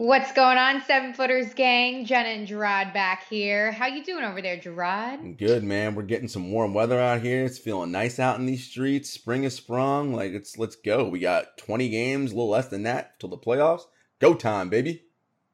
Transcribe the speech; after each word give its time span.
What's 0.00 0.32
going 0.32 0.56
on, 0.56 0.80
Seven 0.86 1.12
Footers 1.12 1.52
gang? 1.52 2.06
Jenna 2.06 2.30
and 2.30 2.48
Jarod 2.48 2.94
back 2.94 3.28
here. 3.28 3.70
How 3.70 3.86
you 3.86 4.02
doing 4.02 4.24
over 4.24 4.40
there, 4.40 4.56
Jarod? 4.56 5.36
Good 5.36 5.62
man. 5.62 5.94
We're 5.94 6.04
getting 6.04 6.26
some 6.26 6.52
warm 6.52 6.72
weather 6.72 6.98
out 6.98 7.20
here. 7.20 7.44
It's 7.44 7.58
feeling 7.58 7.92
nice 7.92 8.18
out 8.18 8.38
in 8.38 8.46
these 8.46 8.64
streets. 8.64 9.10
Spring 9.10 9.44
is 9.44 9.54
sprung. 9.54 10.14
Like 10.14 10.32
it's 10.32 10.56
let's 10.56 10.74
go. 10.74 11.06
We 11.06 11.18
got 11.18 11.58
20 11.58 11.90
games, 11.90 12.32
a 12.32 12.34
little 12.34 12.48
less 12.48 12.68
than 12.68 12.84
that 12.84 13.20
till 13.20 13.28
the 13.28 13.36
playoffs. 13.36 13.82
Go 14.20 14.32
time, 14.32 14.70
baby. 14.70 15.04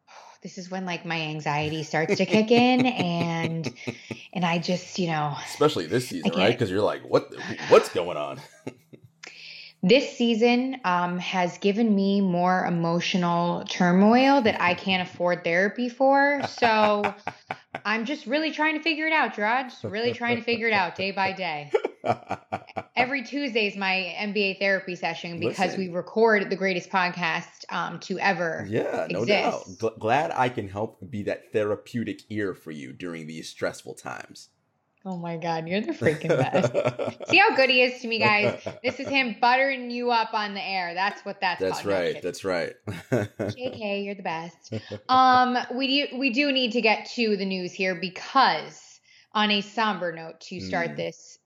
This 0.42 0.58
is 0.58 0.70
when 0.70 0.86
like 0.86 1.05
my 1.05 1.20
anxiety 1.20 1.83
starts 1.83 2.19
to 2.19 2.24
kick 2.24 2.52
in, 2.52 2.86
and 2.86 3.74
and 4.33 4.44
I 4.44 4.58
just 4.58 4.97
you 4.97 5.08
know 5.08 5.34
Especially 5.44 5.86
this 5.86 6.06
season, 6.06 6.30
right? 6.36 6.52
Because 6.52 6.70
you're 6.70 6.83
like, 6.83 7.02
what? 7.02 7.34
What's 7.69 7.89
going 7.89 8.17
on? 8.17 8.41
this 9.83 10.17
season 10.17 10.81
um, 10.85 11.19
has 11.19 11.59
given 11.59 11.95
me 11.95 12.21
more 12.21 12.65
emotional 12.67 13.65
turmoil 13.69 14.41
that 14.43 14.61
I 14.61 14.75
can't 14.75 15.09
afford 15.09 15.45
therapy 15.45 15.89
for. 15.89 16.43
So 16.49 17.15
I'm 17.85 18.05
just 18.05 18.27
really 18.27 18.51
trying 18.51 18.77
to 18.77 18.83
figure 18.83 19.07
it 19.07 19.13
out, 19.13 19.35
Jarod. 19.35 19.71
Just 19.71 19.85
really 19.85 20.13
trying 20.13 20.37
to 20.37 20.43
figure 20.43 20.67
it 20.67 20.73
out 20.73 20.97
day 20.97 21.11
by 21.13 21.33
day. 21.33 21.71
Every 22.97 23.23
Tuesday 23.23 23.67
is 23.67 23.77
my 23.77 24.15
NBA 24.19 24.59
therapy 24.59 24.97
session 24.97 25.39
because 25.39 25.73
Listen. 25.73 25.81
we 25.81 25.89
record 25.89 26.49
the 26.49 26.57
greatest 26.57 26.91
podcast 26.91 27.65
um, 27.70 28.01
to 28.01 28.19
ever. 28.19 28.67
yeah, 28.69 29.07
no 29.11 29.25
doubt. 29.25 29.65
Gl- 29.79 29.98
glad 29.98 30.33
I 30.35 30.48
can 30.48 30.69
help 30.69 30.98
be 31.11 31.23
that 31.25 31.53
therapeutic 31.53 32.23
ear 32.31 32.55
for 32.55 32.70
you 32.70 32.92
during 32.92 33.27
these 33.27 33.48
stressful 33.48 33.95
times. 33.95 34.48
Oh 35.08 35.17
my 35.17 35.36
God, 35.36 35.68
you're 35.68 35.80
the 35.80 35.92
freaking 35.92 36.30
best. 36.30 36.72
See 37.30 37.36
how 37.36 37.55
good 37.55 37.70
he 37.70 37.80
is 37.80 38.02
to 38.02 38.08
me, 38.08 38.18
guys. 38.18 38.61
This 38.83 38.98
is 38.98 39.06
him 39.06 39.36
buttering 39.40 39.89
you 39.89 40.11
up 40.11 40.34
on 40.34 40.52
the 40.55 40.61
air. 40.61 40.94
That's 40.94 41.24
what 41.24 41.40
that's, 41.40 41.61
That's 41.61 41.74
called. 41.83 41.86
Right. 41.94 42.06
kidding. 42.14 42.22
That's 42.22 42.44
right. 42.44 42.74
JK, 43.12 44.05
you're 44.05 44.17
the 44.17 44.22
best. 44.24 44.74
Um, 45.08 45.56
we 45.77 46.08
do 46.08 46.18
we 46.18 46.30
do 46.30 46.50
need 46.50 46.72
to 46.72 46.80
get 46.80 47.06
to 47.14 47.36
the 47.36 47.44
news 47.44 47.72
here 47.72 47.94
because 47.94 49.00
on 49.33 49.52
a 49.52 49.61
somber 49.61 50.12
note 50.12 50.40
to 50.40 50.61
start 50.61 50.90
Mm. 50.90 50.96
this 50.96 51.38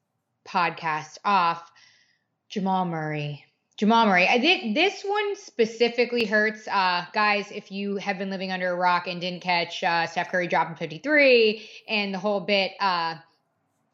podcast 0.49 1.19
off, 1.23 1.71
Jamal 2.49 2.87
Murray. 2.87 3.45
Jamal 3.77 4.07
Murray. 4.07 4.27
I 4.27 4.39
did 4.39 4.75
this 4.75 5.03
one 5.03 5.37
specifically 5.37 6.25
hurts. 6.25 6.67
Uh, 6.67 7.05
guys, 7.13 7.51
if 7.51 7.71
you 7.71 7.97
have 7.97 8.17
been 8.19 8.31
living 8.31 8.53
under 8.53 8.71
a 8.71 8.75
rock 8.77 9.07
and 9.07 9.21
didn't 9.21 9.41
catch 9.41 9.85
uh, 9.85 10.07
Steph 10.07 10.31
Curry 10.31 10.47
dropping 10.49 10.77
53 10.77 11.69
and 11.89 12.13
the 12.15 12.19
whole 12.19 12.41
bit 12.41 12.73
uh, 12.81 13.17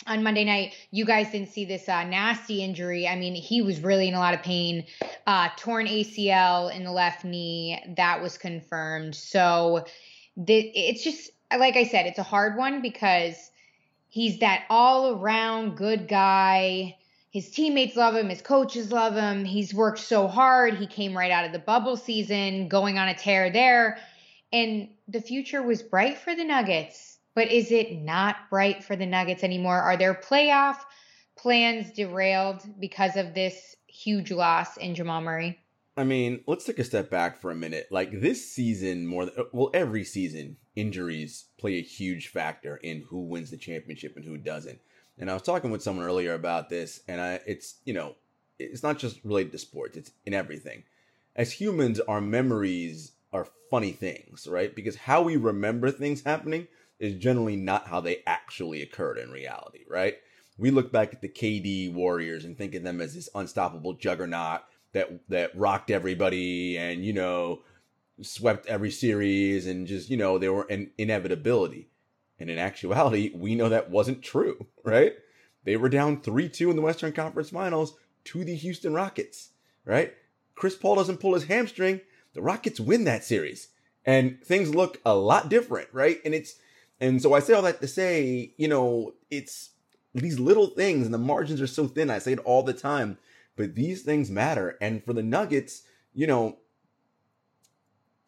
on 0.07 0.23
Monday 0.23 0.45
night, 0.45 0.75
you 0.91 1.05
guys 1.05 1.31
didn't 1.31 1.49
see 1.49 1.65
this 1.65 1.89
uh, 1.89 2.05
nasty 2.05 2.63
injury. 2.63 3.07
I 3.09 3.17
mean, 3.17 3.35
he 3.35 3.63
was 3.63 3.81
really 3.81 4.09
in 4.09 4.15
a 4.15 4.19
lot 4.19 4.35
of 4.35 4.43
pain. 4.43 4.85
Uh, 5.27 5.49
torn 5.57 5.87
ACL 5.87 6.75
in 6.75 6.85
the 6.85 6.93
left 6.93 7.25
knee. 7.25 7.83
That 7.97 8.23
was 8.23 8.39
confirmed. 8.39 9.15
So 9.15 9.87
th- 10.47 10.73
it's 10.75 11.03
just, 11.03 11.31
like 11.57 11.77
I 11.77 11.85
said, 11.85 12.07
it's 12.07 12.19
a 12.19 12.25
hard 12.25 12.57
one 12.57 12.83
because 12.83 13.51
he's 14.09 14.39
that 14.41 14.65
all 14.71 15.19
around 15.19 15.77
good 15.77 16.09
guy. 16.09 16.97
His 17.31 17.51
teammates 17.51 17.97
love 17.97 18.15
him. 18.15 18.31
His 18.31 18.41
coaches 18.41 18.91
love 18.91 19.15
him. 19.15 19.45
He's 19.45 19.75
worked 19.75 19.99
so 19.99 20.27
hard. 20.27 20.75
He 20.75 20.87
came 20.87 21.17
right 21.17 21.31
out 21.31 21.45
of 21.45 21.53
the 21.53 21.59
bubble 21.59 21.97
season, 21.97 22.69
going 22.69 22.97
on 22.99 23.09
a 23.09 23.15
tear 23.15 23.51
there. 23.51 23.99
And 24.53 24.89
the 25.09 25.21
future 25.21 25.63
was 25.63 25.83
bright 25.83 26.17
for 26.17 26.35
the 26.35 26.45
Nuggets. 26.45 27.16
But 27.37 27.53
is 27.53 27.71
it 27.71 28.01
not 28.01 28.49
bright 28.49 28.83
for 28.83 28.97
the 28.97 29.05
Nuggets 29.05 29.45
anymore? 29.45 29.79
Are 29.79 29.99
their 29.99 30.15
playoff 30.15 30.79
plans 31.37 31.93
derailed 31.93 32.63
because 32.81 33.15
of 33.17 33.35
this 33.35 33.77
huge 33.87 34.33
loss 34.33 34.79
in 34.79 34.95
Jamal 34.95 35.21
Murray? 35.21 35.59
I 35.99 36.05
mean, 36.05 36.43
let's 36.47 36.65
take 36.65 36.79
a 36.79 36.85
step 36.85 37.11
back 37.11 37.39
for 37.39 37.51
a 37.51 37.55
minute. 37.55 37.89
Like 37.91 38.23
this 38.23 38.51
season, 38.51 39.07
more 39.07 39.27
than, 39.27 39.35
well, 39.53 39.71
every 39.75 40.03
season, 40.03 40.57
injuries 40.77 41.45
play 41.59 41.77
a 41.77 41.83
huge 41.83 42.29
factor 42.29 42.79
in 42.79 43.03
who 43.03 43.21
wins 43.21 43.51
the 43.51 43.59
championship 43.59 44.17
and 44.17 44.25
who 44.25 44.39
doesn't. 44.39 44.81
And 45.19 45.31
I 45.31 45.35
was 45.35 45.43
talking 45.43 45.71
with 45.71 45.83
someone 45.83 46.07
earlier 46.07 46.33
about 46.33 46.71
this, 46.71 47.01
and 47.07 47.21
I, 47.21 47.41
it's 47.47 47.77
you 47.85 47.93
know, 47.93 48.15
it's 48.59 48.83
not 48.83 48.99
just 48.99 49.23
related 49.25 49.53
to 49.53 49.59
sports; 49.59 49.99
it's 49.99 50.11
in 50.25 50.33
everything. 50.33 50.85
As 51.35 51.53
humans, 51.53 52.01
our 52.01 52.23
memories 52.23 53.13
are 53.33 53.47
funny 53.71 53.93
things, 53.93 54.47
right? 54.47 54.75
Because 54.75 54.97
how 54.97 55.21
we 55.21 55.37
remember 55.37 55.91
things 55.91 56.23
happening 56.23 56.67
is 56.99 57.15
generally 57.15 57.57
not 57.57 57.89
how 57.89 58.01
they 58.01 58.23
actually 58.27 58.83
occurred 58.83 59.19
in 59.19 59.31
reality, 59.31 59.85
right? 59.89 60.17
We 60.59 60.71
look 60.71 60.91
back 60.91 61.13
at 61.13 61.21
the 61.21 61.29
KD 61.29 61.93
Warriors 61.93 62.45
and 62.45 62.57
think 62.57 62.75
of 62.75 62.83
them 62.83 63.01
as 63.01 63.15
this 63.15 63.29
unstoppable 63.35 63.95
juggernaut 63.95 64.63
that 64.93 65.11
that 65.29 65.57
rocked 65.57 65.91
everybody 65.91 66.79
and 66.79 67.05
you 67.05 67.13
know 67.13 67.63
swept 68.23 68.67
every 68.67 68.91
series 68.91 69.67
and 69.67 69.87
just 69.87 70.09
you 70.09 70.17
know 70.17 70.39
they 70.39 70.49
were 70.49 70.67
an 70.71 70.91
inevitability. 70.97 71.89
And 72.39 72.51
in 72.51 72.59
actuality 72.59 73.31
we 73.35 73.55
know 73.55 73.69
that 73.69 73.91
wasn't 73.91 74.23
true 74.23 74.67
right? 74.85 75.13
They 75.65 75.77
were 75.77 75.89
down 75.89 76.23
3-2 76.23 76.71
in 76.71 76.77
the 76.77 76.83
western 76.83 77.13
conference 77.13 77.51
finals 77.51 77.95
to 78.25 78.45
the 78.45 78.57
houston 78.57 78.95
rockets 78.95 79.51
right? 79.85 80.15
Chris 80.55 80.75
paul 80.75 80.95
doesn't 80.97 81.21
pull 81.21 81.35
his 81.35 81.45
hamstring. 81.45 82.01
The 82.33 82.43
rockets 82.43 82.81
win 82.81 83.05
that 83.05 83.25
series. 83.25 83.69
And 84.05 84.43
things 84.43 84.75
look 84.75 85.01
a 85.05 85.15
lot 85.15 85.51
different 85.51 85.89
right? 85.93 86.21
And 86.25 86.35
it's 86.35 86.55
and 87.01 87.21
so 87.21 87.35
i 87.35 87.41
say 87.41 87.55
all 87.55 87.63
that 87.63 87.81
to 87.81 87.89
say 87.89 88.53
you 88.57 88.69
know 88.69 89.13
it's 89.31 89.71
these 90.15 90.39
little 90.39 90.69
things 90.69 91.05
and 91.05 91.15
the 91.15 91.19
margins 91.19 91.61
are 91.61 91.67
so 91.67 91.87
thin 91.87 92.11
i 92.11 92.19
say 92.19 92.33
it 92.33 92.39
all 92.41 92.63
the 92.63 92.73
time 92.73 93.19
but 93.57 93.75
these 93.75 94.03
things 94.03 94.31
matter. 94.31 94.77
And 94.81 95.03
for 95.03 95.15
the 95.15 95.23
Nuggets, 95.23 95.83
you 96.15 96.27
know, 96.27 96.59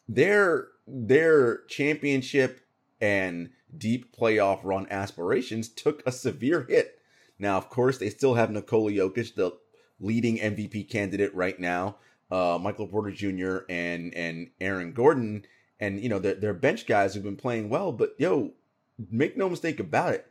their 0.07 0.67
their 0.87 1.63
championship 1.67 2.61
and 2.99 3.51
deep 3.77 4.15
playoff 4.17 4.61
run 4.63 4.87
aspirations 4.89 5.69
took 5.69 6.01
a 6.05 6.11
severe 6.11 6.65
hit. 6.67 6.99
Now, 7.37 7.57
of 7.57 7.69
course, 7.69 7.99
they 7.99 8.09
still 8.09 8.33
have 8.33 8.49
Nikola 8.49 8.91
Jokic, 8.91 9.35
the 9.35 9.51
leading 9.99 10.37
MVP 10.39 10.89
candidate 10.89 11.33
right 11.35 11.57
now, 11.59 11.97
uh, 12.31 12.57
Michael 12.59 12.87
Porter 12.87 13.11
Jr. 13.11 13.59
and 13.69 14.13
and 14.15 14.49
Aaron 14.59 14.93
Gordon, 14.93 15.45
and 15.79 16.01
you 16.01 16.09
know 16.09 16.19
their, 16.19 16.35
their 16.35 16.53
bench 16.55 16.87
guys 16.87 17.13
who 17.13 17.19
have 17.19 17.25
been 17.25 17.35
playing 17.35 17.69
well. 17.69 17.91
But 17.91 18.15
yo, 18.17 18.53
make 19.09 19.37
no 19.37 19.49
mistake 19.49 19.79
about 19.79 20.13
it, 20.13 20.27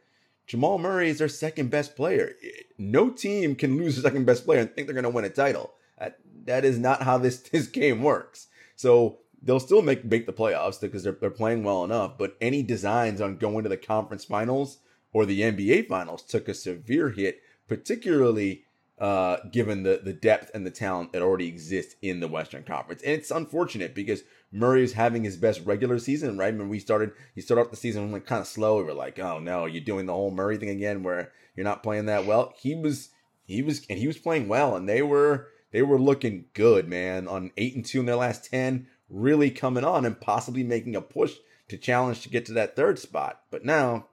Jamal 0.47 0.79
Murray 0.79 1.11
is 1.11 1.19
their 1.19 1.29
second 1.29 1.71
best 1.71 1.97
player. 1.97 2.35
No 2.79 3.11
team 3.11 3.55
can 3.55 3.77
lose 3.77 3.97
their 3.97 4.11
second 4.11 4.25
best 4.25 4.45
player 4.45 4.61
and 4.61 4.73
think 4.73 4.87
they're 4.87 4.95
going 4.95 5.05
to 5.05 5.11
win 5.11 5.25
a 5.25 5.31
title. 5.31 5.75
That, 5.99 6.19
that 6.45 6.65
is 6.65 6.79
not 6.79 7.03
how 7.03 7.19
this 7.19 7.39
this 7.53 7.67
game 7.67 8.03
works. 8.03 8.49
So 8.77 9.19
they'll 9.43 9.61
still 9.61 9.83
make 9.83 10.05
make 10.05 10.27
the 10.27 10.33
playoffs 10.33 10.81
because 10.81 11.03
they're 11.03 11.13
they're 11.21 11.31
playing 11.31 11.65
well 11.65 11.85
enough. 11.85 12.19
But 12.19 12.37
any 12.41 12.63
designs 12.63 13.21
on 13.21 13.37
going 13.37 13.63
to 13.65 13.69
the 13.69 13.77
conference 13.77 14.25
finals 14.25 14.79
or 15.13 15.27
the 15.27 15.41
NBA 15.41 15.89
finals 15.89 16.23
took 16.23 16.49
a 16.49 16.55
severe 16.55 17.11
hit 17.11 17.41
particularly 17.69 18.65
uh, 18.99 19.37
given 19.53 19.85
the 19.85 20.01
the 20.03 20.13
depth 20.13 20.51
and 20.55 20.67
the 20.67 20.71
talent 20.71 21.13
that 21.13 21.23
already 21.23 21.47
exists 21.47 21.95
in 22.03 22.19
the 22.19 22.27
Western 22.27 22.65
Conference. 22.65 23.03
And 23.03 23.13
it's 23.13 23.31
unfortunate 23.31 23.95
because 23.95 24.23
Murray 24.51 24.83
is 24.83 24.95
having 24.95 25.25
his 25.25 25.37
best 25.37 25.65
regular 25.65 25.99
season, 25.99 26.39
right? 26.39 26.57
When 26.57 26.69
we 26.69 26.79
started, 26.79 27.13
he 27.35 27.41
started 27.41 27.63
off 27.63 27.71
the 27.71 27.77
season 27.77 28.13
like 28.13 28.27
kind 28.27 28.41
of 28.41 28.47
slow. 28.47 28.79
We 28.79 28.85
were 28.85 28.95
like, 28.95 29.19
oh 29.19 29.39
no, 29.39 29.67
you're 29.67 29.83
doing 29.83 30.07
the 30.07 30.15
whole 30.15 30.31
Murray 30.31 30.57
thing 30.57 30.71
again, 30.71 31.03
where 31.03 31.33
you're 31.55 31.65
not 31.65 31.83
playing 31.83 32.07
that 32.07 32.27
well. 32.27 32.55
He 32.59 32.75
was, 32.75 33.11
he 33.45 33.63
was, 33.63 33.85
and 33.91 33.99
he 33.99 34.07
was 34.07 34.19
playing 34.19 34.49
well, 34.49 34.77
and 34.77 34.89
they 34.89 35.03
were 35.03 35.49
they 35.73 35.83
were 35.83 36.01
looking 36.01 36.47
good, 36.55 36.89
man. 36.89 37.29
On 37.29 37.51
eight 37.57 37.75
and 37.75 37.85
two 37.85 38.01
in 38.01 38.07
their 38.07 38.17
last 38.17 38.51
ten, 38.51 38.87
really 39.09 39.51
coming 39.51 39.85
on 39.85 40.05
and 40.05 40.21
possibly 40.21 40.63
making 40.63 40.97
a 40.97 41.03
push 41.03 41.35
to 41.69 41.77
challenge 41.77 42.23
to 42.23 42.29
get 42.29 42.47
to 42.47 42.53
that 42.55 42.77
third 42.77 42.99
spot. 42.99 43.43
But 43.51 43.65
now 43.65 44.07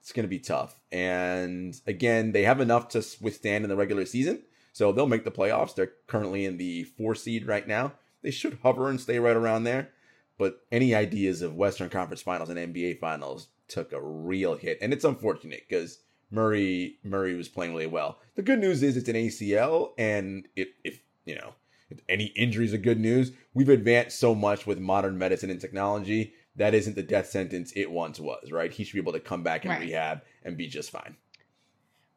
it's 0.00 0.12
going 0.12 0.24
to 0.24 0.28
be 0.28 0.38
tough. 0.38 0.78
And 0.92 1.74
again, 1.86 2.32
they 2.32 2.42
have 2.42 2.60
enough 2.60 2.88
to 2.90 3.04
withstand 3.20 3.64
in 3.64 3.70
the 3.70 3.76
regular 3.76 4.06
season. 4.06 4.42
So 4.72 4.92
they'll 4.92 5.06
make 5.06 5.24
the 5.24 5.30
playoffs. 5.30 5.74
They're 5.74 5.92
currently 6.06 6.44
in 6.44 6.56
the 6.56 6.84
four 6.84 7.14
seed 7.14 7.46
right 7.46 7.66
now. 7.66 7.92
They 8.24 8.32
should 8.32 8.58
hover 8.62 8.88
and 8.88 9.00
stay 9.00 9.20
right 9.20 9.36
around 9.36 9.62
there. 9.64 9.90
But 10.36 10.62
any 10.72 10.94
ideas 10.94 11.42
of 11.42 11.54
Western 11.54 11.90
Conference 11.90 12.22
Finals 12.22 12.48
and 12.48 12.58
NBA 12.58 12.98
Finals 12.98 13.48
took 13.68 13.92
a 13.92 14.02
real 14.02 14.56
hit, 14.56 14.78
and 14.82 14.92
it's 14.92 15.04
unfortunate 15.04 15.62
because 15.68 16.00
Murray 16.30 16.98
Murray 17.04 17.36
was 17.36 17.48
playing 17.48 17.72
really 17.72 17.86
well. 17.86 18.18
The 18.34 18.42
good 18.42 18.58
news 18.58 18.82
is 18.82 18.96
it's 18.96 19.08
an 19.08 19.14
ACL, 19.14 19.92
and 19.96 20.48
if 20.56 20.68
if 20.82 21.00
you 21.24 21.36
know 21.36 21.54
if 21.90 22.00
any 22.08 22.26
injuries 22.34 22.74
are 22.74 22.78
good 22.78 22.98
news, 22.98 23.30
we've 23.52 23.68
advanced 23.68 24.18
so 24.18 24.34
much 24.34 24.66
with 24.66 24.80
modern 24.80 25.18
medicine 25.18 25.50
and 25.50 25.60
technology 25.60 26.34
that 26.56 26.74
isn't 26.74 26.96
the 26.96 27.02
death 27.02 27.28
sentence 27.28 27.72
it 27.76 27.90
once 27.90 28.18
was, 28.18 28.50
right? 28.50 28.72
He 28.72 28.84
should 28.84 28.94
be 28.94 29.00
able 29.00 29.12
to 29.12 29.20
come 29.20 29.42
back 29.42 29.64
and 29.64 29.72
Right. 29.72 29.82
rehab 29.82 30.22
and 30.44 30.56
be 30.56 30.66
just 30.66 30.90
fine. 30.90 31.16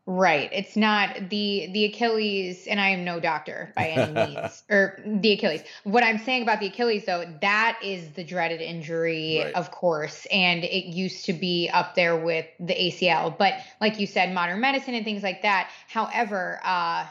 Right. 0.09 0.49
It's 0.53 0.77
not 0.77 1.29
the 1.29 1.69
the 1.73 1.83
Achilles, 1.83 2.65
and 2.65 2.79
I 2.79 2.91
am 2.91 3.03
no 3.03 3.19
doctor 3.19 3.73
by 3.75 3.89
any 3.89 4.13
means, 4.13 4.63
or 4.69 4.97
the 5.05 5.33
Achilles. 5.33 5.63
What 5.83 6.01
I'm 6.01 6.17
saying 6.17 6.43
about 6.43 6.61
the 6.61 6.67
Achilles, 6.67 7.03
though, 7.05 7.25
that 7.41 7.79
is 7.83 8.11
the 8.13 8.23
dreaded 8.23 8.61
injury, 8.61 9.41
Right. 9.43 9.53
of 9.53 9.69
course, 9.69 10.25
and 10.31 10.63
it 10.63 10.85
used 10.85 11.25
to 11.25 11.33
be 11.33 11.69
up 11.73 11.95
there 11.95 12.15
with 12.15 12.45
the 12.57 12.73
ACL. 12.73 13.37
But 13.37 13.55
like 13.81 13.99
you 13.99 14.07
said, 14.07 14.33
modern 14.33 14.61
medicine 14.61 14.93
and 14.93 15.03
things 15.03 15.23
like 15.23 15.41
that. 15.41 15.71
However, 15.89 16.61
uh, 16.63 17.05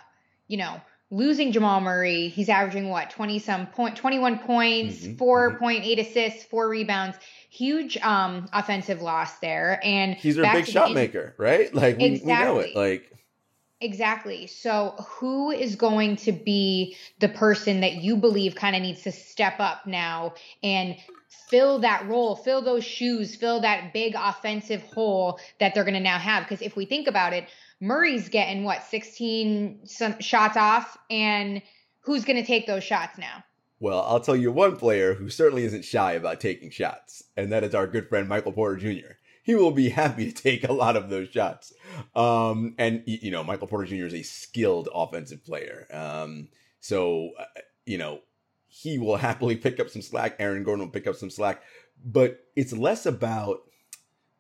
you 0.49 0.57
know, 0.57 0.81
losing 1.11 1.53
Jamal 1.53 1.83
Murray, 1.83 2.29
he's 2.29 2.49
averaging 2.49 2.89
what 2.89 3.11
twenty 3.11 3.41
some 3.41 3.67
point, 3.67 3.97
twenty 3.97 4.19
one 4.19 4.39
points, 4.39 5.05
Mhm, 5.05 5.19
four 5.19 5.59
point 5.59 5.85
eight 5.85 5.99
assists, 5.99 6.45
four 6.45 6.67
rebounds. 6.67 7.19
Huge 7.57 7.97
um 7.99 8.49
offensive 8.53 9.01
loss 9.01 9.39
there, 9.39 9.81
and 9.83 10.15
He's 10.15 10.37
a 10.37 10.43
big 10.43 10.67
the 10.67 10.73
shot 10.73 10.93
maker, 10.93 11.35
right? 11.39 11.75
Like 11.75 11.99
we, 11.99 12.21
we 12.25 12.33
know 12.33 12.59
it. 12.59 12.77
Like 12.77 13.11
Exactly. 13.81 14.47
So, 14.47 14.95
who 15.07 15.51
is 15.51 15.77
going 15.77 16.17
to 16.17 16.33
be 16.33 16.97
the 17.19 17.29
person 17.29 17.81
that 17.81 17.97
you 17.97 18.17
believe 18.17 18.55
kind 18.55 18.75
of 18.75 18.81
needs 18.81 19.03
to 19.03 19.13
step 19.13 19.61
up 19.61 19.87
now 19.87 20.33
and 20.63 20.97
fill 21.51 21.81
that 21.81 22.09
role, 22.09 22.37
fill 22.37 22.63
those 22.63 22.85
shoes, 22.85 23.37
fill 23.37 23.61
that 23.61 23.93
big 23.93 24.15
offensive 24.17 24.83
hole 24.83 25.39
that 25.61 25.75
they're 25.75 25.85
going 25.85 25.95
to 25.95 26.01
now 26.01 26.19
have? 26.19 26.45
Because 26.45 26.63
if 26.63 26.75
we 26.75 26.87
think 26.87 27.07
about 27.07 27.35
it, 27.35 27.49
Murray's 27.79 28.31
getting 28.31 28.65
what, 28.65 28.83
16 28.83 29.81
some 29.85 30.19
shots 30.21 30.57
off, 30.57 30.97
and 31.11 31.61
who's 32.01 32.25
going 32.25 32.41
to 32.41 32.47
take 32.47 32.67
those 32.67 32.83
shots 32.83 33.19
now? 33.19 33.45
Well, 33.79 34.03
I'll 34.09 34.21
tell 34.21 34.37
you 34.37 34.51
one 34.51 34.77
player 34.77 35.15
who 35.15 35.29
certainly 35.29 35.65
isn't 35.65 35.85
shy 35.85 36.13
about 36.13 36.41
taking 36.41 36.71
shots, 36.71 37.25
and 37.37 37.53
that 37.53 37.65
is 37.65 37.75
our 37.75 37.87
good 37.87 38.09
friend 38.09 38.29
Michael 38.29 38.53
Porter 38.53 38.77
Jr. 38.77 39.15
He 39.43 39.55
will 39.55 39.71
be 39.71 39.89
happy 39.91 40.33
to 40.33 40.43
take 40.43 40.67
a 40.67 40.73
lot 40.73 40.97
of 40.97 41.11
those 41.11 41.29
shots. 41.29 41.73
Um, 42.15 42.75
and, 42.79 43.03
you 43.07 43.31
know, 43.31 43.45
Michael 43.45 43.67
Porter 43.67 43.87
Jr. 43.87 44.07
is 44.07 44.15
a 44.15 44.23
skilled 44.23 44.89
offensive 44.95 45.45
player. 45.45 45.87
Um, 45.93 46.49
so, 46.81 47.31
uh, 47.39 47.45
you 47.85 47.99
know, 47.99 48.21
he 48.67 48.99
will 48.99 49.17
happily 49.19 49.57
pick 49.57 49.79
up 49.79 49.91
some 49.91 50.03
slack. 50.03 50.37
Aaron 50.39 50.65
Gordon 50.65 50.87
will 50.87 50.93
pick 50.93 51.07
up 51.07 51.17
some 51.17 51.31
slack. 51.31 51.63
But 52.05 52.45
it's 52.55 52.73
less 52.73 53.07
about 53.07 53.61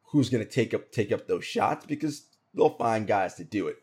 who's 0.05 0.31
going 0.31 0.45
to 0.45 0.51
take 0.51 0.73
up 0.73 0.93
take 0.93 1.11
up 1.11 1.27
those 1.27 1.45
shots 1.45 1.85
because 1.87 2.27
they'll 2.55 2.71
find 2.71 3.07
guys 3.07 3.35
to 3.35 3.45
do 3.45 3.69
it. 3.69 3.77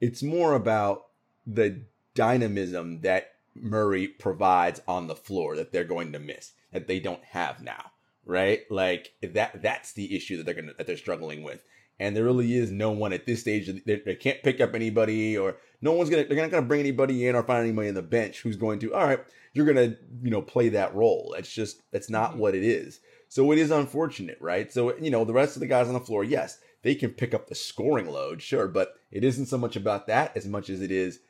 It's 0.00 0.22
more 0.22 0.54
about 0.54 1.06
the 1.46 1.82
dynamism 2.14 3.00
that 3.00 3.31
Murray 3.54 4.08
provides 4.08 4.80
on 4.88 5.06
the 5.06 5.16
floor 5.16 5.56
that 5.56 5.72
they're 5.72 5.84
going 5.84 6.12
to 6.12 6.18
miss 6.18 6.52
that 6.72 6.86
they 6.86 7.00
don't 7.00 7.24
have 7.24 7.62
now, 7.62 7.92
right? 8.24 8.60
Like 8.70 9.12
that 9.22 9.62
that's 9.62 9.92
the 9.92 10.16
issue 10.16 10.36
that 10.36 10.46
they're 10.46 10.54
going 10.54 10.68
to 10.68 10.74
that 10.74 10.86
they're 10.86 10.96
struggling 10.96 11.42
with. 11.42 11.62
And 12.00 12.16
there 12.16 12.24
really 12.24 12.56
is 12.56 12.70
no 12.70 12.90
one 12.90 13.12
at 13.12 13.26
this 13.26 13.40
stage. 13.40 13.70
They, 13.84 13.96
they 13.96 14.16
can't 14.16 14.42
pick 14.42 14.60
up 14.60 14.74
anybody, 14.74 15.36
or 15.36 15.56
no 15.80 15.92
one's 15.92 16.10
gonna. 16.10 16.24
They're 16.24 16.40
not 16.40 16.50
gonna 16.50 16.66
bring 16.66 16.80
anybody 16.80 17.26
in 17.26 17.36
or 17.36 17.42
find 17.42 17.62
anybody 17.62 17.88
in 17.88 17.94
the 17.94 18.02
bench 18.02 18.40
who's 18.40 18.56
going 18.56 18.80
to. 18.80 18.94
All 18.94 19.06
right, 19.06 19.20
you're 19.52 19.66
gonna 19.66 19.96
you 20.22 20.30
know 20.30 20.42
play 20.42 20.70
that 20.70 20.94
role. 20.94 21.34
It's 21.38 21.52
just 21.52 21.80
that's 21.92 22.10
not 22.10 22.30
mm-hmm. 22.30 22.40
what 22.40 22.54
it 22.54 22.64
is. 22.64 23.00
So 23.28 23.52
it 23.52 23.58
is 23.58 23.70
unfortunate, 23.70 24.38
right? 24.40 24.72
So 24.72 24.96
you 24.96 25.10
know 25.10 25.24
the 25.24 25.32
rest 25.32 25.54
of 25.54 25.60
the 25.60 25.66
guys 25.66 25.86
on 25.86 25.94
the 25.94 26.00
floor, 26.00 26.24
yes, 26.24 26.58
they 26.82 26.94
can 26.94 27.10
pick 27.10 27.34
up 27.34 27.48
the 27.48 27.54
scoring 27.54 28.10
load, 28.10 28.42
sure, 28.42 28.66
but 28.66 28.94
it 29.10 29.22
isn't 29.22 29.46
so 29.46 29.58
much 29.58 29.76
about 29.76 30.06
that 30.08 30.36
as 30.36 30.46
much 30.46 30.70
as 30.70 30.80
it 30.80 30.90
is 30.90 31.20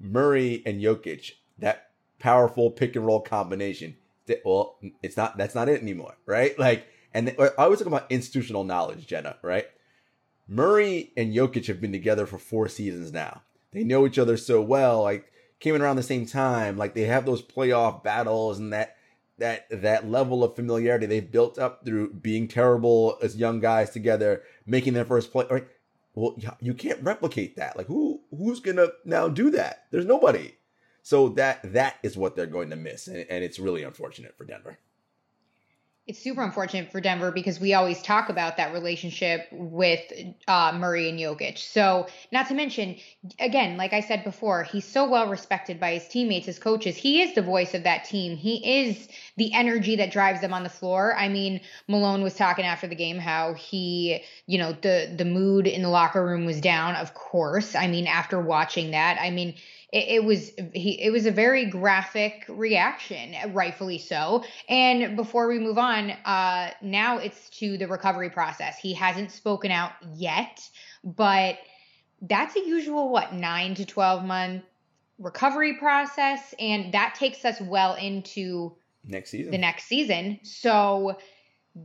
Murray 0.00 0.62
and 0.64 0.80
Jokic, 0.80 1.32
that 1.58 1.90
powerful 2.18 2.70
pick 2.70 2.96
and 2.96 3.06
roll 3.06 3.20
combination. 3.20 3.96
Well, 4.44 4.78
it's 5.02 5.16
not. 5.16 5.38
That's 5.38 5.54
not 5.54 5.68
it 5.68 5.80
anymore, 5.80 6.16
right? 6.26 6.58
Like, 6.58 6.86
and 7.14 7.34
I 7.38 7.48
always 7.58 7.78
talk 7.78 7.88
about 7.88 8.10
institutional 8.10 8.64
knowledge, 8.64 9.06
Jenna, 9.06 9.36
right? 9.42 9.66
Murray 10.46 11.12
and 11.16 11.34
Jokic 11.34 11.66
have 11.66 11.80
been 11.80 11.92
together 11.92 12.26
for 12.26 12.38
four 12.38 12.68
seasons 12.68 13.12
now. 13.12 13.42
They 13.72 13.84
know 13.84 14.06
each 14.06 14.18
other 14.18 14.36
so 14.36 14.62
well. 14.62 15.02
Like, 15.02 15.30
came 15.60 15.74
in 15.74 15.82
around 15.82 15.96
the 15.96 16.02
same 16.02 16.26
time. 16.26 16.76
Like, 16.76 16.94
they 16.94 17.02
have 17.02 17.26
those 17.26 17.42
playoff 17.42 18.02
battles 18.02 18.58
and 18.58 18.72
that 18.72 18.96
that 19.38 19.66
that 19.70 20.10
level 20.10 20.42
of 20.42 20.56
familiarity 20.56 21.06
they've 21.06 21.30
built 21.30 21.58
up 21.58 21.84
through 21.84 22.12
being 22.12 22.48
terrible 22.48 23.18
as 23.22 23.36
young 23.36 23.60
guys 23.60 23.90
together, 23.90 24.42
making 24.66 24.94
their 24.94 25.04
first 25.04 25.32
play. 25.32 25.46
Right? 25.50 25.66
Well, 26.14 26.36
you 26.60 26.74
can't 26.74 27.02
replicate 27.02 27.56
that. 27.56 27.76
Like, 27.76 27.86
who 27.86 28.20
who's 28.36 28.60
gonna 28.60 28.88
now 29.04 29.28
do 29.28 29.50
that? 29.50 29.84
There's 29.90 30.06
nobody. 30.06 30.54
So 31.08 31.30
that 31.30 31.72
that 31.72 31.94
is 32.02 32.18
what 32.18 32.36
they're 32.36 32.44
going 32.44 32.68
to 32.68 32.76
miss, 32.76 33.06
and, 33.06 33.24
and 33.30 33.42
it's 33.42 33.58
really 33.58 33.82
unfortunate 33.82 34.36
for 34.36 34.44
Denver. 34.44 34.78
It's 36.06 36.18
super 36.18 36.42
unfortunate 36.42 36.92
for 36.92 37.00
Denver 37.00 37.30
because 37.30 37.58
we 37.58 37.72
always 37.72 38.02
talk 38.02 38.28
about 38.28 38.58
that 38.58 38.74
relationship 38.74 39.48
with 39.50 40.00
uh, 40.46 40.72
Murray 40.74 41.08
and 41.08 41.18
Jokic. 41.18 41.56
So, 41.56 42.08
not 42.30 42.48
to 42.48 42.54
mention, 42.54 42.96
again, 43.40 43.78
like 43.78 43.94
I 43.94 44.00
said 44.00 44.22
before, 44.22 44.64
he's 44.64 44.84
so 44.84 45.08
well 45.08 45.30
respected 45.30 45.80
by 45.80 45.94
his 45.94 46.06
teammates, 46.08 46.44
his 46.44 46.58
coaches. 46.58 46.94
He 46.94 47.22
is 47.22 47.34
the 47.34 47.40
voice 47.40 47.72
of 47.72 47.84
that 47.84 48.04
team. 48.04 48.36
He 48.36 48.82
is 48.82 49.08
the 49.38 49.54
energy 49.54 49.96
that 49.96 50.12
drives 50.12 50.42
them 50.42 50.52
on 50.52 50.62
the 50.62 50.68
floor. 50.68 51.16
I 51.16 51.30
mean, 51.30 51.62
Malone 51.88 52.20
was 52.22 52.34
talking 52.34 52.66
after 52.66 52.86
the 52.86 52.94
game 52.94 53.16
how 53.16 53.54
he, 53.54 54.22
you 54.46 54.58
know, 54.58 54.72
the 54.72 55.10
the 55.16 55.24
mood 55.24 55.66
in 55.66 55.80
the 55.80 55.88
locker 55.88 56.22
room 56.22 56.44
was 56.44 56.60
down. 56.60 56.96
Of 56.96 57.14
course, 57.14 57.74
I 57.74 57.86
mean, 57.86 58.06
after 58.06 58.38
watching 58.38 58.90
that, 58.90 59.16
I 59.18 59.30
mean, 59.30 59.54
it, 59.92 60.08
it 60.08 60.24
was 60.24 60.50
he 60.74 61.00
it 61.02 61.10
was 61.10 61.26
a 61.26 61.30
very 61.30 61.64
graphic 61.64 62.44
reaction 62.48 63.34
rightfully 63.52 63.98
so. 63.98 64.44
And 64.68 65.16
before 65.16 65.48
we 65.48 65.58
move 65.58 65.78
on 65.78 66.10
uh 66.10 66.70
now 66.82 67.18
it's 67.18 67.48
to 67.58 67.78
the 67.78 67.88
recovery 67.88 68.30
process. 68.30 68.78
He 68.78 68.92
hasn't 68.94 69.30
spoken 69.32 69.70
out 69.70 69.92
yet 70.14 70.68
but 71.04 71.58
that's 72.22 72.56
a 72.56 72.60
usual 72.60 73.10
what 73.10 73.32
9 73.32 73.74
to 73.76 73.84
12 73.86 74.24
month 74.24 74.64
recovery 75.18 75.76
process? 75.78 76.54
And 76.58 76.92
that 76.94 77.14
takes 77.18 77.44
us 77.44 77.60
well 77.60 77.94
into 77.94 78.76
Next 79.04 79.30
season, 79.30 79.50
the 79.52 79.58
next 79.58 79.84
season. 79.84 80.40
So 80.42 81.16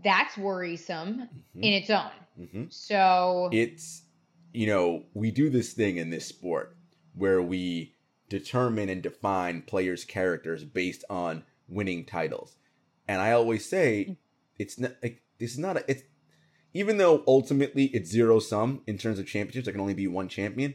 that's 0.03 0.37
worrisome 0.37 1.29
Mhm. 1.55 1.63
in 1.63 1.73
its 1.73 1.89
own. 1.89 2.11
Mhm. 2.39 2.73
so 2.73 3.49
it's 3.53 4.01
you 4.53 4.65
know 4.67 5.03
we 5.13 5.29
do 5.31 5.49
this 5.49 5.73
thing 5.73 5.97
in 5.97 6.09
this 6.09 6.25
sport 6.25 6.75
where 7.15 7.41
we 7.41 7.92
determine 8.33 8.89
and 8.89 9.03
define 9.03 9.61
players 9.61 10.03
characters 10.03 10.63
based 10.63 11.03
on 11.07 11.43
winning 11.67 12.03
titles. 12.03 12.55
And 13.07 13.21
i 13.21 13.31
always 13.31 13.63
say 13.63 14.17
it's 14.57 14.79
not 14.79 14.93
like 15.03 15.21
this 15.39 15.51
is 15.51 15.59
not 15.59 15.77
a 15.77 15.85
it's 15.87 16.01
even 16.73 16.97
though 16.97 17.23
ultimately 17.27 17.85
it's 17.85 18.09
zero 18.09 18.39
sum 18.39 18.81
in 18.87 18.97
terms 18.97 19.19
of 19.19 19.27
championships 19.27 19.65
there 19.65 19.71
can 19.71 19.81
only 19.81 19.93
be 19.93 20.07
one 20.07 20.27
champion 20.27 20.73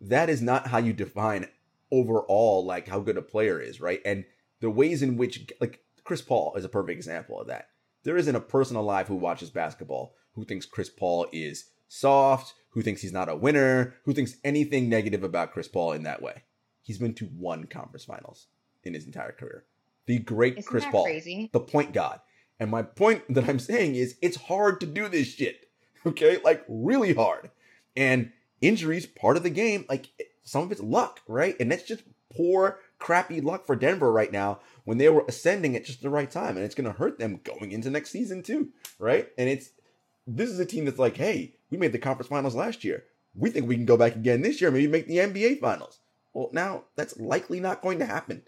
that 0.00 0.30
is 0.30 0.40
not 0.40 0.68
how 0.68 0.78
you 0.78 0.94
define 0.94 1.46
overall 1.92 2.64
like 2.64 2.88
how 2.88 3.00
good 3.00 3.18
a 3.18 3.22
player 3.22 3.60
is 3.60 3.78
right? 3.78 4.00
And 4.06 4.24
the 4.60 4.70
ways 4.70 5.02
in 5.02 5.18
which 5.18 5.52
like 5.60 5.80
chris 6.02 6.22
paul 6.22 6.54
is 6.56 6.64
a 6.64 6.70
perfect 6.70 6.96
example 6.96 7.38
of 7.38 7.48
that. 7.48 7.68
There 8.04 8.16
isn't 8.16 8.36
a 8.36 8.40
person 8.40 8.76
alive 8.76 9.08
who 9.08 9.16
watches 9.16 9.50
basketball 9.50 10.14
who 10.34 10.46
thinks 10.46 10.64
chris 10.64 10.88
paul 10.88 11.26
is 11.30 11.66
soft 11.88 12.54
who 12.70 12.80
thinks 12.80 13.02
he's 13.02 13.12
not 13.12 13.28
a 13.28 13.36
winner 13.36 13.96
who 14.04 14.14
thinks 14.14 14.36
anything 14.44 14.88
negative 14.88 15.22
about 15.22 15.52
chris 15.52 15.68
paul 15.68 15.92
in 15.92 16.04
that 16.04 16.22
way 16.22 16.42
he's 16.86 16.98
been 16.98 17.14
to 17.14 17.26
one 17.26 17.64
conference 17.66 18.04
finals 18.04 18.46
in 18.84 18.94
his 18.94 19.06
entire 19.06 19.32
career 19.32 19.64
the 20.06 20.18
great 20.18 20.58
Isn't 20.58 20.70
chris 20.70 20.84
paul 20.90 21.04
crazy? 21.04 21.50
the 21.52 21.60
point 21.60 21.92
god 21.92 22.20
and 22.58 22.70
my 22.70 22.82
point 22.82 23.22
that 23.34 23.48
i'm 23.48 23.58
saying 23.58 23.94
is 23.94 24.16
it's 24.22 24.36
hard 24.36 24.80
to 24.80 24.86
do 24.86 25.08
this 25.08 25.28
shit 25.28 25.68
okay 26.06 26.38
like 26.44 26.64
really 26.68 27.12
hard 27.14 27.50
and 27.96 28.30
injuries 28.60 29.06
part 29.06 29.36
of 29.36 29.42
the 29.42 29.50
game. 29.50 29.84
Like 29.88 30.08
some 30.42 30.62
of 30.62 30.72
it's 30.72 30.80
luck, 30.80 31.20
right? 31.26 31.56
And 31.58 31.70
that's 31.70 31.82
just 31.84 32.02
poor, 32.34 32.80
crappy 32.98 33.40
luck 33.40 33.66
for 33.66 33.76
Denver 33.76 34.12
right 34.12 34.32
now 34.32 34.60
when 34.84 34.98
they 34.98 35.08
were 35.08 35.24
ascending 35.28 35.76
at 35.76 35.84
just 35.84 36.02
the 36.02 36.10
right 36.10 36.30
time, 36.30 36.56
and 36.56 36.64
it's 36.64 36.74
going 36.74 36.90
to 36.90 36.98
hurt 36.98 37.18
them 37.18 37.40
going 37.42 37.72
into 37.72 37.90
next 37.90 38.10
season 38.10 38.42
too, 38.42 38.70
right? 38.98 39.28
And 39.36 39.48
it's 39.48 39.70
this 40.26 40.50
is 40.50 40.58
a 40.58 40.66
team 40.66 40.84
that's 40.84 40.98
like, 40.98 41.16
hey, 41.16 41.54
we 41.70 41.78
made 41.78 41.92
the 41.92 41.98
conference 41.98 42.28
finals 42.28 42.54
last 42.54 42.84
year. 42.84 43.04
We 43.34 43.50
think 43.50 43.68
we 43.68 43.76
can 43.76 43.84
go 43.84 43.96
back 43.96 44.16
again 44.16 44.42
this 44.42 44.60
year, 44.60 44.70
maybe 44.70 44.88
make 44.88 45.06
the 45.06 45.18
NBA 45.18 45.60
finals. 45.60 46.00
Well, 46.36 46.50
now 46.52 46.82
that's 46.96 47.18
likely 47.18 47.60
not 47.60 47.80
going 47.80 47.98
to 47.98 48.04
happen. 48.04 48.42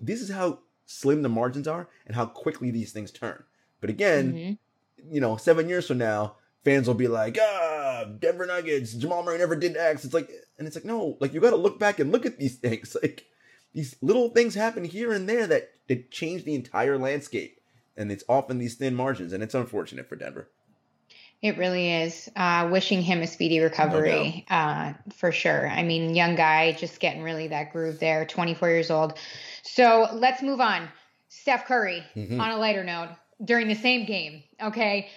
This 0.00 0.20
is 0.22 0.30
how 0.30 0.60
slim 0.84 1.22
the 1.22 1.28
margins 1.28 1.66
are 1.66 1.88
and 2.06 2.14
how 2.14 2.26
quickly 2.26 2.70
these 2.70 2.92
things 2.92 3.10
turn. 3.10 3.42
But 3.80 3.90
again, 3.90 4.32
mm-hmm. 4.32 5.12
you 5.12 5.20
know, 5.20 5.36
seven 5.36 5.68
years 5.68 5.88
from 5.88 5.98
now, 5.98 6.36
fans 6.62 6.86
will 6.86 6.94
be 6.94 7.08
like, 7.08 7.36
ah, 7.40 8.04
Denver 8.20 8.46
Nuggets, 8.46 8.92
Jamal 8.92 9.24
Murray 9.24 9.38
never 9.38 9.56
did 9.56 9.76
X. 9.76 10.04
It's 10.04 10.14
like, 10.14 10.30
and 10.56 10.68
it's 10.68 10.76
like, 10.76 10.84
no, 10.84 11.16
like 11.18 11.34
you 11.34 11.40
got 11.40 11.50
to 11.50 11.56
look 11.56 11.80
back 11.80 11.98
and 11.98 12.12
look 12.12 12.26
at 12.26 12.38
these 12.38 12.54
things. 12.60 12.96
Like 13.02 13.24
these 13.74 13.96
little 14.00 14.28
things 14.28 14.54
happen 14.54 14.84
here 14.84 15.12
and 15.12 15.28
there 15.28 15.48
that, 15.48 15.70
that 15.88 16.12
change 16.12 16.44
the 16.44 16.54
entire 16.54 16.96
landscape. 16.96 17.60
And 17.96 18.12
it's 18.12 18.24
often 18.28 18.58
these 18.58 18.76
thin 18.76 18.94
margins, 18.94 19.32
and 19.32 19.42
it's 19.42 19.54
unfortunate 19.54 20.08
for 20.08 20.14
Denver. 20.14 20.48
It 21.46 21.58
really 21.58 21.92
is. 21.92 22.28
Uh, 22.34 22.68
wishing 22.72 23.02
him 23.02 23.22
a 23.22 23.26
speedy 23.28 23.60
recovery 23.60 24.44
no 24.50 24.56
uh, 24.56 24.92
for 25.14 25.30
sure. 25.30 25.68
I 25.68 25.84
mean, 25.84 26.16
young 26.16 26.34
guy, 26.34 26.72
just 26.72 26.98
getting 26.98 27.22
really 27.22 27.46
that 27.48 27.72
groove 27.72 28.00
there, 28.00 28.26
24 28.26 28.68
years 28.68 28.90
old. 28.90 29.16
So 29.62 30.08
let's 30.12 30.42
move 30.42 30.60
on. 30.60 30.88
Steph 31.28 31.66
Curry, 31.66 32.02
mm-hmm. 32.16 32.40
on 32.40 32.50
a 32.50 32.56
lighter 32.56 32.82
note, 32.82 33.10
during 33.44 33.68
the 33.68 33.76
same 33.76 34.06
game, 34.06 34.42
okay? 34.60 35.08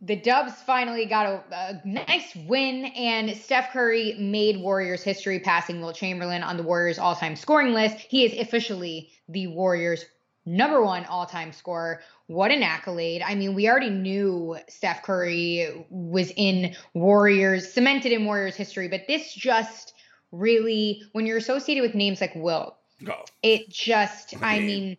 The 0.00 0.16
Dubs 0.16 0.54
finally 0.62 1.04
got 1.04 1.26
a, 1.26 1.42
a, 1.52 1.82
nice 1.84 2.34
win, 2.34 2.86
and 2.86 3.36
Steph 3.36 3.70
Curry 3.70 4.14
made 4.18 4.58
Warriors 4.58 5.02
history, 5.02 5.38
passing 5.38 5.80
Wilt 5.80 5.96
Chamberlain 5.96 6.42
on 6.42 6.56
the 6.56 6.62
Warriors 6.62 6.98
all 6.98 7.14
time 7.14 7.36
scoring 7.36 7.74
list. 7.74 7.98
He 7.98 8.24
is 8.24 8.32
officially 8.40 9.10
the 9.28 9.48
Warriors' 9.48 10.06
number 10.46 10.82
one 10.82 11.04
all 11.06 11.26
time 11.26 11.52
scorer. 11.52 12.00
What 12.26 12.50
an 12.50 12.62
accolade. 12.62 13.22
I 13.22 13.34
mean, 13.34 13.54
we 13.54 13.68
already 13.68 13.90
knew 13.90 14.56
Steph 14.68 15.02
Curry 15.02 15.86
was 15.90 16.32
in 16.36 16.74
Warriors, 16.94 17.72
cemented 17.72 18.12
in 18.12 18.24
Warriors 18.24 18.56
history, 18.56 18.88
but 18.88 19.02
this 19.06 19.32
just 19.34 19.94
really, 20.32 21.02
when 21.12 21.26
you're 21.26 21.38
associated 21.38 21.82
with 21.82 21.94
names 21.94 22.20
like 22.20 22.34
Wilt, 22.34 22.76
Oh. 23.08 23.24
It 23.42 23.68
just, 23.68 24.34
I 24.42 24.60
mean, 24.60 24.96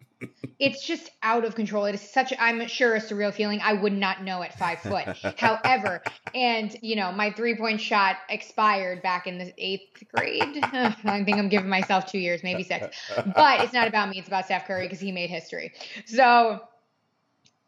it's 0.60 0.86
just 0.86 1.10
out 1.24 1.44
of 1.44 1.56
control. 1.56 1.86
It 1.86 1.96
is 1.96 2.02
such, 2.02 2.34
I'm 2.40 2.66
sure, 2.68 2.96
a 2.96 3.02
surreal 3.02 3.34
feeling. 3.34 3.60
I 3.64 3.74
would 3.74 3.94
not 3.94 4.24
know 4.24 4.42
at 4.42 4.58
five 4.58 4.80
foot. 4.80 5.06
However, 5.38 6.02
and 6.34 6.76
you 6.82 6.96
know, 6.96 7.12
my 7.12 7.32
three 7.32 7.56
point 7.56 7.82
shot 7.82 8.18
expired 8.30 9.02
back 9.02 9.28
in 9.28 9.38
the 9.38 9.54
eighth 9.58 10.04
grade. 10.14 10.60
I 10.64 11.24
think 11.24 11.38
I'm 11.38 11.50
giving 11.50 11.70
myself 11.70 12.06
two 12.06 12.20
years, 12.20 12.44
maybe 12.44 12.64
six. 12.64 12.98
But 13.36 13.62
it's 13.62 13.74
not 13.74 13.88
about 13.88 14.10
me. 14.10 14.20
It's 14.20 14.28
about 14.28 14.46
Steph 14.46 14.66
Curry 14.66 14.86
because 14.86 15.00
he 15.00 15.12
made 15.12 15.30
history. 15.30 15.74
So, 16.06 16.62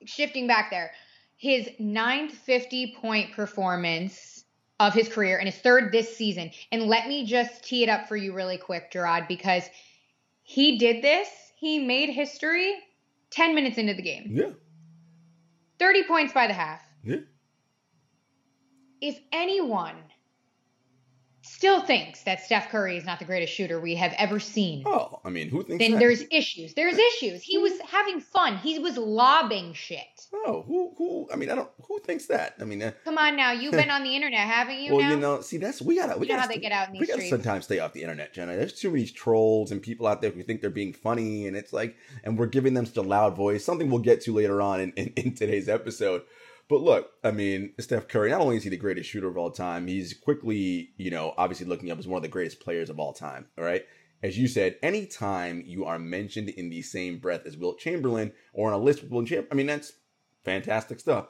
shifting 0.06 0.48
back 0.48 0.70
there, 0.70 0.92
his 1.36 1.70
950 1.80 2.96
point 3.02 3.34
performance 3.34 4.46
of 4.80 4.94
his 4.94 5.10
career 5.10 5.38
and 5.40 5.48
his 5.48 5.58
third 5.58 5.92
this 5.92 6.16
season. 6.16 6.52
And 6.72 6.84
let 6.84 7.08
me 7.08 7.26
just 7.26 7.64
tee 7.64 7.84
it 7.84 7.90
up 7.90 8.08
for 8.08 8.16
you 8.16 8.34
really 8.34 8.58
quick, 8.58 8.92
Jarod, 8.92 9.28
because 9.28 9.64
he 10.44 10.78
did 10.78 11.04
this, 11.04 11.28
he 11.58 11.80
made 11.80 12.10
history 12.10 12.76
10 13.32 13.56
minutes 13.56 13.78
into 13.78 13.94
the 13.96 14.02
game. 14.02 14.28
Yeah. 14.30 14.52
30 15.80 16.04
points 16.04 16.34
by 16.34 16.48
the 16.48 16.54
half. 16.54 16.82
Yeah. 17.04 17.18
If 19.02 19.20
anyone 19.32 19.96
still 21.48 21.82
thinks 21.82 22.24
that 22.24 22.42
Steph 22.44 22.70
Curry 22.70 22.98
is 22.98 23.06
not 23.06 23.20
the 23.20 23.26
greatest 23.26 23.54
shooter 23.54 23.80
we 23.80 23.96
have 23.96 24.14
ever 24.18 24.40
seen. 24.40 24.84
Oh, 24.86 25.20
I 25.24 25.30
mean, 25.30 25.50
who 25.50 25.64
thinks 25.64 25.84
then 25.84 25.94
that? 25.94 26.00
there's 26.00 26.24
issues. 26.32 26.74
There's 26.74 26.98
issues. 26.98 27.42
He 27.42 27.58
was 27.58 27.74
having 27.82 28.20
fun. 28.20 28.58
He 28.58 28.80
was 28.80 28.98
lobbing 28.98 29.74
shit. 29.74 30.28
Oh, 30.34 30.64
who 30.68 30.94
who 30.98 31.28
I 31.32 31.36
mean, 31.36 31.50
I 31.50 31.56
don't 31.56 31.70
who 31.88 32.00
thinks 32.00 32.26
that? 32.28 32.56
I 32.60 32.66
mean, 32.66 32.82
uh, 32.84 32.92
Come 33.06 33.18
on 33.18 33.36
now, 33.36 33.52
you've 33.52 33.72
been 33.72 33.90
on 33.90 34.04
the 34.04 34.16
internet, 34.16 34.40
haven't 34.42 34.80
you? 34.80 34.94
well, 34.96 35.02
now? 35.04 35.10
you 35.12 35.18
know, 35.18 35.42
see 35.42 35.58
that's 35.58 35.82
we 35.82 35.96
got 35.96 36.14
to 36.14 36.20
we 36.20 36.28
got 36.28 36.40
how 36.40 36.48
they 36.48 36.58
get 36.58 36.72
out 36.72 36.88
in 36.90 36.94
we 36.94 37.00
these 37.00 37.08
got 37.08 37.16
to 37.16 37.22
streets. 37.22 37.30
sometimes 37.44 37.66
stay 37.66 37.80
off 37.80 37.94
the 37.94 38.02
internet, 38.02 38.34
Jenna. 38.34 38.56
There's 38.56 38.74
too 38.74 38.92
many 38.92 39.06
trolls 39.06 39.72
and 39.72 39.82
people 39.82 40.08
out 40.08 40.22
there 40.22 40.32
who 40.32 40.44
think 40.44 40.62
they're 40.62 40.70
being 40.70 40.94
funny 40.94 41.48
and 41.48 41.56
it's 41.56 41.74
like 41.74 41.96
and 42.24 42.38
we're 42.38 42.48
giving 42.48 42.74
them 42.74 42.86
such 42.86 42.98
a 42.98 43.02
loud 43.02 43.36
voice. 43.36 43.64
Something 43.64 43.90
we'll 43.90 44.00
get 44.02 44.22
to 44.22 44.34
later 44.34 44.62
on 44.62 44.80
in, 44.82 44.92
in, 44.94 45.14
in 45.16 45.34
today's 45.36 45.70
episode. 45.70 46.24
But 46.70 46.82
look, 46.82 47.12
I 47.24 47.32
mean, 47.32 47.74
Steph 47.80 48.08
Curry, 48.08 48.32
not 48.32 48.42
only 48.42 48.58
is 48.58 48.64
he 48.64 48.70
the 48.70 48.78
greatest 48.78 49.10
shooter 49.10 49.28
of 49.28 49.38
all 49.38 49.52
time, 49.52 49.88
he's 49.88 50.14
quickly, 50.14 50.90
you 50.98 51.10
know, 51.10 51.34
obviously 51.38 51.66
looking 51.66 51.92
up 51.92 52.00
as 52.00 52.08
one 52.08 52.18
of 52.18 52.24
the 52.24 52.28
greatest 52.28 52.60
players 52.60 52.90
of 52.90 53.00
all 53.00 53.14
time. 53.14 53.46
All 53.58 53.64
right. 53.64 53.86
As 54.22 54.38
you 54.38 54.48
said, 54.48 54.78
anytime 54.82 55.64
you 55.66 55.86
are 55.86 56.00
mentioned 56.00 56.50
in 56.50 56.70
the 56.70 56.82
same 56.82 57.20
breath 57.20 57.46
as 57.46 57.56
Wilt 57.56 57.80
Chamberlain 57.80 58.34
or 58.52 58.68
on 58.68 58.74
a 58.74 58.84
list 58.84 59.02
with 59.02 59.12
Wilt 59.12 59.28
Chamberlain, 59.28 59.50
I 59.52 59.56
mean, 59.56 59.68
that's 59.68 59.94
fantastic 60.44 61.00
stuff. 61.00 61.28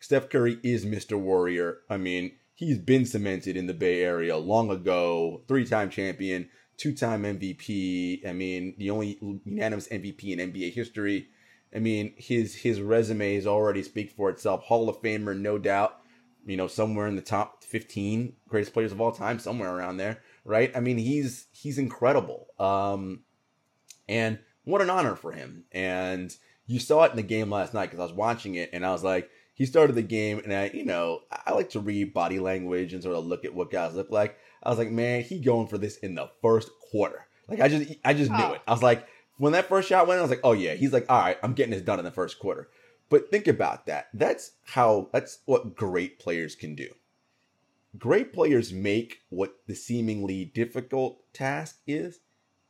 Steph 0.00 0.30
Curry 0.30 0.58
is 0.64 0.84
Mr. 0.84 1.16
Warrior. 1.18 1.78
I 1.88 1.96
mean, 1.96 2.32
he's 2.54 2.78
been 2.78 3.06
cemented 3.06 3.56
in 3.56 3.66
the 3.66 3.74
Bay 3.74 4.02
Area 4.02 4.36
long 4.36 4.70
ago, 4.70 5.42
three 5.46 5.64
time 5.64 5.90
champion, 5.90 6.48
two 6.76 6.92
time 6.92 7.22
MVP. 7.22 8.26
I 8.26 8.32
mean, 8.32 8.74
the 8.78 8.90
only 8.90 9.18
unanimous 9.44 9.88
MVP 9.88 10.36
in 10.36 10.52
NBA 10.52 10.72
history. 10.72 11.28
I 11.74 11.78
mean, 11.78 12.14
his 12.16 12.54
his 12.54 12.80
resume 12.80 13.34
is 13.36 13.46
already 13.46 13.82
speak 13.82 14.10
for 14.12 14.28
itself. 14.30 14.62
Hall 14.64 14.88
of 14.88 15.00
Famer, 15.00 15.38
no 15.38 15.58
doubt. 15.58 15.98
You 16.44 16.56
know, 16.56 16.66
somewhere 16.66 17.06
in 17.06 17.14
the 17.16 17.22
top 17.22 17.62
15 17.64 18.34
greatest 18.48 18.72
players 18.72 18.90
of 18.92 19.00
all 19.00 19.12
time, 19.12 19.38
somewhere 19.38 19.74
around 19.74 19.96
there, 19.98 20.20
right? 20.44 20.70
I 20.76 20.80
mean, 20.80 20.98
he's 20.98 21.46
he's 21.52 21.78
incredible. 21.78 22.48
Um, 22.58 23.20
and 24.08 24.38
what 24.64 24.82
an 24.82 24.90
honor 24.90 25.14
for 25.16 25.32
him. 25.32 25.64
And 25.72 26.34
you 26.66 26.78
saw 26.80 27.04
it 27.04 27.10
in 27.10 27.16
the 27.16 27.22
game 27.22 27.50
last 27.50 27.74
night 27.74 27.86
because 27.86 28.00
I 28.00 28.04
was 28.04 28.12
watching 28.12 28.56
it 28.56 28.70
and 28.72 28.84
I 28.84 28.92
was 28.92 29.04
like, 29.04 29.30
he 29.54 29.66
started 29.66 29.94
the 29.94 30.02
game 30.02 30.40
and 30.42 30.52
I, 30.52 30.70
you 30.74 30.84
know, 30.84 31.20
I 31.46 31.52
like 31.52 31.70
to 31.70 31.80
read 31.80 32.12
body 32.14 32.38
language 32.40 32.92
and 32.92 33.02
sort 33.02 33.16
of 33.16 33.24
look 33.26 33.44
at 33.44 33.54
what 33.54 33.70
guys 33.70 33.94
look 33.94 34.10
like. 34.10 34.36
I 34.62 34.68
was 34.70 34.78
like, 34.78 34.90
man, 34.90 35.22
he 35.22 35.38
going 35.40 35.66
for 35.68 35.78
this 35.78 35.96
in 35.98 36.14
the 36.14 36.28
first 36.42 36.70
quarter. 36.90 37.26
Like 37.48 37.60
I 37.60 37.68
just 37.68 37.92
I 38.04 38.14
just 38.14 38.30
knew 38.30 38.38
Oh. 38.42 38.52
it. 38.54 38.62
I 38.66 38.72
was 38.72 38.82
like, 38.82 39.06
when 39.42 39.54
that 39.54 39.68
first 39.68 39.88
shot 39.88 40.06
went, 40.06 40.20
I 40.20 40.22
was 40.22 40.30
like, 40.30 40.38
oh 40.44 40.52
yeah, 40.52 40.74
he's 40.74 40.92
like, 40.92 41.06
all 41.08 41.20
right, 41.20 41.36
I'm 41.42 41.54
getting 41.54 41.72
this 41.72 41.82
done 41.82 41.98
in 41.98 42.04
the 42.04 42.12
first 42.12 42.38
quarter. 42.38 42.68
But 43.08 43.28
think 43.28 43.48
about 43.48 43.86
that. 43.86 44.06
That's 44.14 44.52
how 44.62 45.08
that's 45.12 45.38
what 45.46 45.74
great 45.74 46.20
players 46.20 46.54
can 46.54 46.76
do. 46.76 46.86
Great 47.98 48.32
players 48.32 48.72
make 48.72 49.22
what 49.30 49.56
the 49.66 49.74
seemingly 49.74 50.44
difficult 50.44 51.24
task 51.32 51.80
is, 51.88 52.20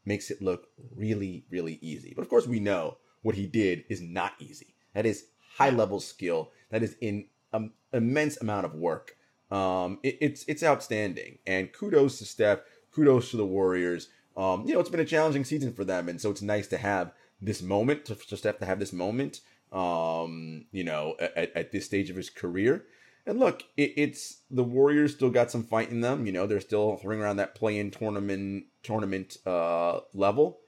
makes 0.07 0.31
it 0.31 0.41
look 0.41 0.69
really, 0.97 1.45
really 1.51 1.79
easy. 1.83 2.15
But 2.17 2.23
of 2.23 2.31
course, 2.31 2.47
we 2.47 2.59
know 2.59 2.97
what 3.21 3.35
he 3.35 3.47
did 3.47 3.85
is 3.91 4.01
not 4.01 4.33
easy. 4.39 4.75
That 4.95 5.05
is 5.05 5.27
high 5.59 5.69
level 5.69 6.01
skill. 6.01 6.53
That 6.71 6.83
is 6.83 6.97
in 7.03 7.27
an 7.53 7.73
immense 7.93 8.41
amount 8.41 8.65
of 8.65 8.75
work. 8.75 9.19
Um, 9.51 9.99
it, 10.03 10.17
it's 10.23 10.47
it's 10.49 10.63
outstanding. 10.63 11.37
And 11.47 11.71
kudos 11.71 12.19
to 12.21 12.25
Steph. 12.25 12.61
Kudos 12.93 13.31
to 13.33 13.37
the 13.37 13.45
Warriors. 13.45 14.09
Um, 14.37 14.67
you 14.67 14.75
know, 14.75 14.81
it's 14.81 14.91
been 14.91 15.01
a 15.01 15.05
challenging 15.05 15.45
season 15.45 15.73
for 15.73 15.85
them, 15.85 16.09
and 16.09 16.21
so 16.21 16.31
it's 16.31 16.43
nice 16.43 16.67
to 16.69 16.79
have 16.79 17.13
this 17.41 17.61
moment 17.63 18.07
to, 18.07 18.15
for 18.15 18.37
Steph 18.37 18.59
to 18.59 18.67
have 18.67 18.79
this 18.79 18.93
moment. 18.93 19.41
Um, 19.73 20.67
you 20.71 20.85
know, 20.85 21.17
at, 21.19 21.57
at 21.57 21.73
this 21.73 21.87
stage 21.87 22.11
of 22.11 22.17
his 22.17 22.29
career. 22.29 22.85
And 23.25 23.39
look, 23.39 23.63
it, 23.77 23.93
it's 23.97 24.43
the 24.51 24.65
Warriors 24.65 25.15
still 25.15 25.31
got 25.31 25.51
some 25.51 25.63
fight 25.63 25.91
in 25.91 26.01
them. 26.01 26.27
You 26.27 26.33
know, 26.33 26.47
they're 26.47 26.61
still 26.61 26.97
hovering 26.97 27.21
around 27.21 27.37
that 27.37 27.55
play-in 27.55 27.91
tournament 27.91 28.65
tournament 28.83 29.37
uh, 29.47 30.01
level. 30.13 30.59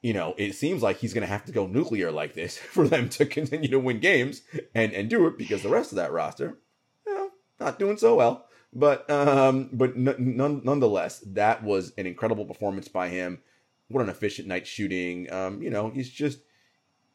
You 0.00 0.14
know, 0.14 0.34
it 0.38 0.54
seems 0.54 0.82
like 0.82 0.98
he's 0.98 1.12
going 1.12 1.26
to 1.26 1.32
have 1.32 1.44
to 1.44 1.52
go 1.52 1.66
nuclear 1.66 2.10
like 2.10 2.34
this 2.34 2.56
for 2.72 2.86
them 2.86 3.08
to 3.10 3.26
continue 3.26 3.68
to 3.68 3.78
win 3.78 4.00
games 4.00 4.42
and 4.74 4.92
and 4.92 5.10
do 5.10 5.26
it 5.26 5.36
because 5.36 5.62
the 5.62 5.68
rest 5.68 5.92
of 5.92 5.96
that 5.96 6.12
roster, 6.12 6.58
you 7.06 7.14
know, 7.14 7.30
not 7.58 7.78
doing 7.78 7.96
so 7.96 8.14
well. 8.14 8.46
But 8.72 9.08
um, 9.10 9.68
but 9.72 9.96
nonetheless, 9.96 11.20
that 11.26 11.64
was 11.64 11.92
an 11.98 12.06
incredible 12.06 12.44
performance 12.44 12.88
by 12.88 13.08
him. 13.08 13.40
What 13.88 14.02
an 14.02 14.08
efficient 14.08 14.46
night 14.46 14.66
shooting. 14.66 15.32
Um, 15.32 15.60
you 15.62 15.70
know, 15.70 15.90
he's 15.90 16.08
just, 16.08 16.38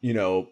you 0.02 0.14
know, 0.14 0.50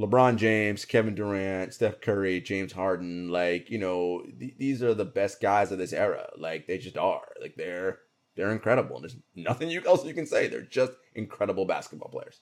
LeBron 0.00 0.36
James, 0.36 0.86
Kevin 0.86 1.14
Durant, 1.14 1.74
Steph 1.74 2.00
Curry, 2.00 2.40
James 2.40 2.72
Harden, 2.72 3.28
like, 3.28 3.68
you 3.70 3.78
know, 3.78 4.22
th- 4.38 4.54
these 4.58 4.82
are 4.82 4.94
the 4.94 5.04
best 5.04 5.40
guys 5.42 5.70
of 5.72 5.78
this 5.78 5.92
era. 5.92 6.28
Like 6.38 6.66
they 6.66 6.78
just 6.78 6.96
are. 6.96 7.28
Like 7.40 7.56
they're 7.56 7.98
they're 8.36 8.52
incredible. 8.52 8.96
And 8.96 9.04
There's 9.04 9.16
nothing 9.34 9.68
you 9.68 9.82
else 9.86 10.04
you 10.06 10.14
can 10.14 10.26
say. 10.26 10.48
They're 10.48 10.62
just 10.62 10.92
incredible 11.14 11.66
basketball 11.66 12.08
players. 12.10 12.40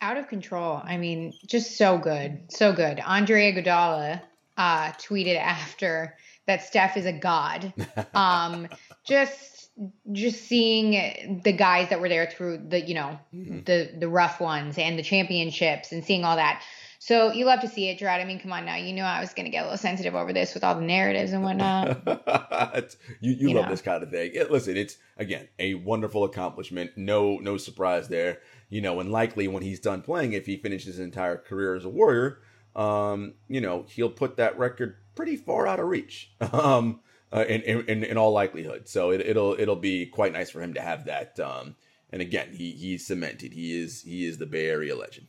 out 0.00 0.16
of 0.16 0.28
control. 0.28 0.80
I 0.84 0.96
mean, 0.96 1.32
just 1.46 1.76
so 1.76 1.98
good, 1.98 2.52
so 2.52 2.72
good. 2.72 3.00
Andre 3.00 3.52
Iguodala 3.52 4.22
uh, 4.56 4.92
tweeted 4.92 5.36
after 5.38 6.16
that 6.46 6.62
Steph 6.62 6.96
is 6.96 7.06
a 7.06 7.12
god. 7.12 7.72
Um, 8.14 8.68
just 9.04 9.68
just 10.12 10.42
seeing 10.44 11.40
the 11.42 11.52
guys 11.52 11.88
that 11.90 12.00
were 12.00 12.08
there 12.08 12.26
through 12.30 12.58
the 12.68 12.80
you 12.80 12.94
know 12.94 13.18
Mm-hmm. 13.34 13.64
the 13.64 13.90
the 13.98 14.08
rough 14.08 14.40
ones 14.40 14.78
and 14.78 14.96
the 14.98 15.02
championships 15.02 15.90
and 15.90 16.04
seeing 16.04 16.24
all 16.24 16.36
that. 16.36 16.62
So 17.00 17.32
you 17.32 17.44
love 17.44 17.60
to 17.60 17.68
see 17.68 17.88
it, 17.90 17.98
Jarod. 17.98 18.20
I 18.20 18.24
mean, 18.24 18.38
come 18.40 18.52
on 18.52 18.64
now. 18.64 18.76
You 18.76 18.92
knew 18.94 19.02
I 19.02 19.20
was 19.20 19.34
going 19.34 19.44
to 19.44 19.50
get 19.50 19.60
a 19.60 19.64
little 19.64 19.76
sensitive 19.76 20.14
over 20.14 20.32
this 20.32 20.54
with 20.54 20.64
all 20.64 20.74
the 20.74 20.80
narratives 20.80 21.32
and 21.32 21.42
whatnot. 21.42 22.00
you 23.20 23.32
you, 23.32 23.48
You 23.48 23.54
love 23.54 23.64
know. 23.64 23.70
this 23.70 23.82
kind 23.82 24.02
of 24.02 24.10
thing. 24.10 24.30
Yeah, 24.34 24.44
listen, 24.48 24.76
it's 24.76 24.96
again 25.16 25.48
a 25.58 25.74
wonderful 25.74 26.24
accomplishment. 26.24 26.92
No 26.96 27.38
no 27.38 27.56
surprise 27.56 28.08
there. 28.08 28.38
You 28.70 28.80
know, 28.80 29.00
and 29.00 29.10
likely 29.12 29.48
when 29.48 29.62
he's 29.62 29.80
done 29.80 30.02
playing, 30.02 30.32
if 30.32 30.46
he 30.46 30.56
finishes 30.56 30.96
his 30.96 31.00
entire 31.00 31.36
career 31.36 31.74
as 31.74 31.84
a 31.84 31.88
warrior, 31.90 32.38
um, 32.76 33.34
you 33.48 33.60
know, 33.60 33.84
he'll 33.88 34.10
put 34.10 34.36
that 34.36 34.58
record 34.58 34.96
pretty 35.14 35.36
far 35.36 35.66
out 35.66 35.80
of 35.80 35.86
reach. 35.86 36.30
Um, 36.52 37.00
uh, 37.32 37.44
in, 37.48 37.62
in 37.62 38.04
in 38.04 38.16
all 38.16 38.30
likelihood. 38.30 38.88
So 38.88 39.10
it, 39.10 39.20
it'll 39.20 39.56
it'll 39.58 39.74
be 39.74 40.06
quite 40.06 40.32
nice 40.32 40.50
for 40.50 40.60
him 40.60 40.74
to 40.74 40.80
have 40.80 41.06
that. 41.06 41.40
Um, 41.40 41.74
and 42.10 42.22
again, 42.22 42.50
he 42.52 42.70
he's 42.70 43.06
cemented. 43.06 43.52
He 43.52 43.80
is 43.82 44.02
he 44.02 44.24
is 44.24 44.38
the 44.38 44.46
Bay 44.46 44.68
Area 44.68 44.94
legend. 44.94 45.26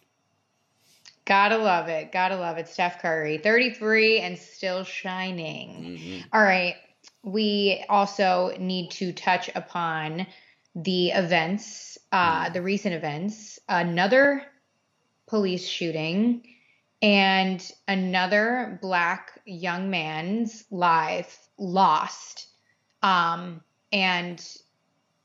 Gotta 1.26 1.58
love 1.58 1.88
it. 1.88 2.12
Gotta 2.12 2.38
love 2.38 2.58
it. 2.60 2.68
Steph 2.68 3.02
Curry, 3.02 3.40
33 3.40 4.20
and 4.20 4.38
still 4.38 4.84
shining. 4.84 5.98
Mhm. 5.98 6.24
All 6.32 6.44
right. 6.44 6.76
We 7.24 7.84
also 7.90 8.56
need 8.60 8.92
to 8.92 9.12
touch 9.12 9.50
upon 9.56 10.28
the 10.76 11.10
events, 11.10 11.98
uh, 12.12 12.50
the 12.50 12.62
recent 12.62 12.94
events, 12.94 13.58
another 13.68 14.44
police 15.26 15.68
shooting, 15.68 16.44
and 17.02 17.72
another 17.88 18.80
black 18.82 19.40
young 19.46 19.90
man's 19.90 20.66
life 20.72 21.48
lost. 21.58 22.48
Um, 23.02 23.62
and 23.92 24.44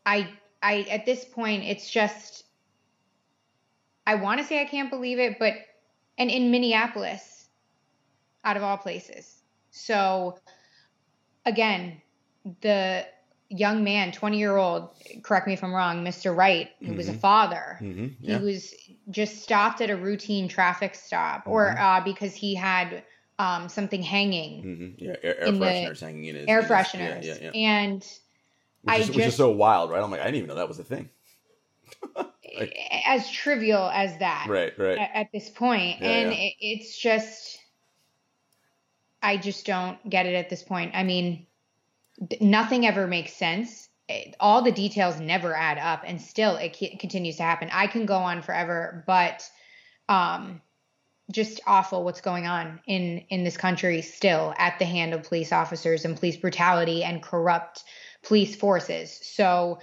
I, 0.05 0.29
I, 0.63 0.87
at 0.91 1.07
this 1.07 1.25
point, 1.25 1.65
it's 1.65 1.91
just, 1.91 2.45
I 4.07 4.17
want 4.17 4.41
to 4.41 4.47
say 4.47 4.61
I 4.61 4.67
can't 4.67 4.91
believe 4.91 5.19
it, 5.19 5.39
but, 5.39 5.55
and 6.19 6.31
in 6.31 6.51
Minneapolis, 6.51 7.49
out 8.45 8.57
of 8.57 8.63
all 8.63 8.77
places. 8.77 9.43
So, 9.71 10.39
again, 11.47 12.03
the 12.61 13.07
young 13.51 13.83
man, 13.85 14.13
20 14.13 14.39
year 14.39 14.57
old, 14.57 14.91
correct 15.23 15.47
me 15.47 15.53
if 15.53 15.63
I'm 15.65 15.75
wrong, 15.75 16.05
Mr. 16.05 16.35
Wright, 16.35 16.71
who 16.81 16.95
was 16.95 17.09
a 17.09 17.13
Mhm. 17.13 17.21
father, 17.21 17.79
Mhm. 17.83 18.15
he 18.21 18.37
was 18.37 18.73
just 19.11 19.43
stopped 19.43 19.81
at 19.81 19.91
a 19.91 19.97
routine 19.97 20.47
traffic 20.49 20.95
stop 20.95 21.43
or 21.47 21.75
Mhm. 21.75 21.81
uh, 21.81 22.01
because 22.05 22.35
he 22.35 22.55
had 22.55 23.03
um, 23.39 23.71
something 23.71 24.03
hanging, 24.03 24.63
Mhm. 24.63 24.95
Yeah. 24.99 25.17
Air, 25.23 25.41
air 25.41 25.47
fresheners 25.49 26.01
hanging 26.03 26.25
in 26.27 26.35
his 26.37 26.47
air 26.47 26.61
his- 26.61 26.71
fresheners. 26.71 27.25
Yeah, 27.25 27.35
yeah, 27.41 27.51
yeah. 27.55 27.69
And 27.81 28.03
Which, 28.03 28.09
I 28.87 28.97
is, 28.99 29.09
which 29.09 29.17
is 29.17 29.25
just- 29.25 29.37
so 29.39 29.51
wild, 29.51 29.91
right? 29.91 30.03
I'm 30.03 30.11
like, 30.11 30.21
I 30.21 30.25
didn't 30.25 30.37
even 30.37 30.49
know 30.49 30.57
that 30.57 30.69
was 30.69 30.79
a 30.79 30.85
thing. 30.85 31.09
Like- 32.15 32.77
as 33.07 33.31
trivial 33.31 33.89
as 33.89 34.19
that. 34.19 34.47
Right, 34.49 34.79
right. 34.79 34.99
at, 34.99 35.11
at 35.15 35.33
this 35.33 35.49
point. 35.49 36.01
Yeah, 36.03 36.09
and 36.09 36.33
yeah. 36.33 36.39
It, 36.39 36.55
it's 36.61 36.99
just 36.99 37.59
i 39.23 39.37
just 39.37 39.65
don't 39.67 39.99
get 40.09 40.25
it 40.27 40.35
at 40.35 40.49
this 40.49 40.63
point 40.63 40.93
i 40.95 41.03
mean 41.05 41.47
nothing 42.41 42.87
ever 42.87 43.07
makes 43.07 43.33
sense. 43.33 43.89
All 44.41 44.63
the 44.63 44.73
details 44.73 45.21
never 45.21 45.55
add 45.55 45.79
up 45.79 46.03
and 46.05 46.21
still 46.21 46.57
it 46.57 46.77
continues 46.99 47.37
to 47.37 47.43
happen. 47.43 47.71
I 47.73 47.87
can 47.87 48.07
go 48.07 48.17
on 48.17 48.43
forever 48.43 49.05
but 49.07 49.49
um 50.09 50.61
just 51.31 51.61
awful 51.65 52.03
what's 52.03 52.21
going 52.21 52.47
on 52.47 52.81
in 52.87 53.19
in 53.29 53.45
this 53.45 53.57
country 53.57 54.03
still 54.03 54.53
at 54.59 54.79
the 54.79 54.85
hand 54.85 55.15
of 55.15 55.23
police 55.23 55.53
officers 55.53 56.05
and 56.05 56.17
police 56.17 56.37
brutality 56.37 57.05
and 57.05 57.23
corrupt 57.23 57.85
police 58.23 58.57
forces. 58.57 59.21
So 59.23 59.79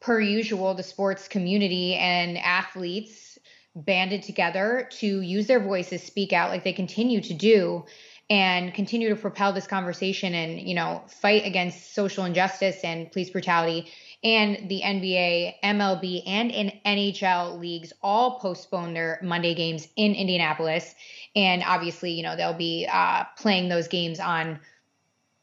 per 0.00 0.20
usual 0.20 0.74
the 0.74 0.82
sports 0.82 1.26
community 1.26 1.94
and 1.94 2.36
athletes 2.36 3.38
banded 3.74 4.22
together 4.22 4.88
to 4.98 5.20
use 5.20 5.46
their 5.46 5.60
voices 5.60 6.02
speak 6.02 6.32
out 6.32 6.50
like 6.50 6.62
they 6.62 6.72
continue 6.72 7.20
to 7.22 7.34
do 7.34 7.84
and 8.30 8.72
continue 8.72 9.10
to 9.10 9.16
propel 9.16 9.52
this 9.52 9.66
conversation 9.66 10.34
and 10.34 10.60
you 10.60 10.74
know 10.74 11.02
fight 11.08 11.44
against 11.44 11.94
social 11.94 12.24
injustice 12.24 12.78
and 12.82 13.10
police 13.12 13.30
brutality 13.30 13.90
and 14.24 14.70
the 14.70 14.80
NBA, 14.82 15.56
MLB, 15.62 16.22
and 16.26 16.50
in 16.50 16.72
NHL 16.86 17.60
leagues 17.60 17.92
all 18.02 18.38
postponed 18.40 18.96
their 18.96 19.20
Monday 19.22 19.54
games 19.54 19.86
in 19.96 20.14
Indianapolis. 20.14 20.94
And 21.36 21.62
obviously, 21.62 22.12
you 22.12 22.22
know, 22.22 22.34
they'll 22.34 22.54
be 22.54 22.88
uh, 22.90 23.24
playing 23.36 23.68
those 23.68 23.86
games 23.86 24.18
on 24.20 24.60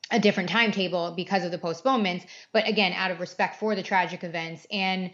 a 0.09 0.19
different 0.19 0.49
timetable 0.49 1.13
because 1.15 1.45
of 1.45 1.51
the 1.51 1.59
postponements. 1.59 2.25
But 2.51 2.67
again, 2.67 2.91
out 2.93 3.11
of 3.11 3.19
respect 3.19 3.59
for 3.59 3.75
the 3.75 3.83
tragic 3.83 4.23
events. 4.23 4.65
And 4.71 5.11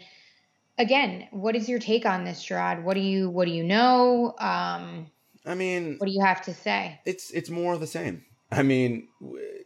again, 0.78 1.28
what 1.30 1.54
is 1.54 1.68
your 1.68 1.78
take 1.78 2.06
on 2.06 2.24
this, 2.24 2.42
Jarod? 2.42 2.82
What 2.82 2.94
do 2.94 3.00
you 3.00 3.28
what 3.28 3.44
do 3.44 3.52
you 3.52 3.64
know? 3.64 4.34
Um, 4.38 5.08
I 5.48 5.54
mean, 5.54 5.96
what 5.98 6.06
do 6.06 6.12
you 6.12 6.24
have 6.24 6.42
to 6.42 6.54
say? 6.54 7.00
it's 7.04 7.30
it's 7.30 7.50
more 7.50 7.74
of 7.74 7.80
the 7.80 7.86
same. 7.86 8.24
I 8.52 8.62
mean, 8.62 9.08
w- 9.20 9.64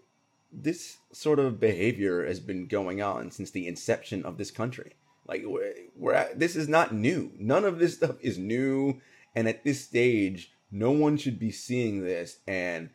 this 0.53 0.99
sort 1.13 1.39
of 1.39 1.61
behavior 1.61 2.25
has 2.27 2.41
been 2.41 2.67
going 2.67 3.03
on 3.03 3.31
since 3.31 3.51
the 3.51 3.67
inception 3.67 4.25
of 4.25 4.39
this 4.39 4.51
country. 4.51 4.93
Like 5.27 5.43
we're, 5.45 5.75
we're 5.97 6.15
at, 6.15 6.39
this 6.39 6.57
is 6.57 6.69
not 6.69 6.93
new. 6.95 7.33
None 7.39 7.65
of 7.65 7.79
this 7.79 7.95
stuff 7.95 8.17
is 8.21 8.39
new, 8.39 9.01
and 9.35 9.49
at 9.49 9.65
this 9.65 9.85
stage, 9.85 10.53
no 10.71 10.91
one 10.91 11.17
should 11.17 11.39
be 11.39 11.51
seeing 11.51 12.03
this 12.03 12.39
and 12.47 12.91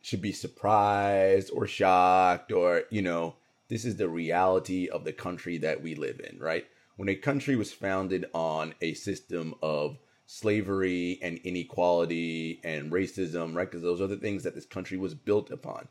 should 0.00 0.22
be 0.22 0.32
surprised 0.32 1.50
or 1.54 1.66
shocked 1.66 2.52
or 2.52 2.84
you 2.90 3.02
know 3.02 3.36
this 3.68 3.84
is 3.84 3.96
the 3.96 4.08
reality 4.08 4.88
of 4.88 5.04
the 5.04 5.12
country 5.12 5.56
that 5.58 5.82
we 5.82 5.94
live 5.94 6.20
in 6.20 6.38
right 6.38 6.66
when 6.96 7.08
a 7.08 7.14
country 7.14 7.56
was 7.56 7.72
founded 7.72 8.26
on 8.34 8.74
a 8.82 8.92
system 8.92 9.54
of 9.62 9.96
slavery 10.26 11.18
and 11.22 11.38
inequality 11.38 12.60
and 12.64 12.90
racism 12.92 13.54
right? 13.54 13.70
Because 13.70 13.82
those 13.82 14.00
are 14.00 14.06
the 14.06 14.16
things 14.16 14.42
that 14.42 14.54
this 14.54 14.66
country 14.66 14.96
was 14.96 15.14
built 15.14 15.50
upon. 15.50 15.88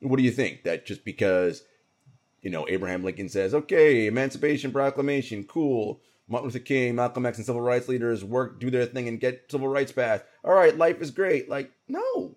What 0.00 0.18
do 0.18 0.22
you 0.22 0.30
think? 0.30 0.64
That 0.64 0.86
just 0.86 1.04
because 1.04 1.62
you 2.42 2.50
know 2.50 2.66
abraham 2.68 3.02
lincoln 3.02 3.28
says 3.28 3.54
okay 3.54 4.06
emancipation 4.06 4.70
proclamation 4.70 5.44
cool. 5.44 6.00
Martin 6.28 6.48
luther 6.48 6.58
king 6.58 6.94
malcolm 6.94 7.26
x 7.26 7.38
and 7.38 7.46
civil 7.46 7.62
rights 7.62 7.88
leaders 7.88 8.24
work 8.24 8.60
do 8.60 8.70
their 8.70 8.86
thing 8.86 9.08
and 9.08 9.20
get 9.20 9.50
civil 9.50 9.68
rights 9.68 9.92
passed. 9.92 10.24
All 10.44 10.52
right 10.52 10.76
life 10.76 11.00
is 11.00 11.10
great. 11.10 11.48
Like 11.48 11.72
no. 11.88 12.36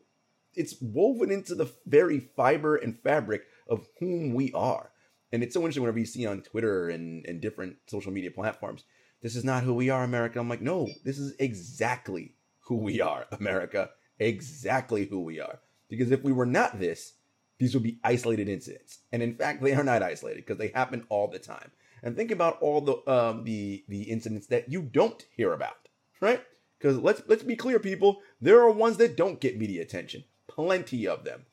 It's 0.56 0.76
woven 0.82 1.32
into 1.32 1.54
the 1.54 1.72
very 1.86 2.20
fiber 2.20 2.76
and 2.76 3.00
fabric 3.00 3.44
of 3.70 3.88
whom 4.00 4.34
we 4.34 4.52
are. 4.54 4.92
And 5.32 5.44
it's 5.44 5.54
so 5.54 5.60
interesting 5.62 5.84
whenever 5.84 6.00
you 6.00 6.06
see 6.06 6.26
on 6.26 6.42
Twitter 6.42 6.90
and, 6.90 7.26
and 7.28 7.40
different 7.40 7.78
social 7.88 8.12
media 8.12 8.32
platforms, 8.32 8.84
this 9.22 9.36
is 9.36 9.44
not 9.44 9.64
who 9.64 9.74
we 9.74 9.90
are, 9.90 10.04
America. 10.04 10.40
I'm 10.40 10.50
like, 10.50 10.62
no, 10.62 10.88
this 11.04 11.18
is 11.18 11.34
exactly 11.40 12.36
who 12.62 12.76
we 12.76 13.02
are, 13.02 13.26
America. 13.32 13.90
Exactly 14.20 15.06
who 15.06 15.22
we 15.22 15.40
are. 15.40 15.60
Because 15.90 16.12
if 16.12 16.24
we 16.24 16.32
were 16.32 16.46
not 16.46 16.80
this, 16.80 17.14
these 17.58 17.74
would 17.74 17.84
be 17.84 18.00
isolated 18.04 18.48
incidents. 18.48 19.00
And 19.12 19.22
in 19.22 19.36
fact, 19.36 19.62
they 19.62 19.74
are 19.74 19.84
not 19.84 20.04
isolated 20.04 20.46
because 20.46 20.58
they 20.58 20.70
happen 20.70 21.06
all 21.10 21.28
the 21.28 21.40
time. 21.40 21.72
And 22.02 22.16
think 22.16 22.32
about 22.32 22.62
all 22.62 22.80
the 22.80 23.12
um, 23.12 23.44
the 23.44 23.84
the 23.90 24.04
incidents 24.04 24.48
that 24.48 24.72
you 24.72 24.82
don't 24.82 25.26
hear 25.36 25.52
about, 25.52 25.90
right? 26.22 26.42
Because 26.78 26.98
let's 26.98 27.22
let's 27.28 27.44
be 27.44 27.58
clear, 27.58 27.78
people. 27.78 28.22
There 28.40 28.62
are 28.62 28.72
ones 28.72 28.96
that 28.98 29.18
don't 29.18 29.42
get 29.42 29.58
media 29.58 29.82
attention. 29.82 30.24
Plenty 30.48 31.08
of 31.08 31.26
them. 31.26 31.46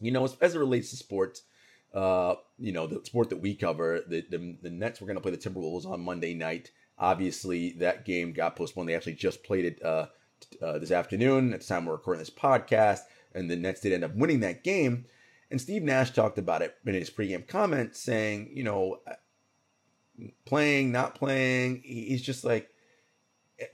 You 0.00 0.10
know, 0.10 0.24
as, 0.24 0.36
as 0.40 0.56
it 0.56 0.58
relates 0.58 0.90
to 0.90 0.96
sports, 0.96 1.42
uh, 1.94 2.34
you 2.58 2.72
know, 2.72 2.88
the 2.88 3.04
sport 3.04 3.30
that 3.30 3.40
we 3.40 3.54
cover, 3.54 4.00
the 4.08 4.24
the, 4.28 4.56
the 4.60 4.70
Nets 4.70 5.00
were 5.00 5.06
going 5.06 5.16
to 5.16 5.22
play 5.22 5.30
the 5.30 5.38
Timberwolves 5.38 5.86
on 5.86 6.00
Monday 6.00 6.34
night. 6.34 6.72
Obviously, 7.00 7.72
that 7.78 8.04
game 8.04 8.32
got 8.32 8.56
postponed. 8.56 8.88
They 8.88 8.94
actually 8.94 9.14
just 9.14 9.42
played 9.42 9.64
it 9.64 9.82
uh, 9.82 10.06
uh, 10.62 10.78
this 10.78 10.90
afternoon 10.90 11.54
at 11.54 11.60
the 11.60 11.66
time 11.66 11.86
we're 11.86 11.94
recording 11.94 12.18
this 12.20 12.28
podcast, 12.28 13.00
and 13.34 13.50
the 13.50 13.56
Nets 13.56 13.80
did 13.80 13.94
end 13.94 14.04
up 14.04 14.14
winning 14.14 14.40
that 14.40 14.62
game. 14.62 15.06
And 15.50 15.58
Steve 15.60 15.82
Nash 15.82 16.10
talked 16.10 16.38
about 16.38 16.60
it 16.62 16.76
in 16.84 16.94
his 16.94 17.10
pregame 17.10 17.48
comments, 17.48 17.98
saying, 17.98 18.50
you 18.54 18.62
know, 18.62 19.00
playing, 20.44 20.92
not 20.92 21.14
playing. 21.14 21.80
He's 21.84 22.22
just 22.22 22.44
like, 22.44 22.68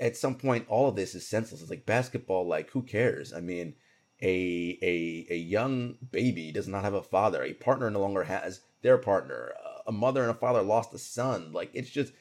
at 0.00 0.16
some 0.16 0.36
point, 0.36 0.66
all 0.68 0.88
of 0.88 0.96
this 0.96 1.14
is 1.16 1.26
senseless. 1.26 1.60
It's 1.60 1.70
like 1.70 1.84
basketball. 1.84 2.46
Like, 2.46 2.70
who 2.70 2.82
cares? 2.82 3.32
I 3.32 3.40
mean, 3.40 3.74
a 4.22 4.78
a 4.82 5.26
a 5.34 5.36
young 5.36 5.96
baby 6.12 6.52
does 6.52 6.68
not 6.68 6.84
have 6.84 6.94
a 6.94 7.02
father. 7.02 7.42
A 7.42 7.52
partner 7.54 7.90
no 7.90 8.00
longer 8.00 8.22
has 8.22 8.60
their 8.82 8.98
partner. 8.98 9.52
A 9.86 9.92
mother 9.92 10.22
and 10.22 10.30
a 10.30 10.34
father 10.34 10.62
lost 10.62 10.94
a 10.94 10.98
son. 10.98 11.52
Like, 11.52 11.70
it's 11.74 11.90
just 11.90 12.12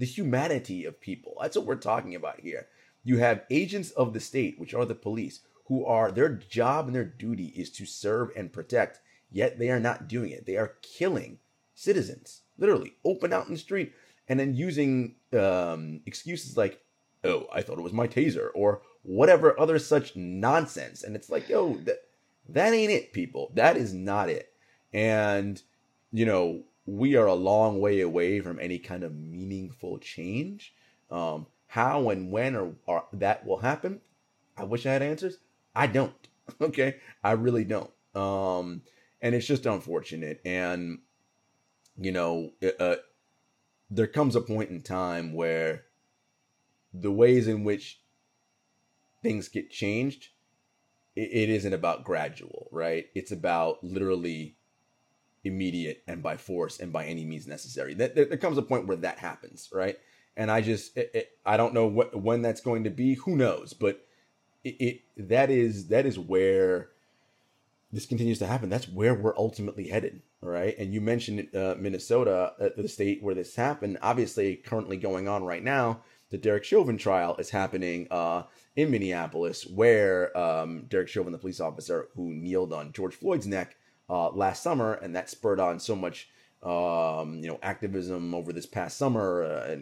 the, 0.00 0.06
humanity 0.06 0.84
of 0.84 1.00
people. 1.00 1.36
That's 1.40 1.56
what 1.56 1.66
we're 1.66 1.76
talking 1.76 2.14
about 2.14 2.40
here. 2.40 2.66
You 3.04 3.18
have 3.18 3.44
agents 3.50 3.90
of 3.92 4.12
the 4.12 4.20
state, 4.20 4.58
which 4.58 4.74
are 4.74 4.84
the 4.84 4.94
police, 4.94 5.40
who 5.66 5.84
are 5.84 6.10
their 6.10 6.28
job 6.28 6.86
and 6.86 6.94
their 6.94 7.04
duty 7.04 7.52
is 7.56 7.70
to 7.70 7.86
serve 7.86 8.30
and 8.36 8.52
protect. 8.52 9.00
Yet 9.30 9.58
they 9.58 9.70
are 9.70 9.80
not 9.80 10.08
doing 10.08 10.30
it. 10.30 10.46
They 10.46 10.56
are 10.56 10.74
killing 10.82 11.38
citizens, 11.74 12.42
literally, 12.58 12.94
open 13.04 13.32
out 13.32 13.46
in 13.46 13.52
the 13.52 13.58
street, 13.58 13.92
and 14.28 14.38
then 14.38 14.54
using 14.54 15.14
um, 15.32 16.00
excuses 16.04 16.56
like, 16.56 16.80
"Oh, 17.22 17.46
I 17.52 17.62
thought 17.62 17.78
it 17.78 17.82
was 17.82 17.92
my 17.92 18.08
taser," 18.08 18.48
or 18.54 18.82
whatever 19.02 19.58
other 19.58 19.78
such 19.78 20.16
nonsense. 20.16 21.02
And 21.04 21.14
it's 21.14 21.30
like, 21.30 21.48
yo, 21.48 21.76
that 21.84 22.02
that 22.48 22.74
ain't 22.74 22.90
it, 22.90 23.12
people. 23.12 23.52
That 23.54 23.76
is 23.76 23.94
not 23.94 24.28
it. 24.28 24.52
And 24.92 25.62
you 26.12 26.26
know, 26.26 26.64
we 26.86 27.16
are 27.16 27.26
a 27.26 27.34
long 27.34 27.80
way 27.80 28.00
away 28.00 28.40
from 28.40 28.58
any 28.60 28.78
kind 28.78 29.04
of 29.04 29.14
meaningful 29.14 29.98
change. 29.98 30.74
Um, 31.10 31.46
How 31.66 32.10
and 32.10 32.30
when 32.30 32.56
or, 32.56 32.74
or 32.86 33.04
that 33.12 33.46
will 33.46 33.58
happen, 33.58 34.00
I 34.56 34.64
wish 34.64 34.86
I 34.86 34.92
had 34.92 35.02
answers. 35.02 35.38
I 35.74 35.86
don't. 35.86 36.14
Okay, 36.60 36.96
I 37.22 37.32
really 37.32 37.62
don't. 37.62 37.92
Um, 38.12 38.82
and 39.22 39.36
it's 39.36 39.46
just 39.46 39.66
unfortunate. 39.66 40.40
And 40.44 40.98
you 41.96 42.10
know, 42.10 42.50
uh, 42.80 42.96
there 43.88 44.08
comes 44.08 44.34
a 44.34 44.40
point 44.40 44.70
in 44.70 44.80
time 44.82 45.32
where 45.32 45.84
the 46.92 47.12
ways 47.12 47.46
in 47.46 47.62
which 47.62 48.00
things 49.22 49.48
get 49.48 49.70
changed, 49.70 50.28
it, 51.14 51.30
it 51.32 51.48
isn't 51.50 51.72
about 51.72 52.04
gradual, 52.04 52.68
right? 52.72 53.06
It's 53.14 53.32
about 53.32 53.82
literally 53.84 54.56
immediate 55.44 56.02
and 56.06 56.22
by 56.22 56.36
force 56.36 56.80
and 56.80 56.92
by 56.92 57.04
any 57.04 57.24
means 57.24 57.46
necessary. 57.46 57.94
That 57.94 58.14
there, 58.14 58.26
there 58.26 58.38
comes 58.38 58.58
a 58.58 58.62
point 58.62 58.86
where 58.86 58.96
that 58.98 59.18
happens, 59.18 59.68
right? 59.72 59.96
And 60.36 60.50
I 60.50 60.60
just, 60.60 60.96
it, 60.96 61.10
it, 61.14 61.30
I 61.44 61.56
don't 61.56 61.74
know 61.74 61.86
what 61.86 62.14
when 62.20 62.42
that's 62.42 62.60
going 62.60 62.84
to 62.84 62.90
be. 62.90 63.14
Who 63.14 63.36
knows? 63.36 63.72
But 63.72 64.06
it, 64.64 64.76
it 64.80 65.00
that 65.28 65.50
is 65.50 65.88
that 65.88 66.06
is 66.06 66.18
where 66.18 66.90
this 67.92 68.06
continues 68.06 68.38
to 68.38 68.46
happen. 68.46 68.68
That's 68.68 68.88
where 68.88 69.14
we're 69.14 69.36
ultimately 69.36 69.88
headed, 69.88 70.22
right? 70.40 70.76
And 70.78 70.94
you 70.94 71.00
mentioned 71.00 71.54
uh, 71.54 71.74
Minnesota, 71.78 72.52
uh, 72.60 72.68
the 72.76 72.88
state 72.88 73.22
where 73.22 73.34
this 73.34 73.56
happened. 73.56 73.98
Obviously, 74.00 74.56
currently 74.56 74.96
going 74.96 75.26
on 75.26 75.42
right 75.42 75.62
now, 75.62 76.02
the 76.30 76.38
Derek 76.38 76.64
Chauvin 76.64 76.98
trial 76.98 77.34
is 77.38 77.50
happening 77.50 78.06
uh, 78.10 78.44
in 78.76 78.90
Minneapolis, 78.90 79.66
where 79.66 80.36
um, 80.38 80.84
Derek 80.88 81.08
Chauvin, 81.08 81.32
the 81.32 81.38
police 81.38 81.60
officer 81.60 82.08
who 82.14 82.32
kneeled 82.32 82.72
on 82.72 82.92
George 82.92 83.14
Floyd's 83.14 83.48
neck 83.48 83.76
uh, 84.10 84.30
last 84.30 84.62
summer, 84.62 84.94
and 84.94 85.14
that 85.14 85.30
spurred 85.30 85.60
on 85.60 85.78
so 85.78 85.94
much, 85.94 86.28
um, 86.62 87.38
you 87.42 87.48
know, 87.48 87.58
activism 87.62 88.34
over 88.34 88.52
this 88.52 88.66
past 88.66 88.98
summer 88.98 89.44
uh, 89.44 89.76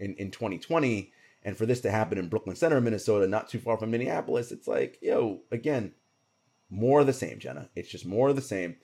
in 0.00 0.14
in 0.14 0.30
2020. 0.30 1.12
And 1.44 1.56
for 1.56 1.66
this 1.66 1.82
to 1.82 1.90
happen 1.90 2.16
in 2.16 2.28
Brooklyn 2.28 2.56
Center, 2.56 2.80
Minnesota, 2.80 3.28
not 3.28 3.50
too 3.50 3.58
far 3.58 3.76
from 3.76 3.90
Minneapolis, 3.90 4.50
it's 4.50 4.66
like, 4.66 4.98
yo, 5.02 5.42
again, 5.52 5.92
more 6.70 7.00
of 7.00 7.06
the 7.06 7.12
same, 7.12 7.38
Jenna. 7.38 7.68
It's 7.76 7.90
just 7.90 8.06
more 8.06 8.30
of 8.30 8.36
the 8.36 8.42
same. 8.42 8.76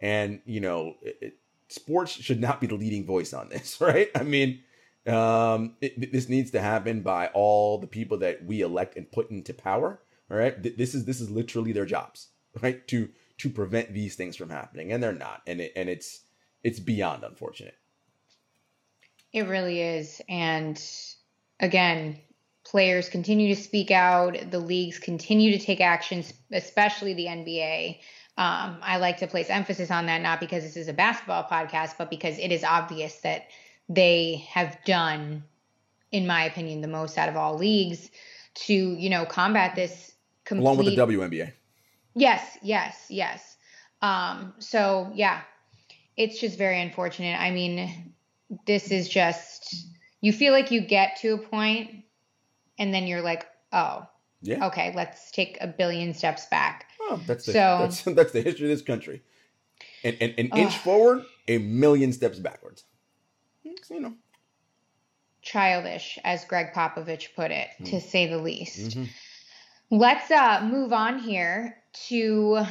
And, 0.00 0.40
you 0.44 0.60
know, 0.60 0.94
it, 1.00 1.18
it, 1.20 1.38
sports 1.68 2.10
should 2.12 2.40
not 2.40 2.60
be 2.60 2.66
the 2.66 2.74
leading 2.74 3.06
voice 3.06 3.32
on 3.32 3.48
this, 3.48 3.80
right? 3.80 4.10
I 4.16 4.24
mean, 4.24 4.60
um, 5.06 5.76
it, 5.80 6.12
this 6.12 6.28
needs 6.28 6.50
to 6.50 6.60
happen 6.60 7.02
by 7.02 7.28
all 7.28 7.78
the 7.78 7.86
people 7.86 8.18
that 8.18 8.44
we 8.44 8.62
elect 8.62 8.96
and 8.96 9.10
put 9.10 9.30
into 9.30 9.54
power. 9.54 10.00
All 10.30 10.36
right, 10.36 10.60
this 10.76 10.94
is 10.94 11.06
this 11.06 11.22
is 11.22 11.30
literally 11.30 11.72
their 11.72 11.86
jobs, 11.86 12.28
right? 12.60 12.86
To 12.88 13.08
to 13.38 13.50
prevent 13.50 13.92
these 13.92 14.16
things 14.16 14.36
from 14.36 14.50
happening, 14.50 14.92
and 14.92 15.02
they're 15.02 15.12
not, 15.12 15.42
and 15.46 15.60
it, 15.60 15.72
and 15.76 15.88
it's 15.88 16.20
it's 16.62 16.80
beyond 16.80 17.24
unfortunate. 17.24 17.76
It 19.32 19.42
really 19.42 19.80
is, 19.80 20.20
and 20.28 20.82
again, 21.60 22.18
players 22.64 23.08
continue 23.08 23.54
to 23.54 23.60
speak 23.60 23.90
out. 23.90 24.36
The 24.50 24.58
leagues 24.58 24.98
continue 24.98 25.56
to 25.56 25.64
take 25.64 25.80
actions, 25.80 26.32
especially 26.52 27.14
the 27.14 27.26
NBA. 27.26 27.98
Um, 28.36 28.78
I 28.82 28.98
like 28.98 29.18
to 29.18 29.26
place 29.26 29.50
emphasis 29.50 29.90
on 29.90 30.06
that, 30.06 30.22
not 30.22 30.38
because 30.40 30.62
this 30.62 30.76
is 30.76 30.88
a 30.88 30.92
basketball 30.92 31.44
podcast, 31.44 31.94
but 31.98 32.10
because 32.10 32.38
it 32.38 32.52
is 32.52 32.62
obvious 32.62 33.16
that 33.22 33.48
they 33.88 34.46
have 34.50 34.78
done, 34.84 35.42
in 36.12 36.26
my 36.26 36.44
opinion, 36.44 36.80
the 36.80 36.88
most 36.88 37.18
out 37.18 37.28
of 37.28 37.36
all 37.36 37.56
leagues 37.56 38.10
to, 38.54 38.74
you 38.74 39.10
know, 39.10 39.24
combat 39.24 39.74
this. 39.74 40.12
Complete... 40.44 40.64
Along 40.64 40.76
with 40.78 40.86
the 40.86 40.96
WNBA. 40.96 41.52
Yes, 42.18 42.58
yes, 42.62 43.06
yes. 43.08 43.56
Um, 44.02 44.54
so 44.58 45.10
yeah, 45.14 45.42
it's 46.16 46.40
just 46.40 46.58
very 46.58 46.80
unfortunate. 46.80 47.40
I 47.40 47.50
mean, 47.50 48.14
this 48.66 48.90
is 48.90 49.08
just 49.08 49.86
you 50.20 50.32
feel 50.32 50.52
like 50.52 50.70
you 50.70 50.80
get 50.80 51.16
to 51.20 51.34
a 51.34 51.38
point 51.38 52.04
and 52.78 52.92
then 52.92 53.06
you're 53.06 53.22
like, 53.22 53.46
oh, 53.72 54.06
yeah, 54.42 54.66
okay, 54.66 54.92
let's 54.94 55.30
take 55.30 55.58
a 55.60 55.66
billion 55.66 56.14
steps 56.14 56.46
back. 56.46 56.86
Oh, 57.00 57.20
that's 57.26 57.46
the, 57.46 57.52
so 57.52 57.78
that's, 57.80 58.02
that's 58.16 58.32
the 58.32 58.42
history 58.42 58.70
of 58.70 58.76
this 58.76 58.82
country. 58.86 59.22
And 60.04 60.16
an, 60.20 60.34
an 60.38 60.48
inch 60.56 60.76
forward, 60.78 61.24
a 61.46 61.58
million 61.58 62.12
steps 62.12 62.38
backwards. 62.38 62.84
So, 63.82 63.94
You 63.94 64.00
know, 64.00 64.14
childish, 65.42 66.18
as 66.24 66.44
Gregg 66.44 66.72
Popovich 66.74 67.34
put 67.34 67.50
it, 67.50 67.68
mm. 67.80 67.90
to 67.90 68.00
say 68.00 68.26
the 68.26 68.38
least. 68.38 68.90
Mm-hmm. 68.90 69.04
Let's 69.90 70.30
uh, 70.30 70.68
move 70.70 70.92
on 70.92 71.18
here 71.18 71.78
to 72.06 72.64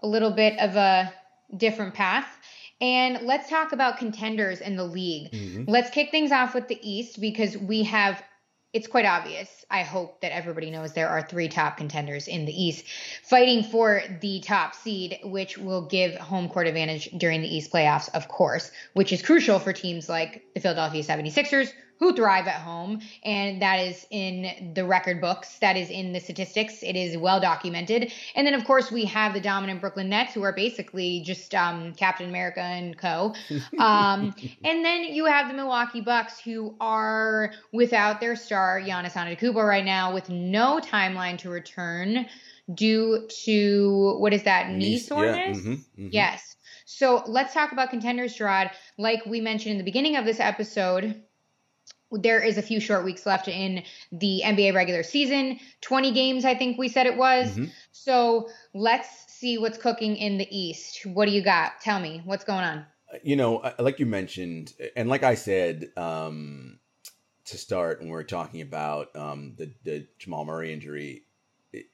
a 0.00 0.06
little 0.06 0.30
bit 0.30 0.58
of 0.58 0.76
a 0.76 1.12
different 1.56 1.94
path. 1.94 2.28
And 2.80 3.20
let's 3.22 3.48
talk 3.48 3.72
about 3.72 3.98
contenders 3.98 4.60
in 4.60 4.76
the 4.76 4.84
league. 4.84 5.32
Mm-hmm. 5.32 5.70
Let's 5.70 5.90
kick 5.90 6.10
things 6.10 6.32
off 6.32 6.54
with 6.54 6.68
the 6.68 6.78
East 6.82 7.20
because 7.20 7.56
we 7.56 7.84
have 7.84 8.22
it's 8.74 8.88
quite 8.88 9.06
obvious. 9.06 9.64
I 9.70 9.84
hope 9.84 10.20
that 10.20 10.34
everybody 10.34 10.68
knows 10.68 10.92
there 10.92 11.08
are 11.08 11.22
three 11.22 11.48
top 11.48 11.76
contenders 11.76 12.26
in 12.26 12.44
the 12.44 12.52
East 12.52 12.84
fighting 13.22 13.62
for 13.62 14.02
the 14.20 14.40
top 14.40 14.74
seed, 14.74 15.20
which 15.22 15.56
will 15.56 15.86
give 15.86 16.16
home 16.16 16.48
court 16.48 16.66
advantage 16.66 17.08
during 17.16 17.40
the 17.40 17.56
East 17.56 17.72
playoffs, 17.72 18.10
of 18.12 18.26
course, 18.26 18.72
which 18.94 19.12
is 19.12 19.22
crucial 19.22 19.60
for 19.60 19.72
teams 19.72 20.08
like 20.08 20.42
the 20.54 20.60
Philadelphia 20.60 21.04
76ers, 21.04 21.72
who 21.98 22.14
thrive 22.14 22.46
at 22.46 22.60
home. 22.60 23.00
And 23.24 23.62
that 23.62 23.76
is 23.76 24.06
in 24.10 24.72
the 24.74 24.84
record 24.84 25.20
books, 25.20 25.58
that 25.58 25.76
is 25.76 25.90
in 25.90 26.12
the 26.12 26.20
statistics. 26.20 26.82
It 26.82 26.96
is 26.96 27.16
well 27.16 27.40
documented. 27.40 28.12
And 28.34 28.46
then, 28.46 28.54
of 28.54 28.64
course, 28.64 28.90
we 28.90 29.04
have 29.06 29.32
the 29.34 29.40
dominant 29.40 29.80
Brooklyn 29.80 30.08
Nets, 30.08 30.34
who 30.34 30.42
are 30.42 30.52
basically 30.52 31.22
just 31.24 31.54
um, 31.54 31.94
Captain 31.94 32.28
America 32.28 32.60
and 32.60 32.96
co. 32.96 33.34
Um, 33.78 34.34
and 34.64 34.84
then 34.84 35.04
you 35.04 35.26
have 35.26 35.48
the 35.48 35.54
Milwaukee 35.54 36.00
Bucks, 36.00 36.40
who 36.40 36.76
are 36.80 37.52
without 37.72 38.20
their 38.20 38.36
star, 38.36 38.80
Giannis 38.80 39.12
Antetokounmpo, 39.12 39.66
right 39.66 39.84
now, 39.84 40.12
with 40.12 40.28
no 40.28 40.80
timeline 40.80 41.38
to 41.38 41.50
return 41.50 42.26
due 42.72 43.28
to 43.44 44.16
what 44.18 44.32
is 44.32 44.44
that 44.44 44.70
knee 44.70 44.98
soreness? 44.98 45.58
Yeah, 45.58 45.62
mm-hmm, 45.62 45.72
mm-hmm. 45.72 46.08
Yes. 46.10 46.56
So 46.86 47.22
let's 47.26 47.52
talk 47.52 47.72
about 47.72 47.90
contenders, 47.90 48.36
Jarod. 48.36 48.70
Like 48.98 49.24
we 49.26 49.40
mentioned 49.40 49.72
in 49.72 49.78
the 49.78 49.84
beginning 49.84 50.16
of 50.16 50.24
this 50.24 50.40
episode, 50.40 51.22
there 52.18 52.40
is 52.40 52.58
a 52.58 52.62
few 52.62 52.80
short 52.80 53.04
weeks 53.04 53.26
left 53.26 53.48
in 53.48 53.82
the 54.12 54.42
NBA 54.44 54.74
regular 54.74 55.02
season. 55.02 55.58
20 55.80 56.12
games, 56.12 56.44
I 56.44 56.54
think 56.54 56.78
we 56.78 56.88
said 56.88 57.06
it 57.06 57.16
was. 57.16 57.50
Mm-hmm. 57.50 57.66
So 57.92 58.48
let's 58.74 59.08
see 59.28 59.58
what's 59.58 59.78
cooking 59.78 60.16
in 60.16 60.38
the 60.38 60.48
East. 60.56 61.04
What 61.06 61.26
do 61.26 61.32
you 61.32 61.42
got? 61.42 61.80
Tell 61.80 62.00
me 62.00 62.22
what's 62.24 62.44
going 62.44 62.64
on. 62.64 62.86
You 63.22 63.36
know, 63.36 63.72
like 63.78 64.00
you 64.00 64.06
mentioned, 64.06 64.72
and 64.96 65.08
like 65.08 65.22
I 65.22 65.34
said 65.34 65.90
um, 65.96 66.80
to 67.46 67.58
start 67.58 68.00
when 68.00 68.10
we 68.10 68.16
are 68.16 68.24
talking 68.24 68.60
about 68.60 69.14
um, 69.14 69.54
the, 69.56 69.72
the 69.84 70.06
Jamal 70.18 70.44
Murray 70.44 70.72
injury, 70.72 71.22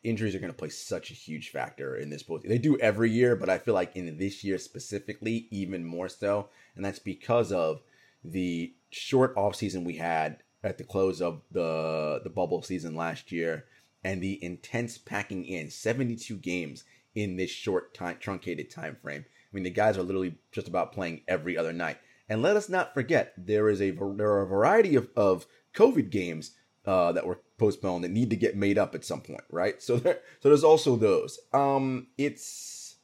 injuries 0.03 0.35
are 0.35 0.39
going 0.39 0.53
to 0.53 0.59
play 0.59 0.69
such 0.69 1.11
a 1.11 1.15
huge 1.15 1.51
factor 1.51 1.97
in 1.97 2.11
this 2.11 2.23
post. 2.23 2.47
They 2.47 2.59
do 2.59 2.79
every 2.79 3.11
year, 3.11 3.37
but 3.37 3.49
I 3.49 3.59
feel 3.59 3.75
like 3.75 3.97
in 3.97 4.17
this 4.19 4.45
year 4.45 4.59
specifically, 4.59 5.49
even 5.51 5.85
more 5.85 6.09
so. 6.09 6.49
And 6.77 6.85
that's 6.85 6.99
because 6.99 7.53
of 7.53 7.83
the 8.25 8.75
short 8.91 9.35
off 9.37 9.55
season 9.55 9.85
we 9.85 9.97
had 9.97 10.43
at 10.63 10.79
the 10.79 10.85
close 10.85 11.21
of 11.23 11.43
the 11.51 12.21
the 12.23 12.31
bubble 12.31 12.63
season 12.63 12.95
last 12.95 13.33
year 13.33 13.65
and 14.05 14.23
the 14.23 14.43
intense 14.43 14.99
packing 14.99 15.45
in 15.45 15.71
72 15.71 16.37
games 16.37 16.85
in 17.15 17.37
this 17.37 17.51
short 17.51 17.95
time 17.95 18.17
truncated 18.21 18.71
time 18.71 18.97
frame. 19.03 19.25
I 19.27 19.55
mean 19.55 19.65
the 19.65 19.71
guys 19.71 19.97
are 19.97 20.03
literally 20.03 20.37
just 20.53 20.69
about 20.69 20.93
playing 20.93 21.23
every 21.27 21.57
other 21.57 21.73
night. 21.73 21.99
And 22.29 22.43
let 22.43 22.57
us 22.57 22.69
not 22.69 22.95
forget 22.95 23.33
there 23.37 23.69
is 23.69 23.81
a 23.81 23.91
there 23.91 24.31
are 24.31 24.43
a 24.43 24.47
variety 24.47 24.95
of, 24.95 25.09
of 25.17 25.47
COVID 25.75 26.11
games 26.11 26.53
uh, 26.87 27.13
that 27.13 27.27
were 27.27 27.41
postponed 27.59 28.05
that 28.05 28.11
need 28.11 28.31
to 28.31 28.37
get 28.37 28.57
made 28.57 28.79
up 28.79 28.95
at 28.95 29.05
some 29.05 29.21
point, 29.21 29.43
right? 29.51 29.83
So 29.83 29.97
there, 29.97 30.21
so 30.41 30.49
there's 30.49 30.65
also 30.65 30.97
those. 30.97 31.39
Um, 31.53 32.09
it's 32.17 32.97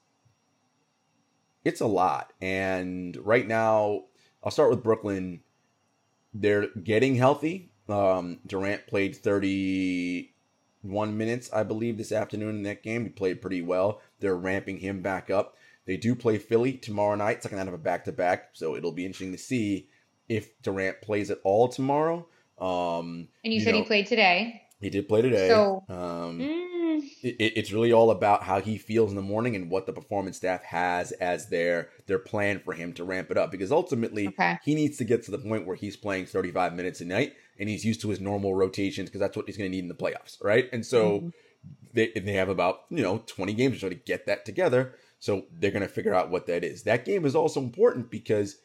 it's 1.64 1.80
a 1.80 1.86
lot, 1.86 2.32
and 2.40 3.16
right 3.16 3.46
now 3.46 4.04
I'll 4.46 4.52
start 4.52 4.70
with 4.70 4.84
Brooklyn 4.84 5.40
they're 6.40 6.68
getting 6.68 7.16
healthy. 7.16 7.72
Um, 7.88 8.38
Durant 8.46 8.86
played 8.86 9.16
31 9.16 11.16
minutes, 11.16 11.50
I 11.52 11.64
believe, 11.64 11.98
this 11.98 12.12
afternoon 12.12 12.54
in 12.56 12.62
that 12.62 12.84
game. 12.84 13.02
He 13.02 13.08
played 13.08 13.42
pretty 13.42 13.62
well. 13.62 14.00
They're 14.20 14.36
ramping 14.36 14.78
him 14.78 15.02
back 15.02 15.30
up. 15.30 15.56
They 15.84 15.96
do 15.96 16.14
play 16.14 16.38
Philly 16.38 16.74
tomorrow 16.74 17.16
night, 17.16 17.42
second 17.42 17.58
night 17.58 17.66
of 17.66 17.74
a 17.74 17.78
back 17.78 18.04
to 18.04 18.12
back. 18.12 18.50
So 18.52 18.76
it'll 18.76 18.92
be 18.92 19.04
interesting 19.04 19.32
to 19.32 19.38
see 19.38 19.88
if 20.28 20.50
Durant 20.62 21.00
plays 21.00 21.28
at 21.30 21.38
all 21.42 21.66
tomorrow. 21.68 22.28
Um, 22.58 23.28
and 23.44 23.52
you, 23.52 23.58
you 23.58 23.60
said 23.60 23.72
know, 23.72 23.80
he 23.80 23.84
played 23.84 24.06
today. 24.06 24.62
He 24.80 24.90
did 24.90 25.08
play 25.08 25.22
today. 25.22 25.48
So 25.48 25.82
um, 25.88 26.38
mm 26.38 26.75
it, 27.26 27.52
it's 27.56 27.72
really 27.72 27.92
all 27.92 28.10
about 28.10 28.42
how 28.42 28.60
he 28.60 28.78
feels 28.78 29.10
in 29.10 29.16
the 29.16 29.22
morning 29.22 29.56
and 29.56 29.70
what 29.70 29.86
the 29.86 29.92
performance 29.92 30.36
staff 30.36 30.62
has 30.64 31.12
as 31.12 31.48
their 31.48 31.90
their 32.06 32.18
plan 32.18 32.60
for 32.60 32.72
him 32.72 32.92
to 32.94 33.04
ramp 33.04 33.30
it 33.30 33.38
up. 33.38 33.50
Because 33.50 33.72
ultimately, 33.72 34.28
okay. 34.28 34.58
he 34.64 34.74
needs 34.74 34.96
to 34.98 35.04
get 35.04 35.22
to 35.24 35.30
the 35.30 35.38
point 35.38 35.66
where 35.66 35.76
he's 35.76 35.96
playing 35.96 36.26
35 36.26 36.74
minutes 36.74 37.00
a 37.00 37.04
night 37.04 37.34
and 37.58 37.68
he's 37.68 37.84
used 37.84 38.00
to 38.02 38.08
his 38.08 38.20
normal 38.20 38.54
rotations 38.54 39.08
because 39.08 39.20
that's 39.20 39.36
what 39.36 39.46
he's 39.46 39.56
going 39.56 39.70
to 39.70 39.74
need 39.74 39.84
in 39.84 39.88
the 39.88 39.94
playoffs, 39.94 40.42
right? 40.42 40.68
And 40.72 40.84
so 40.84 41.18
mm-hmm. 41.18 41.28
they 41.92 42.12
they 42.14 42.34
have 42.34 42.48
about 42.48 42.82
you 42.90 43.02
know 43.02 43.22
20 43.26 43.52
games 43.54 43.76
or 43.76 43.80
so 43.80 43.88
to 43.88 43.94
get 43.94 44.26
that 44.26 44.44
together. 44.44 44.94
So 45.18 45.46
they're 45.50 45.70
going 45.70 45.82
to 45.82 45.88
figure 45.88 46.14
out 46.14 46.30
what 46.30 46.46
that 46.46 46.62
is. 46.62 46.82
That 46.82 47.04
game 47.04 47.24
is 47.24 47.34
also 47.34 47.60
important 47.60 48.10
because 48.10 48.56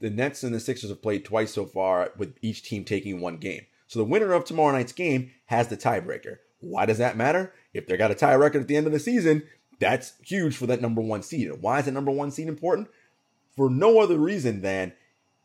the 0.00 0.10
Nets 0.10 0.42
and 0.42 0.54
the 0.54 0.60
Sixers 0.60 0.88
have 0.88 1.02
played 1.02 1.24
twice 1.24 1.52
so 1.52 1.66
far 1.66 2.10
with 2.16 2.36
each 2.40 2.62
team 2.62 2.84
taking 2.84 3.20
one 3.20 3.36
game. 3.36 3.66
So 3.86 3.98
the 3.98 4.04
winner 4.04 4.32
of 4.32 4.44
tomorrow 4.44 4.72
night's 4.72 4.92
game 4.92 5.30
has 5.46 5.68
the 5.68 5.76
tiebreaker. 5.76 6.38
Why 6.60 6.86
does 6.86 6.98
that 6.98 7.16
matter? 7.16 7.52
If 7.72 7.86
they 7.86 7.96
got 7.96 8.10
a 8.10 8.14
tie 8.14 8.34
record 8.34 8.62
at 8.62 8.68
the 8.68 8.76
end 8.76 8.86
of 8.86 8.92
the 8.92 8.98
season, 8.98 9.42
that's 9.78 10.12
huge 10.24 10.56
for 10.56 10.66
that 10.66 10.80
number 10.80 11.00
one 11.00 11.22
seed. 11.22 11.50
Why 11.60 11.78
is 11.78 11.86
that 11.86 11.92
number 11.92 12.10
one 12.10 12.30
seed 12.30 12.48
important? 12.48 12.88
For 13.56 13.70
no 13.70 13.98
other 13.98 14.18
reason 14.18 14.60
than 14.60 14.92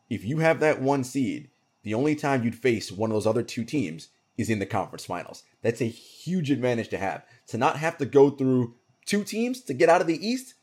if 0.09 0.23
you 0.23 0.39
have 0.39 0.59
that 0.59 0.81
one 0.81 1.03
seed, 1.03 1.49
the 1.83 1.93
only 1.93 2.15
time 2.15 2.43
you'd 2.43 2.55
face 2.55 2.91
one 2.91 3.09
of 3.11 3.15
those 3.15 3.27
other 3.27 3.43
two 3.43 3.63
teams 3.63 4.09
is 4.37 4.49
in 4.49 4.59
the 4.59 4.65
conference 4.65 5.05
finals. 5.05 5.43
That's 5.61 5.81
a 5.81 5.85
huge 5.85 6.51
advantage 6.51 6.89
to 6.89 6.97
have. 6.97 7.25
To 7.47 7.57
not 7.57 7.77
have 7.77 7.97
to 7.99 8.05
go 8.05 8.29
through 8.29 8.75
two 9.05 9.23
teams 9.23 9.61
to 9.61 9.73
get 9.73 9.89
out 9.89 10.01
of 10.01 10.07
the 10.07 10.27
East, 10.27 10.55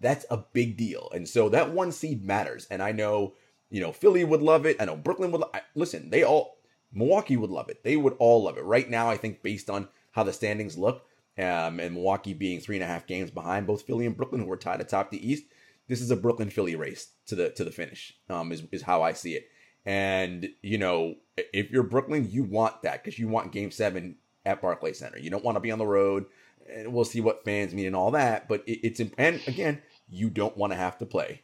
that's 0.00 0.26
a 0.30 0.38
big 0.38 0.76
deal. 0.76 1.08
And 1.14 1.28
so 1.28 1.48
that 1.50 1.72
one 1.72 1.92
seed 1.92 2.24
matters. 2.24 2.66
And 2.70 2.82
I 2.82 2.92
know, 2.92 3.34
you 3.68 3.80
know, 3.80 3.92
Philly 3.92 4.24
would 4.24 4.42
love 4.42 4.66
it. 4.66 4.76
I 4.80 4.86
know 4.86 4.96
Brooklyn 4.96 5.30
would. 5.32 5.44
I, 5.54 5.60
listen, 5.74 6.10
they 6.10 6.24
all, 6.24 6.56
Milwaukee 6.92 7.36
would 7.36 7.50
love 7.50 7.68
it. 7.68 7.84
They 7.84 7.96
would 7.96 8.16
all 8.18 8.42
love 8.44 8.58
it. 8.58 8.64
Right 8.64 8.88
now, 8.88 9.08
I 9.08 9.16
think 9.16 9.42
based 9.42 9.70
on 9.70 9.88
how 10.12 10.22
the 10.22 10.32
standings 10.32 10.76
look, 10.76 11.06
um, 11.38 11.80
and 11.80 11.94
Milwaukee 11.94 12.34
being 12.34 12.60
three 12.60 12.76
and 12.76 12.84
a 12.84 12.88
half 12.88 13.06
games 13.06 13.30
behind 13.30 13.66
both 13.66 13.82
Philly 13.82 14.06
and 14.06 14.16
Brooklyn, 14.16 14.42
who 14.42 14.50
are 14.50 14.56
tied 14.56 14.80
atop 14.80 15.10
the 15.10 15.30
East, 15.30 15.44
this 15.88 16.00
is 16.00 16.10
a 16.10 16.16
Brooklyn 16.16 16.50
Philly 16.50 16.76
race 16.76 17.08
to 17.26 17.34
the 17.34 17.50
to 17.50 17.64
the 17.64 17.70
finish. 17.72 18.14
Um, 18.28 18.52
is 18.52 18.62
is 18.72 18.82
how 18.82 19.02
I 19.02 19.12
see 19.12 19.34
it. 19.34 19.48
And 19.84 20.48
you 20.62 20.78
know, 20.78 21.16
if 21.36 21.70
you're 21.70 21.82
Brooklyn, 21.82 22.28
you 22.30 22.44
want 22.44 22.82
that 22.82 23.02
because 23.02 23.18
you 23.18 23.28
want 23.28 23.52
Game 23.52 23.70
Seven 23.70 24.16
at 24.44 24.62
Barclays 24.62 24.98
Center. 24.98 25.18
You 25.18 25.30
don't 25.30 25.44
want 25.44 25.56
to 25.56 25.60
be 25.60 25.72
on 25.72 25.78
the 25.78 25.86
road. 25.86 26.26
And 26.72 26.92
we'll 26.92 27.04
see 27.04 27.20
what 27.20 27.44
fans 27.44 27.74
mean 27.74 27.86
and 27.86 27.96
all 27.96 28.12
that. 28.12 28.48
But 28.48 28.62
it, 28.66 28.80
it's 28.86 29.00
and 29.18 29.40
again, 29.46 29.82
you 30.08 30.30
don't 30.30 30.56
want 30.56 30.72
to 30.72 30.76
have 30.76 30.98
to 30.98 31.06
play 31.06 31.42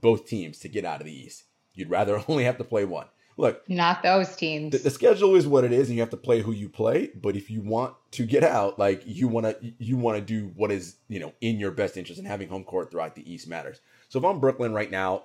both 0.00 0.26
teams 0.26 0.58
to 0.60 0.68
get 0.68 0.84
out 0.84 1.00
of 1.00 1.06
the 1.06 1.12
East. 1.12 1.44
You'd 1.74 1.90
rather 1.90 2.22
only 2.28 2.44
have 2.44 2.58
to 2.58 2.64
play 2.64 2.84
one. 2.84 3.06
Look, 3.36 3.68
not 3.68 4.02
those 4.02 4.36
teams. 4.36 4.72
The, 4.72 4.78
the, 4.78 4.90
schedule 4.90 5.34
is 5.34 5.46
what 5.46 5.64
it 5.64 5.72
is, 5.72 5.88
and 5.88 5.96
you 5.96 6.02
have 6.02 6.10
to 6.10 6.16
play 6.16 6.40
who 6.40 6.52
you 6.52 6.68
play. 6.68 7.10
But 7.14 7.34
if 7.36 7.50
you 7.50 7.62
want 7.62 7.94
to 8.12 8.26
get 8.26 8.44
out, 8.44 8.78
like 8.78 9.02
you 9.06 9.26
want 9.26 9.46
to, 9.46 9.72
you 9.78 9.96
want 9.96 10.18
to 10.18 10.24
do 10.24 10.52
what 10.54 10.70
is 10.70 10.96
you 11.08 11.18
know 11.18 11.32
in 11.40 11.58
your 11.58 11.72
best 11.72 11.96
interest, 11.96 12.18
and 12.18 12.28
having 12.28 12.48
home 12.48 12.64
court 12.64 12.90
throughout 12.90 13.16
the 13.16 13.32
East 13.32 13.48
matters. 13.48 13.80
So 14.08 14.20
if 14.20 14.24
I'm 14.24 14.38
Brooklyn 14.38 14.72
right 14.72 14.90
now, 14.90 15.24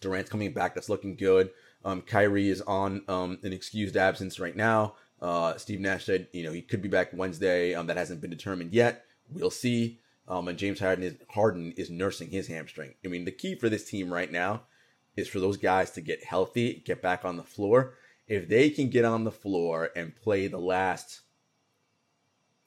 Durant's 0.00 0.30
coming 0.30 0.52
back. 0.52 0.74
That's 0.74 0.88
looking 0.88 1.16
good. 1.16 1.50
Um, 1.84 2.02
Kyrie 2.02 2.48
is 2.48 2.60
on 2.62 3.02
um, 3.08 3.38
an 3.42 3.52
excused 3.52 3.96
absence 3.96 4.38
right 4.38 4.56
now. 4.56 4.94
Uh, 5.20 5.56
Steve 5.56 5.80
Nash 5.80 6.04
said, 6.04 6.28
you 6.32 6.44
know, 6.44 6.52
he 6.52 6.62
could 6.62 6.82
be 6.82 6.88
back 6.88 7.10
Wednesday. 7.12 7.74
Um, 7.74 7.86
that 7.88 7.96
hasn't 7.96 8.20
been 8.20 8.30
determined 8.30 8.72
yet. 8.72 9.04
We'll 9.30 9.50
see. 9.50 10.00
Um, 10.28 10.46
and 10.48 10.58
James 10.58 10.78
Harden 10.78 11.04
is, 11.04 11.14
Harden 11.30 11.72
is 11.76 11.90
nursing 11.90 12.30
his 12.30 12.46
hamstring. 12.46 12.94
I 13.04 13.08
mean, 13.08 13.24
the 13.24 13.32
key 13.32 13.54
for 13.54 13.68
this 13.68 13.88
team 13.88 14.12
right 14.12 14.30
now 14.30 14.62
is 15.18 15.28
for 15.28 15.40
those 15.40 15.56
guys 15.56 15.90
to 15.90 16.00
get 16.00 16.24
healthy, 16.24 16.82
get 16.84 17.02
back 17.02 17.24
on 17.24 17.36
the 17.36 17.42
floor. 17.42 17.94
If 18.28 18.48
they 18.48 18.70
can 18.70 18.88
get 18.88 19.04
on 19.04 19.24
the 19.24 19.32
floor 19.32 19.90
and 19.96 20.14
play 20.14 20.46
the 20.46 20.58
last 20.58 21.22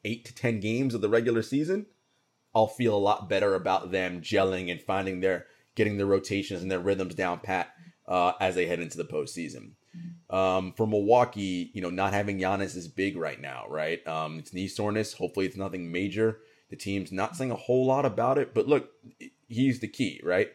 eight 0.04 0.26
to 0.26 0.36
10 0.36 0.60
games 0.60 0.94
of 0.94 1.02
the 1.02 1.10
regular 1.10 1.44
season, 1.44 1.86
I'll 2.54 2.68
feel 2.68 2.96
a 2.96 3.00
lot 3.00 3.30
better 3.30 3.56
about 3.56 3.92
them 3.92 4.22
gelling 4.22 4.70
and 4.70 4.82
finding 4.82 5.22
their, 5.22 5.46
getting 5.76 5.96
their 5.96 6.08
rotations 6.08 6.62
and 6.62 6.70
their 6.70 6.80
rhythms 6.80 7.16
down 7.16 7.40
pat 7.40 7.74
uh, 8.08 8.34
as 8.42 8.56
they 8.56 8.66
head 8.66 8.82
into 8.82 8.98
the 8.98 9.06
postseason. 9.06 9.72
Um, 10.30 10.74
for 10.74 10.88
Milwaukee, 10.88 11.72
you 11.74 11.82
know, 11.82 11.90
not 11.90 12.14
having 12.14 12.40
Giannis 12.40 12.76
is 12.76 12.88
big 12.88 13.16
right 13.18 13.40
now, 13.40 13.66
right? 13.70 14.06
Um, 14.08 14.40
it's 14.40 14.54
knee 14.54 14.68
soreness. 14.68 15.14
Hopefully, 15.14 15.46
it's 15.46 15.58
nothing 15.58 15.92
major. 15.92 16.40
The 16.70 16.78
team's 16.78 17.12
not 17.12 17.36
saying 17.36 17.52
a 17.52 17.56
whole 17.56 17.86
lot 17.86 18.06
about 18.06 18.38
it, 18.38 18.54
but 18.54 18.68
look, 18.68 18.90
he's 19.50 19.80
the 19.80 19.90
key, 19.90 20.22
right? 20.24 20.50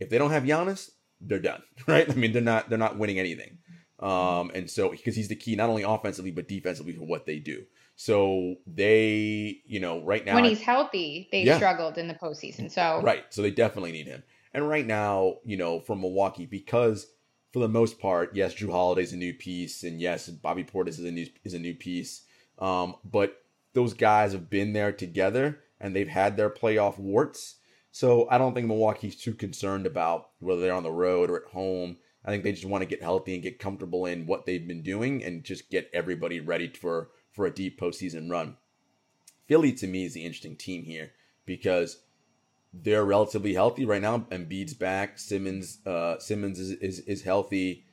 If 0.00 0.10
they 0.10 0.18
don't 0.18 0.32
have 0.32 0.42
Giannis, 0.42 0.90
they're 1.20 1.38
done, 1.38 1.62
right? 1.86 2.08
I 2.08 2.14
mean, 2.14 2.32
they're 2.32 2.42
not 2.42 2.68
they're 2.68 2.78
not 2.78 2.98
winning 2.98 3.18
anything. 3.18 3.58
Um, 3.98 4.50
and 4.54 4.70
so 4.70 4.90
because 4.90 5.16
he's 5.16 5.28
the 5.28 5.36
key 5.36 5.56
not 5.56 5.70
only 5.70 5.82
offensively 5.82 6.30
but 6.30 6.48
defensively 6.48 6.92
for 6.92 7.04
what 7.04 7.26
they 7.26 7.38
do. 7.38 7.64
So 7.98 8.56
they, 8.66 9.62
you 9.64 9.80
know, 9.80 10.02
right 10.02 10.24
now 10.24 10.34
when 10.34 10.44
he's 10.44 10.60
healthy, 10.60 11.28
they 11.32 11.44
yeah. 11.44 11.56
struggled 11.56 11.96
in 11.96 12.08
the 12.08 12.14
postseason. 12.14 12.70
So 12.70 13.00
right, 13.02 13.24
so 13.30 13.40
they 13.40 13.50
definitely 13.50 13.92
need 13.92 14.06
him. 14.06 14.22
And 14.52 14.68
right 14.68 14.86
now, 14.86 15.36
you 15.44 15.56
know, 15.56 15.80
from 15.80 16.02
Milwaukee, 16.02 16.46
because 16.46 17.06
for 17.52 17.60
the 17.60 17.68
most 17.68 17.98
part, 17.98 18.36
yes, 18.36 18.54
Jrue 18.54 18.70
Holiday's 18.70 19.14
a 19.14 19.16
new 19.16 19.32
piece, 19.32 19.82
and 19.82 19.98
yes, 19.98 20.28
Bobby 20.28 20.62
Portis 20.62 20.98
is 20.98 21.04
a 21.04 21.10
new 21.10 21.26
is 21.44 21.54
a 21.54 21.58
new 21.58 21.74
piece. 21.74 22.22
Um, 22.58 22.96
but 23.04 23.42
those 23.72 23.94
guys 23.94 24.32
have 24.32 24.48
been 24.48 24.72
there 24.72 24.92
together 24.92 25.60
and 25.80 25.94
they've 25.94 26.08
had 26.08 26.36
their 26.36 26.50
playoff 26.50 26.98
warts. 26.98 27.56
So 27.96 28.28
I 28.30 28.36
don't 28.36 28.52
think 28.52 28.66
Milwaukee's 28.66 29.16
too 29.16 29.32
concerned 29.32 29.86
about 29.86 30.28
whether 30.38 30.60
they're 30.60 30.74
on 30.74 30.82
the 30.82 30.92
road 30.92 31.30
or 31.30 31.38
at 31.38 31.52
home. 31.52 31.96
I 32.26 32.30
think 32.30 32.44
they 32.44 32.52
just 32.52 32.66
want 32.66 32.82
to 32.82 32.86
get 32.86 33.02
healthy 33.02 33.32
and 33.32 33.42
get 33.42 33.58
comfortable 33.58 34.04
in 34.04 34.26
what 34.26 34.44
they've 34.44 34.68
been 34.68 34.82
doing 34.82 35.24
and 35.24 35.42
just 35.42 35.70
get 35.70 35.88
everybody 35.94 36.38
ready 36.38 36.68
for 36.68 37.08
for 37.32 37.46
a 37.46 37.50
deep 37.50 37.80
postseason 37.80 38.30
run. 38.30 38.58
Philly 39.46 39.72
to 39.72 39.86
me 39.86 40.04
is 40.04 40.12
the 40.12 40.26
interesting 40.26 40.56
team 40.56 40.84
here 40.84 41.12
because 41.46 42.00
they're 42.70 43.02
relatively 43.02 43.54
healthy 43.54 43.86
right 43.86 44.02
now. 44.02 44.26
Embiid's 44.30 44.74
back. 44.74 45.18
Simmons, 45.18 45.78
uh, 45.86 46.18
Simmons 46.18 46.60
is, 46.60 46.72
is, 46.72 46.98
is 47.00 47.22
healthy. 47.22 47.86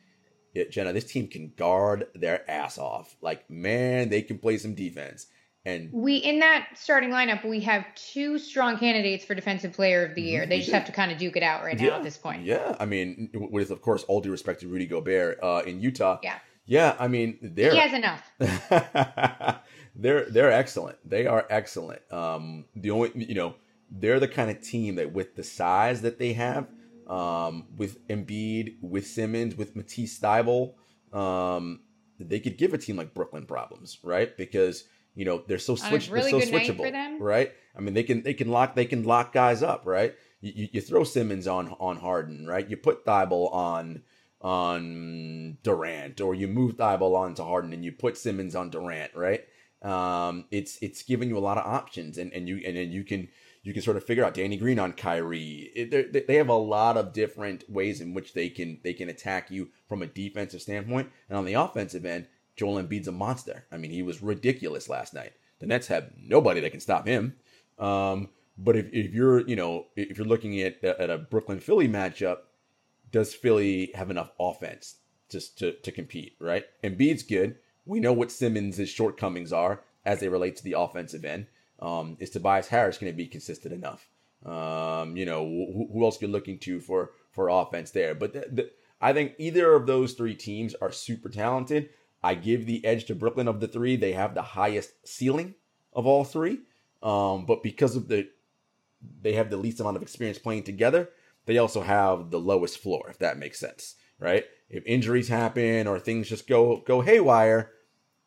Yeah, 0.54 0.66
Jenna, 0.70 0.92
this 0.92 1.06
team 1.06 1.30
can 1.30 1.54
guard 1.56 2.08
their 2.14 2.44
ass 2.52 2.78
off. 2.78 3.16
Like, 3.22 3.50
man, 3.50 4.10
they 4.10 4.22
can 4.22 4.38
play 4.38 4.58
some 4.58 4.76
defense. 4.76 5.28
And 5.66 5.90
we 5.94 6.18
in 6.18 6.40
that 6.40 6.68
starting 6.76 7.10
lineup, 7.10 7.48
we 7.48 7.62
have 7.62 7.86
two 7.96 8.38
strong 8.38 8.78
candidates 8.78 9.24
for 9.24 9.34
defensive 9.34 9.72
player 9.72 10.06
of 10.06 10.14
the 10.14 10.22
year. 10.22 10.46
They 10.46 10.60
just 10.60 10.72
have 10.74 10.86
to 10.86 10.92
kind 10.92 11.10
of 11.12 11.18
duke 11.18 11.38
it 11.38 11.44
out 11.44 11.64
right 11.64 11.80
now 11.80 11.96
at 11.96 12.04
this 12.04 12.18
point. 12.18 12.44
Yeah, 12.44 12.76
I 12.80 12.86
mean, 12.86 13.30
with 13.34 13.72
of 13.72 13.82
course 13.82 14.04
all 14.04 14.20
due 14.20 14.32
respect 14.32 14.60
to 14.62 14.68
Rudy 14.68 14.86
Gobert 14.86 15.40
uh, 15.42 15.64
in 15.66 15.80
Utah. 15.80 16.20
Yeah, 16.22 16.40
yeah. 16.66 16.96
I 17.00 17.08
mean, 17.08 17.38
they're 17.42 17.72
he 17.72 17.78
has 17.78 17.94
enough. 17.94 18.30
they're 19.96 20.26
they're 20.30 20.52
excellent. 20.52 20.98
They 21.10 21.28
are 21.28 21.48
excellent. 21.50 22.02
Um, 22.12 22.66
the 22.76 22.92
only 22.92 23.12
you 23.16 23.36
know 23.36 23.56
they're 23.90 24.20
the 24.20 24.28
kind 24.28 24.52
of 24.52 24.62
team 24.62 24.96
that 24.96 25.14
with 25.14 25.36
the 25.36 25.44
size 25.44 26.02
that 26.02 26.20
they 26.20 26.34
have, 26.34 26.68
um, 27.08 27.68
with 27.78 28.06
Embiid, 28.10 28.76
with 28.82 29.08
Simmons, 29.08 29.56
with 29.56 29.78
Matisse 29.78 30.20
Thybulle, 30.20 30.74
um, 31.14 31.82
they 32.20 32.40
could 32.42 32.58
give 32.58 32.74
a 32.74 32.78
team 32.78 32.98
like 32.98 33.14
Brooklyn 33.14 33.46
problems, 33.46 34.00
right? 34.04 34.36
Because 34.36 34.86
you 35.16 35.26
know 35.26 35.44
they're 35.48 35.60
so 35.60 35.76
switch, 35.76 36.10
really 36.10 36.32
they're 36.32 36.42
so 36.42 36.52
switchable, 36.52 37.20
right? 37.20 37.52
I 37.76 37.82
mean 37.82 37.94
they 37.94 38.04
can 38.04 38.24
they 38.24 38.34
can 38.34 38.50
lock 38.50 38.76
they 38.76 38.86
can 38.86 39.04
lock 39.04 39.34
guys 39.34 39.64
up, 39.64 39.86
right? 39.86 40.16
You, 40.42 40.68
you, 40.74 40.82
throw 40.82 41.06
Simmons 41.06 41.48
on 41.48 41.76
on 41.80 41.98
Harden, 41.98 42.46
right? 42.46 42.70
You 42.70 42.76
put 42.76 43.06
Thybulle 43.06 43.54
on 43.54 44.04
on 44.42 45.58
Durant, 45.64 46.20
or 46.20 46.36
you 46.36 46.48
move 46.48 46.76
Thybulle 46.76 47.16
onto 47.16 47.44
Harden 47.44 47.72
and 47.72 47.86
you 47.86 47.94
put 47.94 48.18
Simmons 48.18 48.56
on 48.56 48.70
Durant, 48.70 49.16
right? 49.16 49.46
Um, 49.82 50.46
it's 50.52 50.78
it's 50.82 51.04
giving 51.04 51.30
you 51.30 51.38
a 51.38 51.40
lot 51.40 51.58
of 51.58 51.66
options, 51.66 52.18
and 52.18 52.34
and 52.34 52.48
you 52.48 52.62
and 52.66 52.76
then 52.76 52.92
you 52.92 53.04
can 53.04 53.30
you 53.64 53.74
can 53.74 53.82
sort 53.82 53.98
of 53.98 54.04
figure 54.04 54.26
out 54.26 54.34
Danny 54.34 54.58
Green 54.58 54.80
on 54.80 54.92
Kyrie. 54.94 55.72
It, 55.74 56.28
they 56.28 56.36
have 56.36 56.50
a 56.50 56.54
lot 56.54 56.98
of 56.98 57.14
different 57.14 57.70
ways 57.70 58.02
in 58.02 58.14
which 58.14 58.34
they 58.34 58.50
can 58.50 58.80
they 58.84 58.94
can 58.94 59.10
attack 59.10 59.50
you 59.50 59.70
from 59.88 60.02
a 60.02 60.08
defensive 60.08 60.62
standpoint, 60.62 61.10
and 61.30 61.38
on 61.38 61.46
the 61.46 61.54
offensive 61.54 62.06
end, 62.06 62.28
Joel 62.56 62.82
Embiid's 62.84 63.08
a 63.08 63.12
monster. 63.12 63.66
I 63.72 63.78
mean, 63.78 63.92
he 63.92 64.04
was 64.04 64.22
ridiculous 64.22 64.90
last 64.90 65.14
night. 65.14 65.34
The 65.60 65.66
Nets 65.66 65.88
have 65.88 66.12
nobody 66.18 66.60
that 66.62 66.72
can 66.72 66.80
stop 66.80 67.08
him. 67.08 67.36
Um, 67.80 68.30
but 68.58 68.76
if, 68.76 68.88
if 68.94 69.14
you're 69.14 69.42
you 69.48 69.56
know 69.56 69.88
if 69.96 70.18
you're 70.18 70.28
looking 70.28 70.60
at 70.62 70.84
at 70.84 71.10
a 71.10 71.18
Brooklyn 71.18 71.60
Philly 71.60 71.88
matchup, 71.88 72.38
does 73.12 73.34
Philly 73.34 73.92
have 73.96 74.12
enough 74.12 74.32
offense 74.40 74.98
just 75.30 75.58
to 75.60 75.74
to 75.74 75.92
compete? 75.92 76.36
Right? 76.40 76.66
Embiid's 76.84 77.24
good. 77.24 77.58
We 77.86 78.00
know 78.00 78.14
what 78.14 78.32
Simmons' 78.32 78.88
shortcomings 78.90 79.52
are 79.52 79.82
as 80.06 80.20
they 80.20 80.30
relate 80.30 80.56
to 80.58 80.64
the 80.64 80.78
offensive 80.78 81.26
end. 81.26 81.48
Um, 81.80 82.18
is 82.20 82.30
Tobias 82.30 82.68
Harris 82.68 82.98
going 82.98 83.12
to 83.12 83.18
be 83.18 83.28
consistent 83.28 83.74
enough? 83.74 84.08
Um, 84.46 85.18
you 85.18 85.26
know, 85.26 85.46
who, 85.46 85.90
who 85.92 86.04
else 86.04 86.22
you're 86.22 86.30
looking 86.30 86.60
to 86.60 86.80
for 86.80 87.12
for 87.32 87.50
offense 87.50 87.92
there? 87.92 88.14
But 88.14 88.34
the, 88.34 88.46
the, 88.52 88.72
I 89.02 89.12
think 89.14 89.34
either 89.38 89.74
of 89.74 89.86
those 89.86 90.14
three 90.14 90.36
teams 90.36 90.76
are 90.76 90.92
super 90.92 91.30
talented. 91.30 91.90
I 92.24 92.36
give 92.36 92.66
the 92.66 92.84
edge 92.86 93.06
to 93.06 93.16
Brooklyn 93.16 93.48
of 93.48 93.60
the 93.60 93.68
three. 93.68 93.96
They 93.96 94.14
have 94.14 94.34
the 94.34 94.42
highest 94.42 95.08
ceiling 95.08 95.56
of 95.92 96.06
all 96.06 96.24
three. 96.24 96.60
Um, 97.02 97.46
but 97.46 97.62
because 97.62 97.96
of 97.96 98.08
the 98.08 98.30
they 99.22 99.34
have 99.34 99.50
the 99.50 99.58
least 99.58 99.82
amount 99.82 99.98
of 99.98 100.02
experience 100.02 100.40
playing 100.40 100.64
together, 100.64 101.10
they 101.46 101.58
also 101.58 101.82
have 101.82 102.32
the 102.32 102.40
lowest 102.40 102.78
floor, 102.78 103.10
if 103.10 103.20
that 103.20 103.38
makes 103.38 103.60
sense, 103.60 103.96
right? 104.18 104.46
If 104.70 104.86
injuries 104.86 105.28
happen 105.28 105.88
or 105.88 106.00
things 106.00 106.30
just 106.30 106.48
go 106.48 106.78
go 106.78 107.02
haywire, 107.02 107.72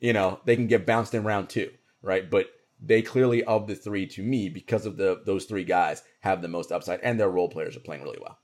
you 0.00 0.12
know, 0.12 0.40
they 0.44 0.56
can 0.56 0.66
get 0.66 0.86
bounced 0.86 1.14
in 1.14 1.24
round 1.24 1.48
two, 1.48 1.70
right? 2.02 2.30
But 2.30 2.50
they 2.78 3.00
clearly 3.00 3.42
of 3.44 3.66
the 3.66 3.74
three 3.74 4.06
to 4.08 4.22
me 4.22 4.50
because 4.50 4.84
of 4.84 4.98
the 4.98 5.22
those 5.24 5.46
three 5.46 5.64
guys 5.64 6.02
have 6.20 6.42
the 6.42 6.48
most 6.48 6.70
upside 6.70 7.00
and 7.00 7.18
their 7.18 7.30
role 7.30 7.48
players 7.48 7.76
are 7.76 7.80
playing 7.80 8.02
really 8.02 8.18
well. 8.20 8.38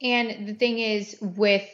And 0.00 0.46
the 0.46 0.54
thing 0.54 0.78
is 0.78 1.16
with 1.20 1.68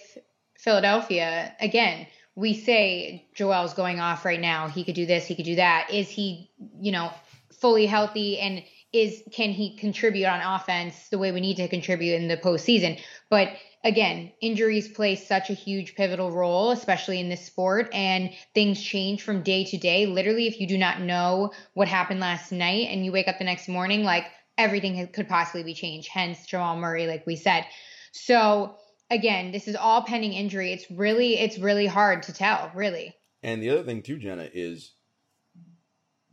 Philadelphia, 0.58 1.54
again, 1.60 2.06
we 2.34 2.54
say 2.54 3.26
Joel's 3.34 3.74
going 3.74 4.00
off 4.00 4.24
right 4.24 4.40
now. 4.40 4.68
He 4.68 4.84
could 4.84 4.94
do 4.94 5.06
this, 5.06 5.26
he 5.26 5.34
could 5.34 5.44
do 5.44 5.56
that. 5.56 5.90
Is 5.90 6.08
he, 6.08 6.50
you 6.80 6.92
know, 6.92 7.12
fully 7.60 7.86
healthy 7.86 8.38
and 8.38 8.62
is 8.92 9.22
can 9.32 9.50
he 9.50 9.76
contribute 9.76 10.26
on 10.26 10.40
offense 10.40 11.08
the 11.08 11.18
way 11.18 11.32
we 11.32 11.40
need 11.40 11.56
to 11.56 11.68
contribute 11.68 12.14
in 12.14 12.28
the 12.28 12.36
postseason? 12.36 13.00
But 13.30 13.48
again, 13.84 14.32
injuries 14.40 14.88
play 14.88 15.16
such 15.16 15.48
a 15.48 15.54
huge 15.54 15.94
pivotal 15.94 16.30
role, 16.30 16.70
especially 16.70 17.18
in 17.18 17.28
this 17.28 17.44
sport, 17.44 17.88
and 17.94 18.30
things 18.54 18.82
change 18.82 19.22
from 19.22 19.42
day 19.42 19.64
to 19.64 19.78
day. 19.78 20.06
Literally, 20.06 20.46
if 20.46 20.60
you 20.60 20.66
do 20.66 20.76
not 20.76 21.00
know 21.00 21.52
what 21.72 21.88
happened 21.88 22.20
last 22.20 22.52
night 22.52 22.88
and 22.90 23.04
you 23.04 23.12
wake 23.12 23.28
up 23.28 23.38
the 23.38 23.44
next 23.44 23.68
morning, 23.68 24.04
like 24.04 24.26
everything 24.58 25.06
could 25.08 25.28
possibly 25.28 25.62
be 25.62 25.74
changed. 25.74 26.08
Hence, 26.08 26.44
Jamal 26.44 26.76
Murray, 26.76 27.06
like 27.06 27.26
we 27.26 27.36
said. 27.36 27.64
So 28.12 28.76
again, 29.12 29.52
this 29.52 29.68
is 29.68 29.76
all 29.76 30.02
pending 30.02 30.32
injury. 30.32 30.72
It's 30.72 30.90
really, 30.90 31.38
it's 31.38 31.58
really 31.58 31.86
hard 31.86 32.22
to 32.24 32.32
tell, 32.32 32.70
really. 32.74 33.14
And 33.42 33.62
the 33.62 33.70
other 33.70 33.82
thing 33.82 34.02
too, 34.02 34.18
Jenna, 34.18 34.48
is 34.52 34.92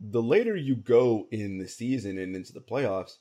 the 0.00 0.22
later 0.22 0.56
you 0.56 0.74
go 0.76 1.28
in 1.30 1.58
the 1.58 1.68
season 1.68 2.18
and 2.18 2.34
into 2.34 2.52
the 2.52 2.60
playoffs, 2.60 3.16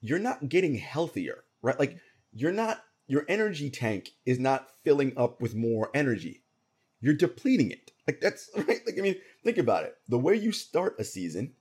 you're 0.00 0.18
not 0.18 0.48
getting 0.48 0.76
healthier, 0.76 1.44
right? 1.62 1.78
Like 1.78 1.98
you're 2.32 2.52
not 2.52 2.82
your 3.08 3.24
energy 3.28 3.70
tank 3.70 4.10
is 4.24 4.38
not 4.38 4.68
filling 4.84 5.16
up 5.16 5.40
with 5.40 5.54
more 5.54 5.90
energy. 5.94 6.42
You're 7.00 7.14
depleting 7.14 7.70
it. 7.70 7.92
Like 8.06 8.20
that's 8.20 8.50
right. 8.56 8.80
Like 8.86 8.98
I 8.98 9.02
mean, 9.02 9.16
think 9.42 9.58
about 9.58 9.84
it. 9.84 9.96
The 10.08 10.18
way 10.18 10.36
you 10.36 10.52
start 10.52 10.96
a 10.98 11.04
season, 11.04 11.54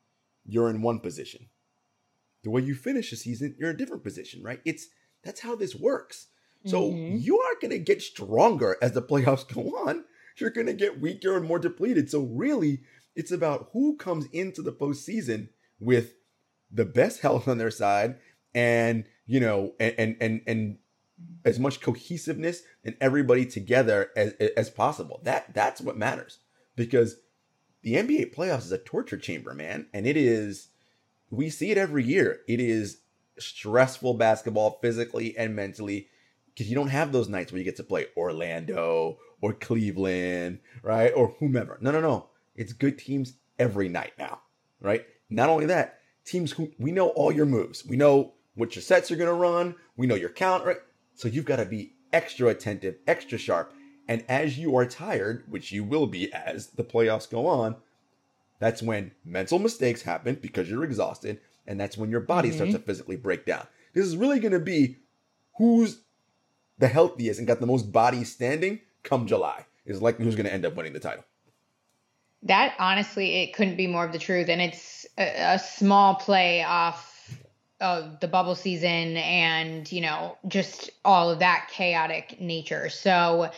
you're 0.46 0.70
in 0.70 0.82
one 0.82 1.00
position. 1.00 1.48
The 2.44 2.52
way 2.52 2.62
you 2.62 2.76
finish 2.76 3.12
a 3.12 3.16
season, 3.16 3.56
you're 3.58 3.70
in 3.72 3.76
a 3.76 3.80
different 3.80 4.04
position, 4.04 4.44
right? 4.44 4.62
It's 4.66 4.88
that's 5.24 5.40
how 5.42 5.56
this 5.56 5.76
works. 5.76 6.28
So 6.66 6.90
mm-hmm. 6.90 7.18
you 7.18 7.40
are 7.40 7.60
going 7.62 7.72
to 7.72 7.80
get 7.80 8.02
stronger 8.02 8.76
as 8.82 8.94
the 8.94 9.02
playoffs 9.02 9.48
go 9.54 9.62
on. 9.88 10.04
You're 10.38 10.50
going 10.50 10.68
to 10.68 10.74
get 10.74 11.00
weaker 11.00 11.38
and 11.38 11.48
more 11.48 11.60
depleted. 11.60 12.10
So 12.10 12.22
really, 12.22 12.82
it's 13.16 13.32
about 13.32 13.70
who 13.72 13.96
comes 13.96 14.26
into 14.34 14.62
the 14.62 14.74
postseason 14.74 15.50
with 15.80 16.16
the 16.72 16.86
best 16.86 17.22
health 17.22 17.48
on 17.48 17.58
their 17.58 17.72
side 17.72 18.18
and 18.54 19.06
you 19.26 19.40
know 19.40 19.74
and 19.80 19.96
and 19.98 20.18
and, 20.20 20.42
and 20.48 20.78
as 21.46 21.60
much 21.60 21.80
cohesiveness 21.80 22.64
and 22.84 22.96
everybody 23.00 23.46
together 23.46 24.10
as 24.18 24.34
as 24.58 24.70
possible. 24.70 25.22
That 25.24 25.54
that's 25.54 25.82
what 25.82 25.98
matters 25.98 26.40
because 26.76 27.18
the 27.84 27.96
NBA 27.96 28.36
playoffs 28.36 28.66
is 28.66 28.72
a 28.72 28.78
torture 28.78 29.18
chamber, 29.18 29.54
man, 29.54 29.88
and 29.94 30.08
it 30.08 30.18
is. 30.18 30.70
We 31.30 31.50
see 31.50 31.72
it 31.72 31.78
every 31.78 32.04
year. 32.04 32.42
It 32.48 32.60
is 32.60 33.00
stressful 33.38 34.14
basketball 34.16 34.80
physically 34.82 35.38
and 35.38 35.56
mentally 35.56 36.08
because 36.56 36.70
you 36.70 36.76
don't 36.76 36.88
have 36.88 37.12
those 37.12 37.28
nights 37.28 37.52
where 37.52 37.60
you 37.60 37.66
get 37.66 37.76
to 37.76 37.84
play 37.84 38.06
Orlando 38.16 39.18
or 39.42 39.54
Cleveland, 39.54 40.60
right? 40.84 41.12
Or 41.14 41.36
whomever. 41.40 41.78
No, 41.82 41.92
no, 41.92 42.00
no. 42.00 42.30
It's 42.56 42.72
good 42.72 42.98
teams 42.98 43.34
every 43.60 43.90
night 43.90 44.14
now, 44.18 44.40
right? 44.80 45.06
Not 45.30 45.50
only 45.50 45.66
that, 45.66 46.00
teams 46.24 46.54
who 46.54 46.72
we 46.80 46.94
know 46.94 47.10
all 47.10 47.32
your 47.32 47.46
moves. 47.46 47.86
We 47.86 47.98
know 47.98 48.34
what 48.56 48.74
your 48.74 48.84
sets 48.84 49.12
are 49.12 49.18
going 49.18 49.28
to 49.30 49.34
run. 49.34 49.76
We 49.98 50.08
know 50.08 50.16
your 50.16 50.30
count, 50.30 50.66
right? 50.66 50.78
So 51.16 51.28
you've 51.28 51.46
got 51.46 51.58
to 51.58 51.66
be 51.66 51.94
extra 52.14 52.48
attentive, 52.48 52.96
extra 53.06 53.38
sharp. 53.38 53.74
And 54.08 54.24
as 54.30 54.58
you 54.58 54.78
are 54.78 54.86
tired, 54.86 55.44
which 55.50 55.74
you 55.74 55.84
will 55.84 56.08
be 56.08 56.32
as 56.32 56.68
the 56.68 56.84
playoffs 56.84 57.30
go 57.30 57.48
on, 57.48 57.76
that's 58.60 58.82
when 58.82 59.12
mental 59.26 59.60
mistakes 59.60 60.04
happen 60.04 60.36
because 60.42 60.70
you're 60.70 60.86
exhausted. 60.86 61.42
And 61.68 61.78
that's 61.80 61.98
when 61.98 62.12
your 62.12 62.22
body 62.22 62.50
mm-hmm. 62.50 62.58
starts 62.58 62.74
to 62.74 62.80
physically 62.80 63.18
break 63.18 63.46
down. 63.46 63.68
This 63.94 64.06
is 64.06 64.16
really 64.16 64.40
going 64.40 64.54
to 64.54 64.60
be 64.60 64.98
who's 65.58 66.05
the 66.78 66.88
healthiest 66.88 67.40
and 67.40 67.48
got 67.48 67.60
the 67.60 67.68
most 67.68 67.92
body 67.92 68.24
standing 68.24 68.82
come 69.04 69.28
July 69.28 69.66
is 69.86 70.02
likely 70.02 70.26
who's 70.26 70.36
going 70.36 70.48
to 70.48 70.54
end 70.54 70.66
up 70.66 70.76
winning 70.76 70.94
the 70.94 71.00
title. 71.00 71.24
That 72.44 72.76
honestly, 72.80 73.44
it 73.44 73.54
couldn't 73.54 73.78
be 73.78 73.88
more 73.88 74.06
of 74.06 74.12
the 74.12 74.20
truth. 74.20 74.50
And 74.50 74.62
it's 74.62 75.06
a, 75.18 75.56
a 75.56 75.60
small 75.60 76.16
play 76.16 76.64
off 76.64 77.12
of 77.82 78.20
the 78.20 78.28
bubble 78.28 78.56
season 78.56 79.18
and, 79.18 79.92
you 79.92 80.02
know, 80.02 80.38
just 80.48 80.92
all 81.04 81.30
of 81.30 81.40
that 81.40 81.70
chaotic 81.72 82.40
nature. 82.40 82.90
So 82.90 83.52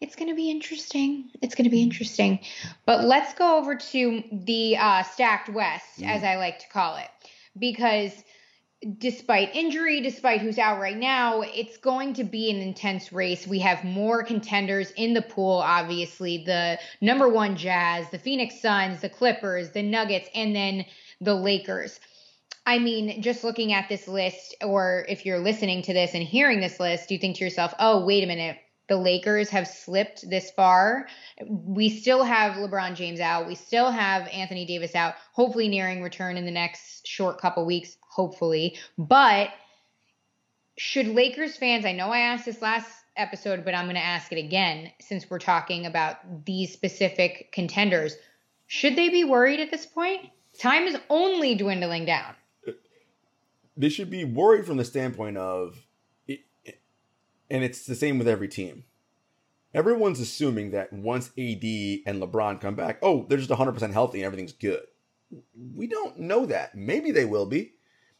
it's 0.00 0.14
going 0.14 0.28
to 0.28 0.34
be 0.34 0.50
interesting. 0.50 1.30
It's 1.40 1.54
going 1.54 1.64
to 1.64 1.70
be 1.70 1.82
interesting. 1.82 2.40
But 2.84 3.04
let's 3.04 3.32
go 3.34 3.58
over 3.58 3.76
to 3.76 4.22
the 4.30 4.76
uh, 4.76 5.02
stacked 5.04 5.48
West, 5.48 6.00
mm. 6.00 6.06
as 6.06 6.22
I 6.22 6.36
like 6.36 6.58
to 6.60 6.68
call 6.68 6.96
it, 6.96 7.08
because 7.58 8.12
despite 8.98 9.54
injury, 9.54 10.00
despite 10.00 10.40
who's 10.40 10.58
out 10.58 10.80
right 10.80 10.96
now, 10.96 11.40
it's 11.40 11.76
going 11.78 12.14
to 12.14 12.24
be 12.24 12.50
an 12.50 12.58
intense 12.58 13.12
race. 13.12 13.46
We 13.46 13.58
have 13.60 13.84
more 13.84 14.22
contenders 14.22 14.90
in 14.92 15.14
the 15.14 15.22
pool, 15.22 15.58
obviously. 15.58 16.44
The 16.44 16.78
number 17.00 17.28
one 17.28 17.56
Jazz, 17.56 18.10
the 18.10 18.18
Phoenix 18.18 18.60
Suns, 18.60 19.00
the 19.00 19.08
Clippers, 19.08 19.70
the 19.70 19.82
Nuggets, 19.82 20.28
and 20.34 20.54
then 20.54 20.84
the 21.20 21.34
Lakers. 21.34 21.98
I 22.66 22.78
mean, 22.78 23.22
just 23.22 23.44
looking 23.44 23.72
at 23.72 23.88
this 23.88 24.08
list, 24.08 24.56
or 24.62 25.06
if 25.08 25.24
you're 25.24 25.38
listening 25.38 25.82
to 25.82 25.92
this 25.92 26.14
and 26.14 26.22
hearing 26.22 26.60
this 26.60 26.80
list, 26.80 27.10
you 27.10 27.18
think 27.18 27.36
to 27.36 27.44
yourself, 27.44 27.72
oh, 27.78 28.04
wait 28.04 28.24
a 28.24 28.26
minute. 28.26 28.58
The 28.88 28.96
Lakers 28.96 29.48
have 29.50 29.66
slipped 29.66 30.28
this 30.28 30.50
far. 30.50 31.08
We 31.48 31.88
still 31.88 32.22
have 32.22 32.56
LeBron 32.56 32.94
James 32.94 33.20
out. 33.20 33.46
We 33.46 33.54
still 33.54 33.90
have 33.90 34.28
Anthony 34.28 34.64
Davis 34.64 34.94
out, 34.94 35.14
hopefully 35.32 35.68
nearing 35.68 36.02
return 36.02 36.36
in 36.36 36.44
the 36.44 36.50
next 36.50 37.06
short 37.06 37.40
couple 37.40 37.66
weeks, 37.66 37.96
hopefully. 38.08 38.78
But 38.96 39.50
should 40.76 41.08
Lakers 41.08 41.56
fans, 41.56 41.84
I 41.84 41.92
know 41.92 42.08
I 42.08 42.20
asked 42.20 42.44
this 42.44 42.62
last 42.62 42.90
episode, 43.16 43.64
but 43.64 43.74
I'm 43.74 43.86
going 43.86 43.96
to 43.96 44.00
ask 44.00 44.30
it 44.32 44.38
again 44.38 44.92
since 45.00 45.28
we're 45.28 45.38
talking 45.38 45.86
about 45.86 46.44
these 46.44 46.72
specific 46.72 47.50
contenders. 47.52 48.14
Should 48.66 48.96
they 48.96 49.08
be 49.08 49.24
worried 49.24 49.60
at 49.60 49.70
this 49.70 49.86
point? 49.86 50.30
Time 50.58 50.84
is 50.84 50.96
only 51.08 51.54
dwindling 51.54 52.04
down 52.04 52.34
they 53.76 53.88
should 53.88 54.10
be 54.10 54.24
worried 54.24 54.66
from 54.66 54.78
the 54.78 54.84
standpoint 54.84 55.36
of, 55.36 55.85
and 57.50 57.64
it's 57.64 57.86
the 57.86 57.94
same 57.94 58.18
with 58.18 58.28
every 58.28 58.48
team. 58.48 58.84
Everyone's 59.74 60.20
assuming 60.20 60.70
that 60.70 60.92
once 60.92 61.28
AD 61.38 61.64
and 62.06 62.22
LeBron 62.22 62.60
come 62.60 62.74
back, 62.74 62.98
oh, 63.02 63.26
they're 63.28 63.38
just 63.38 63.50
100% 63.50 63.92
healthy 63.92 64.18
and 64.18 64.26
everything's 64.26 64.52
good. 64.52 64.82
We 65.74 65.86
don't 65.86 66.18
know 66.18 66.46
that. 66.46 66.74
Maybe 66.74 67.10
they 67.10 67.24
will 67.24 67.46
be, 67.46 67.74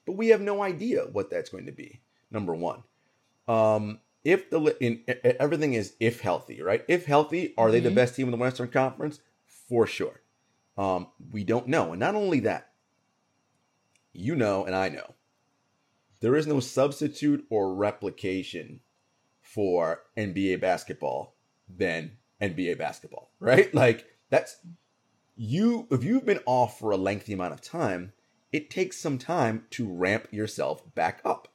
but 0.04 0.16
we 0.16 0.28
have 0.28 0.40
no 0.40 0.62
idea 0.62 1.04
what 1.12 1.30
that's 1.30 1.50
going 1.50 1.66
to 1.66 1.72
be. 1.72 2.00
Number 2.30 2.54
one, 2.54 2.82
um, 3.46 4.00
if 4.24 4.50
the 4.50 4.76
in, 4.80 5.04
everything 5.40 5.74
is 5.74 5.94
if 6.00 6.20
healthy, 6.20 6.60
right? 6.60 6.84
If 6.88 7.06
healthy, 7.06 7.54
are 7.56 7.66
mm-hmm. 7.66 7.72
they 7.72 7.80
the 7.80 7.88
mm-hmm. 7.90 7.94
best 7.94 8.16
team 8.16 8.26
in 8.26 8.32
the 8.32 8.36
Western 8.36 8.68
Conference? 8.68 9.20
For 9.46 9.86
sure. 9.86 10.20
Um, 10.76 11.06
we 11.30 11.44
don't 11.44 11.68
know, 11.68 11.92
and 11.92 12.00
not 12.00 12.16
only 12.16 12.40
that, 12.40 12.72
you 14.12 14.34
know, 14.34 14.64
and 14.64 14.74
I 14.74 14.88
know 14.88 15.14
there 16.20 16.36
is 16.36 16.46
no 16.46 16.60
substitute 16.60 17.46
or 17.50 17.74
replication 17.74 18.80
for 19.56 20.02
NBA 20.18 20.60
basketball 20.60 21.34
than 21.66 22.12
NBA 22.42 22.76
basketball, 22.76 23.30
right? 23.40 23.74
Like 23.74 24.04
that's 24.28 24.58
you 25.34 25.86
if 25.90 26.04
you've 26.04 26.26
been 26.26 26.40
off 26.44 26.78
for 26.78 26.90
a 26.90 26.98
lengthy 26.98 27.32
amount 27.32 27.54
of 27.54 27.62
time, 27.62 28.12
it 28.52 28.68
takes 28.68 28.98
some 28.98 29.16
time 29.16 29.64
to 29.70 29.90
ramp 29.90 30.28
yourself 30.30 30.82
back 30.94 31.22
up. 31.24 31.48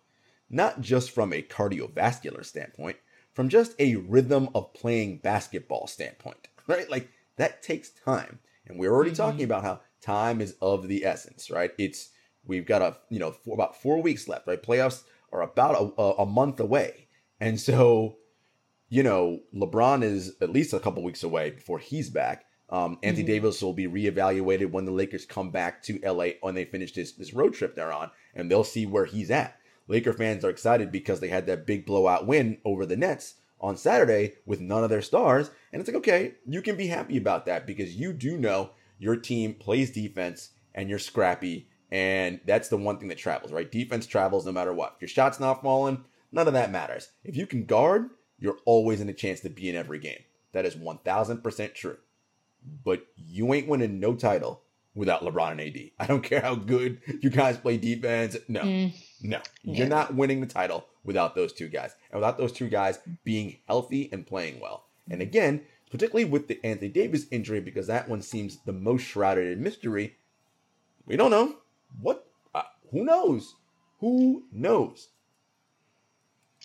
Not 0.49 0.81
just 0.81 1.11
from 1.11 1.31
a 1.31 1.43
cardiovascular 1.43 2.43
standpoint, 2.43 2.97
from 3.33 3.47
just 3.47 3.73
a 3.77 3.95
rhythm 3.97 4.49
of 4.55 4.73
playing 4.73 5.19
basketball 5.19 5.85
standpoint, 5.85 6.47
right? 6.67 6.89
Like 6.89 7.09
that 7.37 7.61
takes 7.61 7.91
time. 7.91 8.39
And 8.65 8.79
we're 8.79 8.91
already 8.91 9.11
mm-hmm. 9.11 9.21
talking 9.21 9.43
about 9.43 9.63
how 9.63 9.81
time 10.01 10.41
is 10.41 10.55
of 10.59 10.87
the 10.87 11.05
essence, 11.05 11.51
right? 11.51 11.71
It's 11.77 12.09
We've 12.43 12.65
got 12.65 12.81
a 12.81 12.97
you 13.09 13.19
know 13.19 13.31
for 13.31 13.53
about 13.53 13.79
four 13.79 14.01
weeks 14.01 14.27
left. 14.27 14.47
Right, 14.47 14.61
playoffs 14.61 15.03
are 15.31 15.43
about 15.43 15.93
a, 15.97 16.01
a 16.01 16.25
month 16.25 16.59
away, 16.59 17.07
and 17.41 17.59
so 17.59 18.17
you 18.87 19.03
know 19.03 19.41
LeBron 19.53 20.03
is 20.03 20.35
at 20.39 20.51
least 20.51 20.73
a 20.73 20.79
couple 20.79 21.03
weeks 21.03 21.23
away 21.23 21.49
before 21.49 21.79
he's 21.79 22.09
back. 22.09 22.45
Um, 22.69 22.99
Anthony 23.03 23.23
mm-hmm. 23.23 23.33
Davis 23.33 23.61
will 23.61 23.73
be 23.73 23.87
reevaluated 23.87 24.71
when 24.71 24.85
the 24.85 24.93
Lakers 24.93 25.25
come 25.25 25.51
back 25.51 25.83
to 25.83 25.99
LA 26.05 26.27
when 26.39 26.55
they 26.55 26.63
finish 26.63 26.93
this 26.93 27.11
this 27.11 27.33
road 27.33 27.53
trip 27.53 27.75
they're 27.75 27.91
on, 27.91 28.11
and 28.33 28.49
they'll 28.49 28.63
see 28.63 28.85
where 28.85 29.05
he's 29.05 29.29
at. 29.29 29.57
Laker 29.89 30.13
fans 30.13 30.45
are 30.45 30.49
excited 30.49 30.91
because 30.91 31.19
they 31.19 31.27
had 31.27 31.47
that 31.47 31.65
big 31.65 31.85
blowout 31.85 32.25
win 32.25 32.59
over 32.63 32.85
the 32.85 32.95
Nets 32.95 33.35
on 33.59 33.75
Saturday 33.75 34.35
with 34.45 34.61
none 34.61 34.83
of 34.83 34.89
their 34.89 35.01
stars, 35.01 35.49
and 35.73 35.81
it's 35.81 35.89
like 35.89 35.97
okay, 35.97 36.35
you 36.47 36.61
can 36.61 36.77
be 36.77 36.87
happy 36.87 37.17
about 37.17 37.45
that 37.47 37.67
because 37.67 37.95
you 37.95 38.13
do 38.13 38.37
know 38.37 38.69
your 38.99 39.15
team 39.15 39.55
plays 39.55 39.91
defense 39.91 40.51
and 40.73 40.89
you're 40.89 40.99
scrappy 40.99 41.67
and 41.91 42.39
that's 42.45 42.69
the 42.69 42.77
one 42.77 42.97
thing 42.97 43.09
that 43.09 43.17
travels, 43.17 43.51
right? 43.51 43.69
Defense 43.69 44.07
travels 44.07 44.45
no 44.45 44.53
matter 44.53 44.71
what. 44.71 44.93
If 44.95 45.01
your 45.01 45.09
shot's 45.09 45.41
not 45.41 45.61
falling, 45.61 46.05
none 46.31 46.47
of 46.47 46.53
that 46.53 46.71
matters. 46.71 47.09
If 47.23 47.35
you 47.35 47.45
can 47.45 47.65
guard, 47.65 48.09
you're 48.39 48.57
always 48.65 49.01
in 49.01 49.09
a 49.09 49.13
chance 49.13 49.39
to 49.41 49.49
be 49.49 49.69
in 49.69 49.75
every 49.75 49.99
game. 49.99 50.23
That 50.53 50.65
is 50.65 50.75
1000% 50.75 51.73
true. 51.73 51.97
But 52.83 53.05
you 53.15 53.53
ain't 53.53 53.67
winning 53.67 53.99
no 53.99 54.15
title 54.15 54.61
without 54.93 55.21
LeBron 55.21 55.51
and 55.51 55.61
AD. 55.61 55.91
I 55.99 56.05
don't 56.05 56.23
care 56.23 56.41
how 56.41 56.55
good 56.55 56.99
you 57.21 57.29
guys 57.29 57.57
play 57.57 57.77
defense. 57.77 58.37
No, 58.47 58.61
mm. 58.61 58.93
no. 59.21 59.39
You're 59.63 59.87
not 59.87 60.15
winning 60.15 60.41
the 60.41 60.47
title 60.47 60.85
without 61.03 61.35
those 61.35 61.53
two 61.53 61.69
guys. 61.69 61.95
And 62.11 62.19
without 62.19 62.37
those 62.37 62.51
two 62.51 62.69
guys 62.69 62.99
being 63.23 63.57
healthy 63.67 64.09
and 64.11 64.27
playing 64.27 64.59
well. 64.59 64.85
And 65.09 65.21
again, 65.21 65.61
particularly 65.89 66.25
with 66.25 66.47
the 66.47 66.59
Anthony 66.63 66.89
Davis 66.89 67.25
injury, 67.31 67.59
because 67.59 67.87
that 67.87 68.09
one 68.09 68.21
seems 68.21 68.57
the 68.65 68.73
most 68.73 69.03
shrouded 69.03 69.51
in 69.51 69.63
mystery, 69.63 70.17
we 71.05 71.17
don't 71.17 71.31
know 71.31 71.55
what 71.99 72.27
uh, 72.53 72.63
who 72.91 73.03
knows? 73.03 73.55
Who 73.99 74.43
knows? 74.51 75.09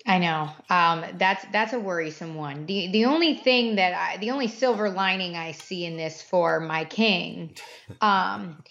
I 0.07 0.18
know. 0.18 0.50
Um, 0.70 1.04
that's 1.18 1.44
that's 1.52 1.72
a 1.72 1.80
worrisome 1.80 2.36
one. 2.36 2.66
The 2.66 2.92
the 2.92 3.07
only 3.07 3.34
thing 3.34 3.76
that 3.76 3.92
I 3.92 4.16
the 4.18 4.30
only 4.30 4.46
silver 4.46 4.88
lining 4.88 5.36
I 5.36 5.52
see 5.52 5.84
in 5.84 5.96
this 5.96 6.22
for 6.22 6.61
my 6.61 6.84
king 6.84 7.57
um, 8.00 8.62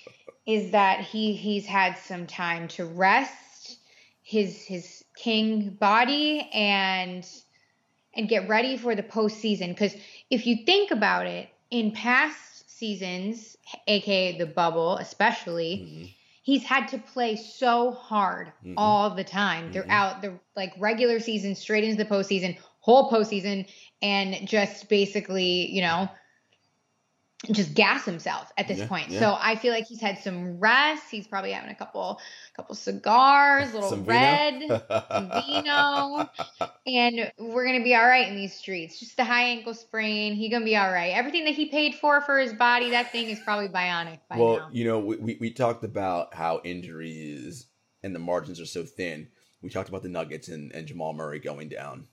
is 0.46 0.72
that 0.72 1.02
he 1.02 1.36
he's 1.36 1.66
had 1.66 1.98
some 1.98 2.26
time 2.26 2.70
to 2.70 2.86
rest 2.86 3.78
his 4.24 4.64
his 4.64 5.04
king 5.18 5.72
body 5.72 6.50
and 6.54 7.28
and 8.16 8.30
get 8.30 8.48
ready 8.48 8.78
for 8.78 8.96
the 8.96 9.04
postseason. 9.04 9.68
Because 9.70 9.94
if 10.30 10.48
you 10.48 10.66
think 10.66 10.92
about 10.92 11.28
it, 11.28 11.50
in 11.70 11.92
past 11.92 12.70
seasons, 12.72 13.58
aka 13.88 14.38
the 14.38 14.46
bubble, 14.46 14.98
especially. 14.98 16.15
Mm-hmm. 16.46 16.52
He's 16.52 16.64
had 16.64 16.88
to 16.90 16.98
play 16.98 17.36
so 17.36 17.92
hard 17.92 18.54
Mhm. 18.66 18.76
all 18.78 19.10
the 19.16 19.24
time 19.24 19.70
Mhm. 19.70 19.74
throughout 19.74 20.22
the 20.22 20.40
like 20.56 20.74
regular 20.78 21.20
season, 21.20 21.56
straight 21.56 21.84
into 21.84 21.98
the 22.04 22.10
postseason, 22.10 22.58
whole 22.80 23.10
postseason, 23.10 23.68
and 24.02 24.48
just 24.48 24.88
basically, 24.90 25.72
you 25.72 25.82
know, 25.82 26.08
just 27.52 27.74
gas 27.74 28.06
himself 28.06 28.52
at 28.58 28.68
this 28.68 28.80
Yeah, 28.80 28.88
point. 28.88 29.10
yeah. 29.10 29.20
So 29.20 29.38
I 29.40 29.56
feel 29.56 29.74
like 29.74 29.86
he's 29.88 30.02
had 30.02 30.18
some 30.20 30.60
rest. 30.60 31.04
He's 31.12 31.28
probably 31.28 31.52
having 31.52 31.70
a 31.70 31.76
couple, 31.76 32.20
couple 32.56 32.76
cigars, 32.76 33.74
little 33.74 33.90
Some 33.90 34.06
red, 34.06 34.62
vino? 34.62 34.82
some 35.12 35.30
vino, 35.30 36.30
and 36.88 37.32
we're 37.38 37.66
gonna 37.66 37.84
be 37.84 37.96
all 37.96 38.08
right 38.08 38.28
in 38.28 38.36
these 38.36 38.54
streets. 38.56 39.00
Just 39.00 39.20
a 39.20 39.24
high 39.24 39.44
ankle 39.44 39.74
sprain, 39.74 40.34
he 40.34 40.50
gonna 40.50 40.66
be 40.66 40.76
all 40.78 40.92
right. 40.92 41.14
Everything 41.14 41.46
that 41.46 41.54
he 41.56 41.68
paid 41.68 41.96
for 41.96 42.22
for 42.22 42.40
his 42.40 42.54
body, 42.54 42.92
that 42.92 43.12
thing 43.12 43.30
is 43.30 43.40
probably 43.40 43.68
bionic 43.68 44.20
by 44.30 44.38
well, 44.38 44.58
now. 44.58 44.70
you 44.72 44.86
know, 44.86 45.00
we, 45.00 45.16
we, 45.18 45.38
we 45.40 45.52
talked 45.52 45.84
about 45.84 46.34
how 46.34 46.62
injuries 46.64 47.68
and 48.02 48.16
the 48.16 48.20
margins 48.20 48.60
are 48.60 48.66
so 48.66 48.84
thin. 48.84 49.28
We 49.62 49.70
talked 49.70 49.90
about 49.90 50.04
the 50.04 50.10
Nuggets 50.10 50.48
and, 50.48 50.72
and 50.74 50.88
Jamal 50.88 51.14
Murray 51.14 51.40
going 51.40 51.70
down. 51.70 52.08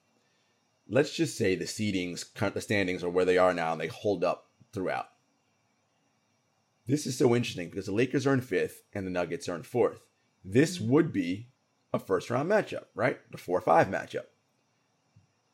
Let's 0.89 1.15
just 1.15 1.37
say 1.37 1.55
the 1.55 1.65
seedings, 1.65 2.25
the 2.53 2.61
standings 2.61 3.05
are 3.05 3.11
where 3.11 3.25
they 3.25 3.39
are 3.39 3.55
now 3.55 3.73
and 3.73 3.81
they 3.81 3.87
hold 3.89 4.25
up 4.25 4.47
throughout. 4.73 5.09
This 6.87 7.07
is 7.07 7.17
so 7.17 7.35
interesting 7.35 7.71
because 7.71 7.87
the 7.87 7.93
Lakers 7.93 8.27
are 8.27 8.35
in 8.35 8.41
fifth 8.41 8.83
and 8.93 9.07
the 9.07 9.11
Nuggets 9.11 9.49
are 9.49 9.57
in 9.57 9.63
fourth. 9.63 10.07
This 10.45 10.79
mm-hmm. 10.79 10.91
would 10.91 11.13
be 11.13 11.49
a 11.93 11.99
first 11.99 12.31
round 12.31 12.51
matchup, 12.51 12.87
right? 12.95 13.19
The 13.31 13.39
4 13.39 13.61
5 13.61 13.89
matchup. 13.89 14.25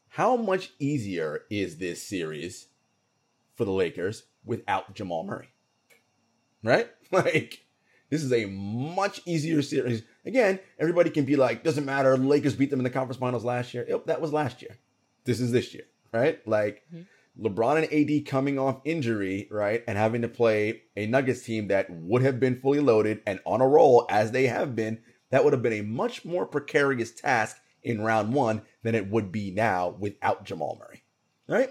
How 0.08 0.36
much 0.36 0.72
easier 0.78 1.42
is 1.50 1.76
this 1.76 2.02
series 2.02 2.68
for 3.56 3.64
the 3.64 3.72
Lakers 3.72 4.24
without 4.44 4.94
Jamal 4.94 5.24
Murray? 5.24 5.48
Right? 6.62 6.88
Like, 7.10 7.64
this 8.10 8.22
is 8.22 8.34
a 8.34 8.44
much 8.44 9.22
easier 9.24 9.62
series. 9.62 10.02
Again, 10.26 10.60
everybody 10.78 11.08
can 11.08 11.24
be 11.24 11.36
like, 11.36 11.64
doesn't 11.64 11.86
matter. 11.86 12.18
Lakers 12.18 12.54
beat 12.54 12.68
them 12.68 12.80
in 12.80 12.84
the 12.84 12.90
conference 12.90 13.18
finals 13.18 13.46
last 13.46 13.72
year. 13.72 13.86
Yep, 13.88 14.06
that 14.06 14.20
was 14.20 14.30
last 14.30 14.60
year. 14.60 14.76
This 15.24 15.40
is 15.40 15.50
this 15.50 15.72
year, 15.72 15.84
right? 16.12 16.46
Like, 16.46 16.82
mm-hmm. 16.92 17.04
LeBron 17.40 17.84
and 17.84 17.92
AD 17.92 18.26
coming 18.26 18.58
off 18.58 18.80
injury, 18.84 19.48
right? 19.50 19.84
And 19.86 19.96
having 19.96 20.22
to 20.22 20.28
play 20.28 20.82
a 20.96 21.06
Nuggets 21.06 21.42
team 21.42 21.68
that 21.68 21.88
would 21.90 22.22
have 22.22 22.40
been 22.40 22.60
fully 22.60 22.80
loaded 22.80 23.22
and 23.26 23.40
on 23.46 23.60
a 23.60 23.68
roll 23.68 24.06
as 24.10 24.32
they 24.32 24.46
have 24.46 24.74
been, 24.74 25.00
that 25.30 25.44
would 25.44 25.52
have 25.52 25.62
been 25.62 25.72
a 25.74 25.82
much 25.82 26.24
more 26.24 26.46
precarious 26.46 27.12
task 27.12 27.56
in 27.82 28.00
round 28.00 28.32
one 28.32 28.62
than 28.82 28.94
it 28.94 29.08
would 29.08 29.30
be 29.30 29.50
now 29.50 29.88
without 29.88 30.44
Jamal 30.44 30.78
Murray, 30.80 31.04
right? 31.46 31.70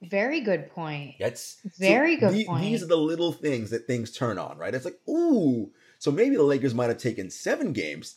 Very 0.00 0.40
good 0.40 0.70
point. 0.70 1.16
That's 1.18 1.58
Very 1.78 2.16
good 2.16 2.32
the- 2.32 2.44
point. 2.46 2.62
These 2.62 2.82
are 2.82 2.86
the 2.86 2.96
little 2.96 3.32
things 3.32 3.70
that 3.70 3.86
things 3.86 4.12
turn 4.12 4.38
on, 4.38 4.56
right? 4.56 4.74
It's 4.74 4.84
like, 4.84 5.00
ooh, 5.08 5.72
so 5.98 6.10
maybe 6.10 6.36
the 6.36 6.42
Lakers 6.44 6.74
might 6.74 6.88
have 6.88 6.98
taken 6.98 7.30
seven 7.30 7.72
games 7.72 8.16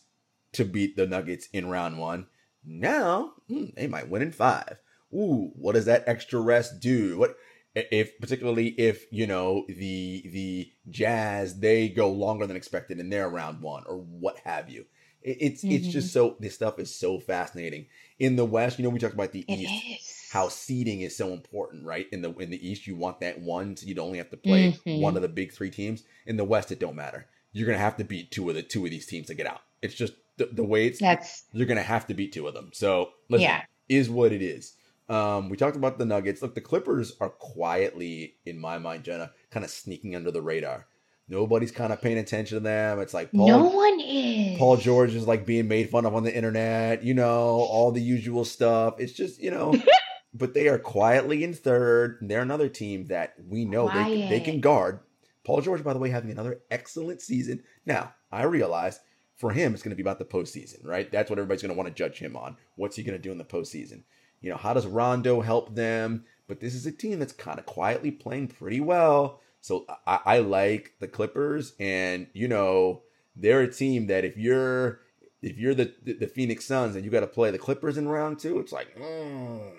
to 0.53 0.63
beat 0.63 0.95
the 0.95 1.07
Nuggets 1.07 1.47
in 1.51 1.69
round 1.69 1.97
one. 1.97 2.27
Now 2.63 3.33
hmm, 3.47 3.65
they 3.75 3.87
might 3.87 4.09
win 4.09 4.21
in 4.21 4.31
five. 4.31 4.79
Ooh, 5.13 5.51
what 5.55 5.73
does 5.75 5.85
that 5.85 6.03
extra 6.07 6.39
rest 6.39 6.79
do? 6.79 7.17
What 7.17 7.35
if, 7.73 8.19
particularly 8.19 8.67
if 8.77 9.05
you 9.11 9.27
know 9.27 9.65
the 9.67 10.23
the 10.31 10.71
Jazz 10.89 11.59
they 11.59 11.87
go 11.89 12.09
longer 12.09 12.45
than 12.45 12.57
expected 12.57 12.99
in 12.99 13.09
their 13.09 13.29
round 13.29 13.61
one 13.61 13.83
or 13.87 13.97
what 13.97 14.37
have 14.43 14.69
you? 14.69 14.85
It- 15.21 15.37
It's 15.39 15.63
it's 15.63 15.83
Mm-hmm. 15.85 15.91
just 15.91 16.13
so 16.13 16.35
this 16.39 16.55
stuff 16.55 16.79
is 16.79 16.93
so 16.93 17.19
fascinating. 17.19 17.87
In 18.19 18.35
the 18.35 18.45
West, 18.45 18.77
you 18.77 18.83
know, 18.83 18.89
we 18.89 18.99
talked 18.99 19.13
about 19.13 19.31
the 19.31 19.45
It 19.47 19.59
East 19.59 19.83
is. 19.89 20.27
how 20.31 20.49
seeding 20.49 21.01
is 21.01 21.15
so 21.15 21.31
important, 21.33 21.85
right? 21.85 22.07
In 22.11 22.21
the 22.21 22.33
in 22.37 22.49
the 22.49 22.67
East, 22.67 22.87
you 22.87 22.95
want 22.95 23.19
that 23.21 23.39
one, 23.39 23.77
so 23.77 23.85
you'd 23.87 23.99
only 23.99 24.17
have 24.17 24.29
to 24.31 24.37
play 24.37 24.71
Mhm. 24.85 24.99
one 24.99 25.15
of 25.15 25.21
the 25.21 25.29
big 25.29 25.53
three 25.53 25.69
teams. 25.71 26.03
In 26.25 26.37
the 26.37 26.43
West, 26.43 26.71
it 26.71 26.79
don't 26.79 26.95
matter. 26.95 27.27
You're 27.53 27.67
gonna 27.67 27.77
have 27.77 27.97
to 27.97 28.03
beat 28.03 28.31
two 28.31 28.49
of 28.49 28.55
the 28.55 28.63
two 28.63 28.83
of 28.85 28.91
these 28.91 29.05
teams 29.05 29.27
to 29.27 29.33
get 29.33 29.45
out. 29.47 29.61
It's 29.81 29.95
just 29.95 30.13
the, 30.37 30.47
the 30.47 30.63
way 30.63 30.87
it's. 30.87 30.99
That's 30.99 31.45
You're 31.53 31.67
gonna 31.67 31.81
have 31.83 32.07
to 32.07 32.13
beat 32.13 32.31
two 32.33 32.47
of 32.47 32.53
them. 32.53 32.71
So 32.73 33.11
listen, 33.29 33.43
Yeah. 33.43 33.63
is 33.89 34.09
what 34.09 34.31
it 34.31 34.41
is. 34.41 34.75
Um, 35.09 35.49
we 35.49 35.57
talked 35.57 35.75
about 35.75 35.97
the 35.97 36.05
Nuggets. 36.05 36.41
Look, 36.41 36.55
the 36.55 36.61
Clippers 36.61 37.15
are 37.19 37.29
quietly, 37.29 38.35
in 38.45 38.59
my 38.59 38.77
mind, 38.77 39.03
Jenna, 39.03 39.31
kind 39.49 39.65
of 39.65 39.71
sneaking 39.71 40.15
under 40.15 40.31
the 40.31 40.41
radar. 40.41 40.87
Nobody's 41.27 41.71
kind 41.71 41.93
of 41.93 42.01
paying 42.01 42.17
attention 42.17 42.57
to 42.57 42.59
them. 42.59 42.99
It's 42.99 43.13
like 43.13 43.31
Paul, 43.31 43.47
no 43.47 43.63
one 43.63 43.99
is. 44.01 44.57
Paul 44.57 44.77
George 44.77 45.15
is 45.15 45.27
like 45.27 45.45
being 45.45 45.67
made 45.67 45.89
fun 45.89 46.05
of 46.05 46.13
on 46.13 46.23
the 46.23 46.35
internet, 46.35 47.03
you 47.03 47.13
know, 47.13 47.27
all 47.29 47.91
the 47.91 48.01
usual 48.01 48.43
stuff. 48.43 48.95
It's 48.99 49.13
just, 49.13 49.39
you 49.41 49.51
know, 49.51 49.73
but 50.33 50.53
they 50.53 50.67
are 50.67 50.77
quietly 50.79 51.43
in 51.43 51.53
third. 51.53 52.17
They're 52.21 52.41
another 52.41 52.67
team 52.67 53.07
that 53.07 53.35
we 53.47 53.63
know 53.65 53.89
they, 53.89 54.27
they 54.29 54.39
can 54.41 54.59
guard. 54.59 54.99
Paul 55.43 55.61
George, 55.61 55.83
by 55.83 55.93
the 55.93 55.99
way, 55.99 56.09
having 56.09 56.31
another 56.31 56.59
excellent 56.69 57.21
season. 57.21 57.63
Now, 57.85 58.13
I 58.31 58.43
realize 58.43 58.99
for 59.37 59.51
him, 59.51 59.73
it's 59.73 59.83
going 59.83 59.91
to 59.91 59.95
be 59.95 60.03
about 60.03 60.19
the 60.19 60.25
postseason, 60.25 60.85
right? 60.85 61.11
That's 61.11 61.29
what 61.29 61.39
everybody's 61.39 61.61
going 61.61 61.73
to 61.73 61.77
want 61.77 61.87
to 61.87 61.95
judge 61.95 62.19
him 62.19 62.35
on. 62.35 62.57
What's 62.75 62.95
he 62.95 63.03
going 63.03 63.17
to 63.17 63.21
do 63.21 63.31
in 63.31 63.37
the 63.37 63.43
postseason? 63.43 64.03
You 64.41 64.49
know, 64.49 64.57
how 64.57 64.73
does 64.73 64.87
Rondo 64.87 65.41
help 65.41 65.75
them? 65.75 66.25
But 66.47 66.59
this 66.59 66.75
is 66.75 66.85
a 66.85 66.91
team 66.91 67.19
that's 67.19 67.33
kind 67.33 67.59
of 67.59 67.65
quietly 67.65 68.11
playing 68.11 68.49
pretty 68.49 68.79
well. 68.79 69.39
So 69.61 69.85
I, 70.07 70.19
I 70.25 70.39
like 70.39 70.95
the 70.99 71.07
Clippers, 71.07 71.73
and 71.79 72.27
you 72.33 72.47
know, 72.47 73.03
they're 73.35 73.61
a 73.61 73.71
team 73.71 74.07
that 74.07 74.25
if 74.25 74.35
you're 74.35 75.01
if 75.41 75.57
you're 75.57 75.75
the 75.75 75.93
the, 76.03 76.27
Phoenix 76.27 76.65
Suns 76.65 76.95
and 76.95 77.05
you 77.05 77.11
got 77.11 77.21
to 77.21 77.27
play 77.27 77.51
the 77.51 77.59
Clippers 77.59 77.97
in 77.97 78.07
round 78.07 78.39
two, 78.39 78.59
it's 78.59 78.71
like, 78.71 78.95
mm, 78.97 79.71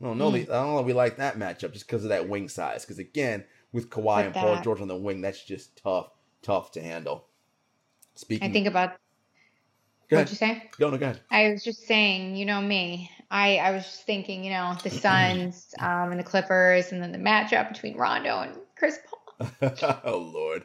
I 0.00 0.04
don't 0.04 0.18
know, 0.18 0.34
I 0.34 0.44
don't 0.44 0.48
know 0.48 0.78
if 0.78 0.86
we 0.86 0.92
like 0.92 1.16
that 1.16 1.38
matchup 1.38 1.72
just 1.72 1.86
because 1.86 2.04
of 2.04 2.10
that 2.10 2.28
wing 2.28 2.48
size. 2.48 2.84
Because 2.84 2.98
again, 2.98 3.44
with 3.72 3.90
Kawhi 3.90 4.18
With 4.18 4.26
and 4.26 4.34
Paul 4.34 4.62
George 4.62 4.80
on 4.80 4.88
the 4.88 4.96
wing, 4.96 5.20
that's 5.20 5.44
just 5.44 5.76
tough, 5.82 6.10
tough 6.42 6.72
to 6.72 6.82
handle. 6.82 7.26
Speaking, 8.14 8.48
I 8.48 8.52
think 8.52 8.66
about 8.66 8.96
go 10.08 10.16
what'd 10.16 10.30
you 10.30 10.36
say? 10.36 10.70
Go 10.78 10.90
no, 10.90 10.98
go 10.98 11.06
ahead. 11.06 11.20
I 11.30 11.50
was 11.50 11.64
just 11.64 11.86
saying, 11.86 12.36
you 12.36 12.46
know 12.46 12.60
me. 12.60 13.10
I, 13.30 13.56
I 13.56 13.70
was 13.72 13.82
just 13.84 14.02
thinking, 14.06 14.44
you 14.44 14.50
know, 14.50 14.76
the 14.82 14.90
Suns 14.90 15.74
um, 15.80 16.10
and 16.12 16.18
the 16.20 16.24
Clippers, 16.24 16.92
and 16.92 17.02
then 17.02 17.12
the 17.12 17.18
matchup 17.18 17.72
between 17.72 17.96
Rondo 17.96 18.40
and 18.40 18.56
Chris 18.76 18.98
Paul. 19.06 19.50
oh 20.04 20.18
Lord. 20.18 20.64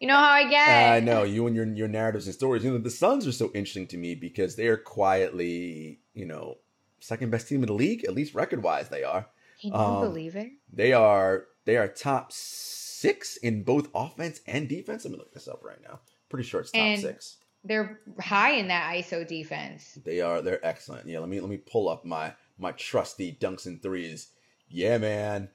You 0.00 0.08
know 0.08 0.14
how 0.16 0.30
I 0.30 0.48
get. 0.50 0.92
I 0.92 1.00
know 1.00 1.22
you 1.22 1.46
and 1.46 1.56
your 1.56 1.66
your 1.66 1.88
narratives 1.88 2.26
and 2.26 2.34
stories. 2.34 2.62
You 2.64 2.72
know 2.72 2.78
the 2.78 2.90
Suns 2.90 3.26
are 3.26 3.32
so 3.32 3.46
interesting 3.54 3.86
to 3.88 3.96
me 3.96 4.14
because 4.14 4.56
they 4.56 4.66
are 4.66 4.76
quietly, 4.76 6.00
you 6.14 6.26
know, 6.26 6.58
second 7.00 7.30
best 7.30 7.48
team 7.48 7.62
in 7.62 7.66
the 7.68 7.72
league, 7.72 8.04
at 8.04 8.14
least 8.14 8.34
record 8.34 8.62
wise. 8.62 8.88
They 8.90 9.02
are. 9.04 9.26
Can 9.60 9.70
you 9.72 9.76
Um, 9.76 10.00
believe 10.02 10.36
it? 10.36 10.50
They 10.72 10.92
are. 10.92 11.46
They 11.64 11.76
are 11.78 11.88
top 11.88 12.30
six 12.30 13.36
in 13.38 13.62
both 13.62 13.88
offense 13.94 14.40
and 14.46 14.68
defense. 14.68 15.04
Let 15.04 15.12
me 15.12 15.18
look 15.18 15.32
this 15.32 15.48
up 15.48 15.64
right 15.64 15.80
now. 15.82 16.00
Pretty 16.28 16.46
sure 16.46 16.60
it's 16.60 16.70
top 16.70 16.80
And- 16.82 17.00
six. 17.00 17.38
They're 17.66 18.00
high 18.20 18.52
in 18.52 18.68
that 18.68 18.92
ISO 18.94 19.26
defense. 19.26 19.98
They 20.04 20.20
are. 20.20 20.42
They're 20.42 20.64
excellent. 20.64 21.08
Yeah. 21.08 21.20
Let 21.20 21.28
me 21.28 21.40
let 21.40 21.50
me 21.50 21.58
pull 21.58 21.88
up 21.88 22.04
my 22.04 22.34
my 22.58 22.72
trusty 22.72 23.36
dunks 23.40 23.66
and 23.66 23.82
threes. 23.82 24.28
Yeah, 24.68 24.98
man. 24.98 25.48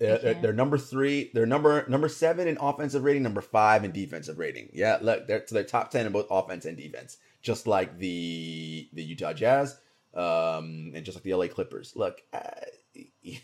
They're, 0.00 0.34
they're, 0.34 0.52
number 0.52 0.76
three. 0.76 1.30
They're 1.32 1.46
number 1.46 1.86
number 1.88 2.08
seven 2.08 2.48
in 2.48 2.58
offensive 2.60 3.04
rating. 3.04 3.22
Number 3.22 3.40
five 3.40 3.84
in 3.84 3.92
defensive 3.92 4.38
rating. 4.38 4.70
Yeah, 4.72 4.98
look, 5.00 5.26
they're 5.26 5.46
so 5.46 5.54
they're 5.54 5.64
top 5.64 5.90
ten 5.90 6.04
in 6.04 6.12
both 6.12 6.26
offense 6.30 6.64
and 6.64 6.76
defense, 6.76 7.18
just 7.42 7.66
like 7.66 7.98
the 7.98 8.88
the 8.92 9.02
Utah 9.04 9.32
Jazz, 9.32 9.78
um, 10.14 10.92
and 10.94 11.04
just 11.04 11.16
like 11.16 11.22
the 11.22 11.34
LA 11.34 11.46
Clippers. 11.46 11.94
Look, 11.94 12.22
uh, 12.32 12.40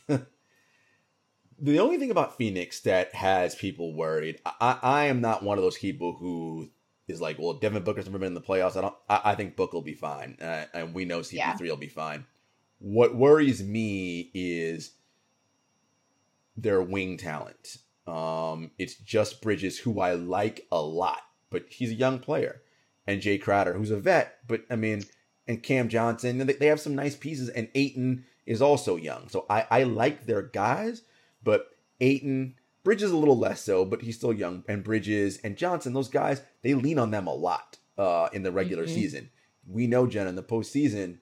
the 1.59 1.79
only 1.79 1.99
thing 1.99 2.11
about 2.11 2.37
Phoenix 2.37 2.81
that 2.81 3.15
has 3.15 3.55
people 3.55 3.95
worried, 3.95 4.41
I, 4.45 4.79
I 4.83 5.05
am 5.05 5.21
not 5.21 5.45
one 5.45 5.57
of 5.57 5.63
those 5.63 5.79
people 5.79 6.15
who 6.15 6.71
is 7.07 7.21
like, 7.21 7.39
well, 7.39 7.55
Devin 7.55 7.83
Booker's 7.83 8.07
never 8.07 8.19
been 8.19 8.29
in 8.29 8.35
the 8.35 8.41
playoffs. 8.41 8.77
I 8.77 8.81
don't. 8.83 8.95
I, 9.09 9.21
I 9.25 9.35
think 9.35 9.57
Book 9.57 9.73
will 9.73 9.83
be 9.83 9.95
fine, 9.95 10.37
uh, 10.41 10.65
and 10.73 10.95
we 10.95 11.05
know 11.05 11.21
CP3 11.21 11.35
Yeah. 11.37 11.57
will 11.61 11.77
be 11.77 11.89
fine. 11.89 12.27
What 12.79 13.15
worries 13.15 13.63
me 13.63 14.31
is 14.35 14.93
their 16.57 16.83
wing 16.83 17.17
talent. 17.17 17.79
Um, 18.07 18.71
it's 18.79 18.95
just 18.97 19.41
Bridges, 19.43 19.79
who 19.79 20.01
I 20.01 20.13
like 20.15 20.67
a 20.71 20.81
lot, 20.81 21.23
but 21.51 21.65
he's 21.69 21.91
a 21.91 21.95
young 21.95 22.19
player, 22.19 22.61
and 23.07 23.21
Jae 23.23 23.41
Crowder, 23.41 23.73
who's 23.75 23.91
a 23.91 23.97
vet, 23.99 24.39
but 24.47 24.63
I 24.71 24.77
mean, 24.77 25.05
and 25.49 25.63
Cam 25.63 25.89
Johnson, 25.89 26.41
and 26.41 26.49
they, 26.49 26.55
they 26.55 26.67
have 26.67 26.81
some 26.81 26.95
nice 26.95 27.17
pieces, 27.17 27.49
and 27.49 27.69
Ayton 27.75 28.25
is 28.47 28.61
also 28.61 28.97
young, 28.97 29.29
so 29.29 29.47
I 29.49 29.67
I 29.71 29.83
like 29.85 30.27
their 30.27 30.43
guys, 30.43 31.03
but 31.43 31.69
Ayton. 32.01 32.57
Bridges 32.85 33.11
a 33.11 33.17
little 33.17 33.39
less 33.39 33.63
so, 33.63 33.85
but 33.85 34.03
he's 34.03 34.17
still 34.17 34.33
young. 34.33 34.63
And 34.69 34.85
Bridges 34.85 35.39
and 35.43 35.57
Johnson, 35.57 35.95
those 35.95 36.09
guys, 36.09 36.43
they 36.63 36.75
lean 36.75 36.99
on 36.99 37.11
them 37.11 37.27
a 37.27 37.35
lot. 37.35 37.79
uh, 37.97 38.29
in 38.33 38.43
the 38.43 38.51
regular 38.51 38.87
Mhm. 38.87 38.89
season. 38.95 39.31
We 39.69 39.87
know, 39.87 40.09
Jen, 40.09 40.27
in 40.27 40.35
the 40.35 40.43
postseason, 40.43 41.19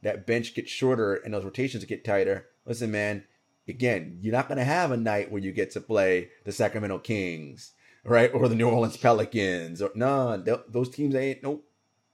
that 0.00 0.26
bench 0.26 0.54
gets 0.54 0.70
shorter 0.70 1.16
and 1.16 1.34
those 1.34 1.44
rotations 1.44 1.84
get 1.84 2.02
tighter. 2.02 2.46
Listen, 2.64 2.90
man, 2.90 3.24
again, 3.68 4.16
you're 4.22 4.32
not 4.32 4.48
going 4.48 4.56
to 4.56 4.64
have 4.64 4.90
a 4.90 4.96
night 4.96 5.30
where 5.30 5.42
you 5.42 5.52
get 5.52 5.70
to 5.72 5.82
play 5.82 6.30
the 6.44 6.52
Sacramento 6.52 7.00
Kings, 7.00 7.72
right? 8.04 8.32
Or 8.32 8.48
the 8.48 8.54
New 8.54 8.70
Orleans 8.70 8.96
Pelicans. 8.96 9.82
Or 9.82 9.90
none. 9.94 10.46
Th- 10.46 10.60
those 10.66 10.88
teams 10.88 11.14
ain't, 11.14 11.42
nope, 11.42 11.62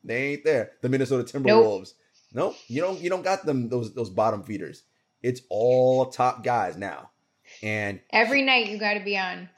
they 0.02 0.32
ain't 0.32 0.44
there. 0.44 0.72
The 0.80 0.88
Minnesota 0.88 1.22
Timberwolves. 1.22 1.92
Nope, 2.32 2.56
you 2.66 2.80
don't 2.80 3.00
you 3.00 3.08
don't 3.08 3.22
got 3.22 3.46
them 3.46 3.68
those 3.68 3.94
those 3.94 4.10
bottom 4.10 4.42
feeders. 4.42 4.82
It's 5.22 5.42
all 5.50 6.06
top 6.06 6.42
guys 6.42 6.76
now. 6.76 7.10
And 7.64 8.00
Every 8.10 8.42
night 8.42 8.68
you 8.68 8.78
got 8.78 8.94
to 8.94 9.00
be 9.04 9.16
on. 9.18 9.48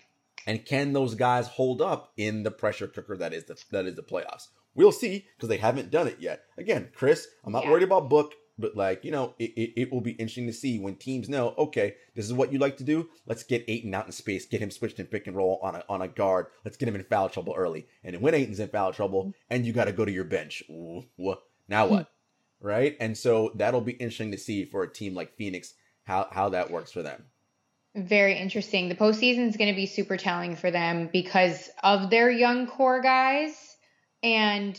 and 0.46 0.64
can 0.64 0.92
those 0.92 1.14
guys 1.16 1.48
hold 1.48 1.82
up 1.82 2.12
in 2.16 2.42
the 2.44 2.50
pressure 2.52 2.86
cooker 2.86 3.16
that 3.18 3.34
is 3.34 3.44
the 3.44 3.62
that 3.72 3.84
is 3.86 3.96
the 3.96 4.02
playoffs? 4.02 4.46
We'll 4.74 4.92
see 4.92 5.26
because 5.36 5.48
they 5.48 5.56
haven't 5.56 5.90
done 5.90 6.06
it 6.06 6.18
yet. 6.20 6.44
Again, 6.56 6.90
Chris, 6.94 7.26
I'm 7.44 7.52
not 7.52 7.64
Yeah. 7.64 7.70
worried 7.72 7.82
about 7.82 8.08
Book, 8.08 8.34
but 8.58 8.76
like 8.76 9.04
you 9.04 9.10
know, 9.10 9.34
it, 9.38 9.50
it, 9.56 9.80
it 9.82 9.92
will 9.92 10.00
be 10.02 10.12
interesting 10.12 10.46
to 10.46 10.52
see 10.52 10.78
when 10.78 10.94
teams 10.96 11.28
know, 11.28 11.54
okay, 11.58 11.94
this 12.14 12.24
is 12.26 12.32
what 12.32 12.52
you 12.52 12.58
like 12.60 12.76
to 12.76 12.84
do. 12.84 13.08
Let's 13.26 13.42
get 13.42 13.64
Ayton 13.68 13.92
out 13.94 14.06
in 14.06 14.12
space, 14.12 14.46
get 14.46 14.60
him 14.60 14.70
switched 14.70 15.00
in 15.00 15.06
pick 15.06 15.26
and 15.26 15.34
roll 15.36 15.58
on 15.62 15.74
a 15.74 15.84
on 15.88 16.00
a 16.02 16.08
guard. 16.08 16.46
Let's 16.64 16.76
get 16.76 16.88
him 16.88 16.94
in 16.94 17.02
foul 17.04 17.28
trouble 17.28 17.54
early. 17.56 17.86
And 18.04 18.14
then 18.14 18.22
when 18.22 18.34
Ayton's 18.34 18.60
in 18.60 18.68
foul 18.68 18.92
trouble, 18.92 19.32
and 19.50 19.66
you 19.66 19.72
got 19.72 19.86
to 19.86 19.92
go 19.92 20.04
to 20.04 20.12
your 20.12 20.24
bench, 20.24 20.62
ooh, 20.70 21.02
now? 21.68 21.86
Hmm. 21.86 21.92
What? 21.92 22.10
right? 22.60 22.96
And 23.00 23.18
so 23.18 23.50
that'll 23.56 23.80
be 23.82 23.92
interesting 23.92 24.30
to 24.30 24.38
see 24.38 24.64
for 24.64 24.82
a 24.84 24.92
team 24.92 25.14
like 25.14 25.36
Phoenix 25.36 25.74
how 26.04 26.28
how 26.30 26.50
that 26.50 26.70
works 26.70 26.92
for 26.92 27.02
them. 27.02 27.24
Very 27.96 28.36
interesting. 28.36 28.90
The 28.90 28.94
postseason 28.94 29.48
is 29.48 29.56
going 29.56 29.70
to 29.70 29.76
be 29.76 29.86
super 29.86 30.18
telling 30.18 30.54
for 30.54 30.70
them 30.70 31.08
because 31.10 31.70
of 31.82 32.10
their 32.10 32.30
young 32.30 32.66
core 32.66 33.00
guys. 33.00 33.76
And 34.22 34.78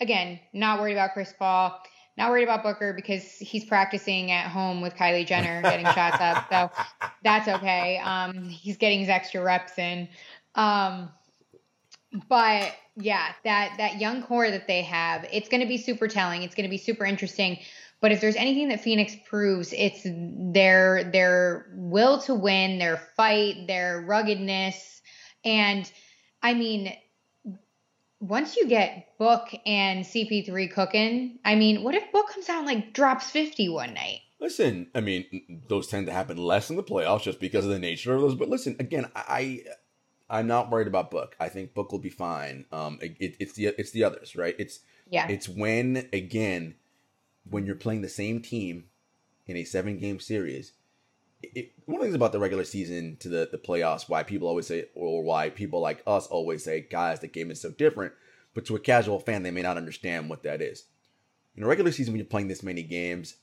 again, 0.00 0.38
not 0.52 0.78
worried 0.78 0.92
about 0.92 1.14
Chris 1.14 1.32
Paul, 1.38 1.80
not 2.18 2.28
worried 2.28 2.42
about 2.42 2.62
Booker 2.62 2.92
because 2.92 3.24
he's 3.38 3.64
practicing 3.64 4.32
at 4.32 4.50
home 4.50 4.82
with 4.82 4.94
Kylie 4.96 5.26
Jenner 5.26 5.62
getting 5.62 5.86
shots 5.86 6.18
up. 6.20 6.46
So 6.50 6.70
that's 7.24 7.48
okay. 7.48 7.98
Um, 8.04 8.50
he's 8.50 8.76
getting 8.76 9.00
his 9.00 9.08
extra 9.08 9.42
reps 9.42 9.78
in. 9.78 10.06
Um, 10.54 11.08
but 12.28 12.74
yeah, 12.96 13.32
that 13.44 13.76
that 13.78 13.98
young 13.98 14.22
core 14.22 14.50
that 14.50 14.66
they 14.66 14.82
have, 14.82 15.26
it's 15.32 15.48
going 15.48 15.62
to 15.62 15.66
be 15.66 15.78
super 15.78 16.06
telling. 16.06 16.42
It's 16.42 16.54
going 16.54 16.66
to 16.66 16.70
be 16.70 16.78
super 16.78 17.06
interesting. 17.06 17.60
But 18.00 18.12
if 18.12 18.20
there's 18.20 18.36
anything 18.36 18.68
that 18.68 18.80
Phoenix 18.80 19.16
proves, 19.28 19.72
it's 19.72 20.02
their 20.04 21.10
their 21.12 21.66
will 21.74 22.20
to 22.22 22.34
win, 22.34 22.78
their 22.78 22.96
fight, 23.16 23.66
their 23.66 24.00
ruggedness, 24.02 25.02
and 25.44 25.90
I 26.42 26.54
mean, 26.54 26.92
once 28.20 28.56
you 28.56 28.68
get 28.68 29.18
Book 29.18 29.48
and 29.66 30.04
CP3 30.04 30.72
cooking, 30.72 31.38
I 31.44 31.54
mean, 31.54 31.82
what 31.82 31.94
if 31.94 32.10
Book 32.12 32.28
comes 32.28 32.48
out 32.48 32.58
and 32.58 32.66
like 32.66 32.92
drops 32.92 33.30
50 33.30 33.68
one 33.68 33.94
night? 33.94 34.20
Listen, 34.40 34.88
I 34.94 35.00
mean, 35.00 35.64
those 35.68 35.88
tend 35.88 36.06
to 36.06 36.12
happen 36.12 36.36
less 36.36 36.70
in 36.70 36.76
the 36.76 36.82
playoffs 36.82 37.22
just 37.22 37.40
because 37.40 37.64
of 37.64 37.72
the 37.72 37.78
nature 37.78 38.14
of 38.14 38.20
those. 38.20 38.36
But 38.36 38.48
listen, 38.48 38.76
again, 38.78 39.10
I 39.16 39.64
I'm 40.30 40.46
not 40.46 40.70
worried 40.70 40.86
about 40.86 41.10
Book. 41.10 41.36
I 41.40 41.48
think 41.48 41.74
Book 41.74 41.90
will 41.90 41.98
be 41.98 42.10
fine. 42.10 42.66
Um, 42.70 42.98
it, 43.02 43.16
it, 43.18 43.36
it's 43.40 43.54
the 43.54 43.66
it's 43.78 43.90
the 43.90 44.04
others, 44.04 44.36
right? 44.36 44.54
It's 44.58 44.80
Yeah. 45.10 45.26
it's 45.28 45.48
when 45.48 46.08
again 46.12 46.74
when 47.50 47.66
you're 47.66 47.76
playing 47.76 48.02
the 48.02 48.08
same 48.08 48.40
team 48.40 48.84
in 49.46 49.56
a 49.56 49.64
seven 49.64 49.98
game 49.98 50.20
series. 50.20 50.72
It, 51.42 51.72
one 51.86 51.96
of 51.96 52.00
the 52.00 52.06
things 52.06 52.16
about 52.16 52.32
the 52.32 52.40
regular 52.40 52.64
season 52.64 53.16
to 53.20 53.28
the, 53.28 53.48
the 53.50 53.58
playoffs, 53.58 54.08
why 54.08 54.22
people 54.22 54.48
always 54.48 54.66
say, 54.66 54.86
or 54.94 55.22
why 55.22 55.50
people 55.50 55.80
like 55.80 56.02
us 56.06 56.26
always 56.26 56.64
say, 56.64 56.86
guys, 56.90 57.20
the 57.20 57.28
game 57.28 57.50
is 57.50 57.60
so 57.60 57.70
different. 57.70 58.12
But 58.54 58.64
to 58.66 58.76
a 58.76 58.80
casual 58.80 59.20
fan, 59.20 59.42
they 59.42 59.52
may 59.52 59.62
not 59.62 59.76
understand 59.76 60.28
what 60.28 60.42
that 60.42 60.60
is. 60.60 60.84
In 61.56 61.62
a 61.62 61.66
regular 61.66 61.92
season, 61.92 62.12
when 62.12 62.18
you're 62.18 62.26
playing 62.26 62.48
this 62.48 62.62
many 62.62 62.82
games, 62.82 63.36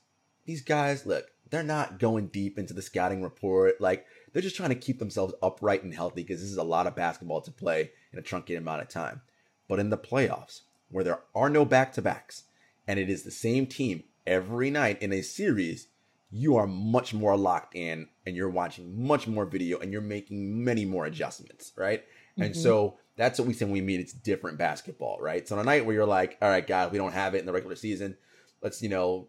these 0.44 0.62
guys, 0.62 1.06
look, 1.06 1.30
they're 1.50 1.62
not 1.62 1.98
going 1.98 2.28
deep 2.28 2.58
into 2.58 2.74
the 2.74 2.82
scouting 2.82 3.22
report. 3.22 3.80
Like, 3.80 4.06
they're 4.32 4.42
just 4.42 4.56
trying 4.56 4.70
to 4.70 4.74
keep 4.74 4.98
themselves 4.98 5.34
upright 5.42 5.82
and 5.82 5.94
healthy 5.94 6.22
because 6.22 6.40
this 6.40 6.50
is 6.50 6.56
a 6.56 6.62
lot 6.62 6.86
of 6.86 6.96
basketball 6.96 7.40
to 7.42 7.50
play 7.50 7.92
in 8.12 8.18
a 8.18 8.22
truncated 8.22 8.62
amount 8.62 8.82
of 8.82 8.88
time. 8.88 9.22
But 9.68 9.78
in 9.78 9.90
the 9.90 9.98
playoffs, 9.98 10.62
where 10.90 11.04
there 11.04 11.20
are 11.34 11.48
no 11.48 11.64
back 11.64 11.92
to 11.94 12.02
backs, 12.02 12.44
and 12.86 12.98
it 12.98 13.10
is 13.10 13.22
the 13.22 13.30
same 13.30 13.66
team 13.66 14.04
every 14.26 14.70
night 14.70 15.00
in 15.02 15.12
a 15.12 15.22
series, 15.22 15.88
you 16.30 16.56
are 16.56 16.66
much 16.66 17.14
more 17.14 17.36
locked 17.36 17.74
in 17.74 18.08
and 18.26 18.36
you're 18.36 18.50
watching 18.50 19.06
much 19.06 19.26
more 19.26 19.46
video 19.46 19.78
and 19.78 19.92
you're 19.92 20.00
making 20.00 20.64
many 20.64 20.84
more 20.84 21.06
adjustments, 21.06 21.72
right? 21.76 22.04
And 22.38 22.52
Mhm. 22.52 22.56
so 22.56 22.98
that's 23.16 23.38
what 23.38 23.48
we 23.48 23.54
say 23.54 23.64
when 23.64 23.72
we 23.72 23.80
mean 23.80 24.00
it's 24.00 24.12
different 24.12 24.58
basketball, 24.58 25.18
right? 25.20 25.46
So 25.46 25.54
on 25.54 25.60
a 25.60 25.64
night 25.64 25.86
where 25.86 25.94
you're 25.94 26.06
like, 26.06 26.36
all 26.42 26.50
right, 26.50 26.66
guys, 26.66 26.90
we 26.90 26.98
don't 26.98 27.12
have 27.12 27.34
it 27.34 27.40
in 27.40 27.46
the 27.46 27.52
regular 27.52 27.76
season, 27.76 28.16
let's, 28.60 28.82
you 28.82 28.88
know, 28.88 29.28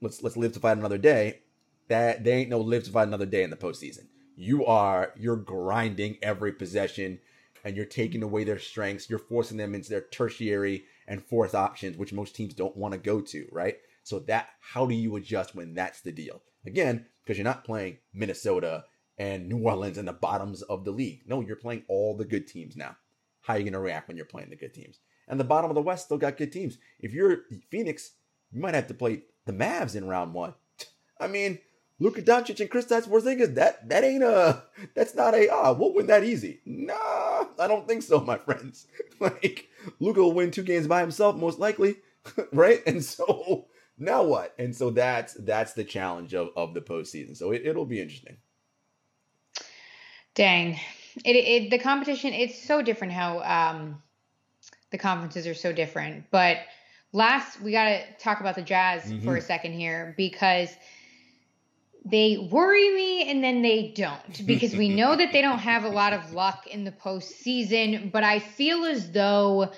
let's 0.00 0.22
let's 0.22 0.36
live 0.36 0.52
to 0.52 0.60
fight 0.60 0.78
another 0.78 0.98
day. 0.98 1.40
That 1.88 2.24
there 2.24 2.38
ain't 2.38 2.50
no 2.50 2.60
live 2.60 2.84
to 2.84 2.90
fight 2.90 3.08
another 3.08 3.26
day 3.26 3.42
in 3.42 3.50
the 3.50 3.56
postseason. 3.56 4.06
You 4.36 4.64
are 4.66 5.12
you're 5.16 5.36
grinding 5.36 6.16
every 6.22 6.52
possession 6.52 7.20
and 7.64 7.76
you're 7.76 7.84
taking 7.84 8.22
away 8.22 8.44
their 8.44 8.58
strengths. 8.58 9.10
You're 9.10 9.18
forcing 9.18 9.58
them 9.58 9.74
into 9.74 9.90
their 9.90 10.00
tertiary 10.00 10.84
and 11.10 11.22
fourth 11.22 11.56
options, 11.56 11.98
which 11.98 12.12
most 12.12 12.36
teams 12.36 12.54
don't 12.54 12.76
want 12.76 12.92
to 12.92 12.98
go 12.98 13.20
to, 13.20 13.46
right? 13.50 13.76
So 14.04 14.20
that 14.20 14.48
how 14.60 14.86
do 14.86 14.94
you 14.94 15.16
adjust 15.16 15.54
when 15.54 15.74
that's 15.74 16.00
the 16.00 16.12
deal? 16.12 16.40
Again, 16.64 17.04
because 17.22 17.36
you're 17.36 17.44
not 17.44 17.64
playing 17.64 17.98
Minnesota 18.14 18.84
and 19.18 19.48
New 19.48 19.58
Orleans 19.58 19.98
in 19.98 20.06
the 20.06 20.12
bottoms 20.12 20.62
of 20.62 20.84
the 20.84 20.92
league. 20.92 21.22
No, 21.26 21.40
you're 21.40 21.56
playing 21.56 21.82
all 21.88 22.16
the 22.16 22.24
good 22.24 22.46
teams 22.46 22.76
now. 22.76 22.96
How 23.42 23.54
are 23.54 23.58
you 23.58 23.64
going 23.64 23.74
to 23.74 23.80
react 23.80 24.06
when 24.06 24.16
you're 24.16 24.24
playing 24.24 24.50
the 24.50 24.56
good 24.56 24.72
teams? 24.72 25.00
And 25.26 25.38
the 25.38 25.44
bottom 25.44 25.70
of 25.70 25.74
the 25.74 25.82
West 25.82 26.06
still 26.06 26.16
got 26.16 26.36
good 26.36 26.52
teams. 26.52 26.78
If 27.00 27.12
you're 27.12 27.42
Phoenix, 27.70 28.12
you 28.52 28.60
might 28.60 28.74
have 28.74 28.86
to 28.86 28.94
play 28.94 29.24
the 29.46 29.52
Mavs 29.52 29.96
in 29.96 30.06
round 30.06 30.32
one. 30.32 30.54
I 31.18 31.26
mean, 31.26 31.58
Luka 31.98 32.22
Doncic 32.22 32.60
and 32.60 32.70
Kristaps 32.70 33.08
Porzingis, 33.08 33.54
that 33.56 33.88
that 33.88 34.04
ain't 34.04 34.22
a 34.22 34.62
that's 34.94 35.14
not 35.14 35.34
a 35.34 35.48
ah 35.48 35.72
we'll 35.72 35.92
win 35.92 36.06
that 36.06 36.24
easy. 36.24 36.60
Nah, 36.64 36.94
I 37.60 37.68
don't 37.68 37.86
think 37.86 38.02
so, 38.02 38.20
my 38.20 38.38
friends. 38.38 38.86
like 39.20 39.68
Luka 40.00 40.20
will 40.20 40.32
win 40.32 40.50
two 40.50 40.62
games 40.62 40.86
by 40.86 41.00
himself 41.00 41.36
most 41.36 41.58
likely, 41.58 41.96
right? 42.52 42.82
And 42.86 43.04
so 43.04 43.66
now 43.98 44.22
what? 44.22 44.54
And 44.58 44.74
so 44.74 44.90
that's 44.90 45.34
that's 45.34 45.74
the 45.74 45.84
challenge 45.84 46.34
of 46.34 46.50
of 46.56 46.74
the 46.74 46.80
postseason. 46.80 47.36
So 47.36 47.52
it, 47.52 47.66
it'll 47.66 47.86
be 47.86 48.00
interesting. 48.00 48.38
Dang. 50.34 50.80
It, 51.24 51.36
it 51.36 51.70
the 51.70 51.78
competition 51.78 52.32
it's 52.32 52.62
so 52.66 52.82
different 52.82 53.12
how 53.12 53.40
um 53.40 54.02
the 54.90 54.98
conferences 54.98 55.46
are 55.46 55.54
so 55.54 55.72
different. 55.72 56.24
But 56.30 56.58
last 57.12 57.60
we 57.60 57.72
got 57.72 57.88
to 57.88 58.02
talk 58.18 58.40
about 58.40 58.54
the 58.54 58.62
Jazz 58.62 59.12
for 59.24 59.36
a 59.36 59.40
second 59.40 59.72
here 59.72 60.14
because 60.16 60.70
they 62.04 62.48
worry 62.50 62.94
me 62.94 63.30
and 63.30 63.42
then 63.42 63.62
they 63.62 63.92
don't 63.94 64.46
because 64.46 64.74
we 64.74 64.88
know 64.88 65.16
that 65.16 65.32
they 65.32 65.42
don't 65.42 65.58
have 65.58 65.84
a 65.84 65.88
lot 65.88 66.12
of 66.12 66.32
luck 66.32 66.66
in 66.66 66.84
the 66.84 66.92
postseason, 66.92 68.10
but 68.10 68.24
I 68.24 68.38
feel 68.38 68.84
as 68.84 69.10
though 69.12 69.70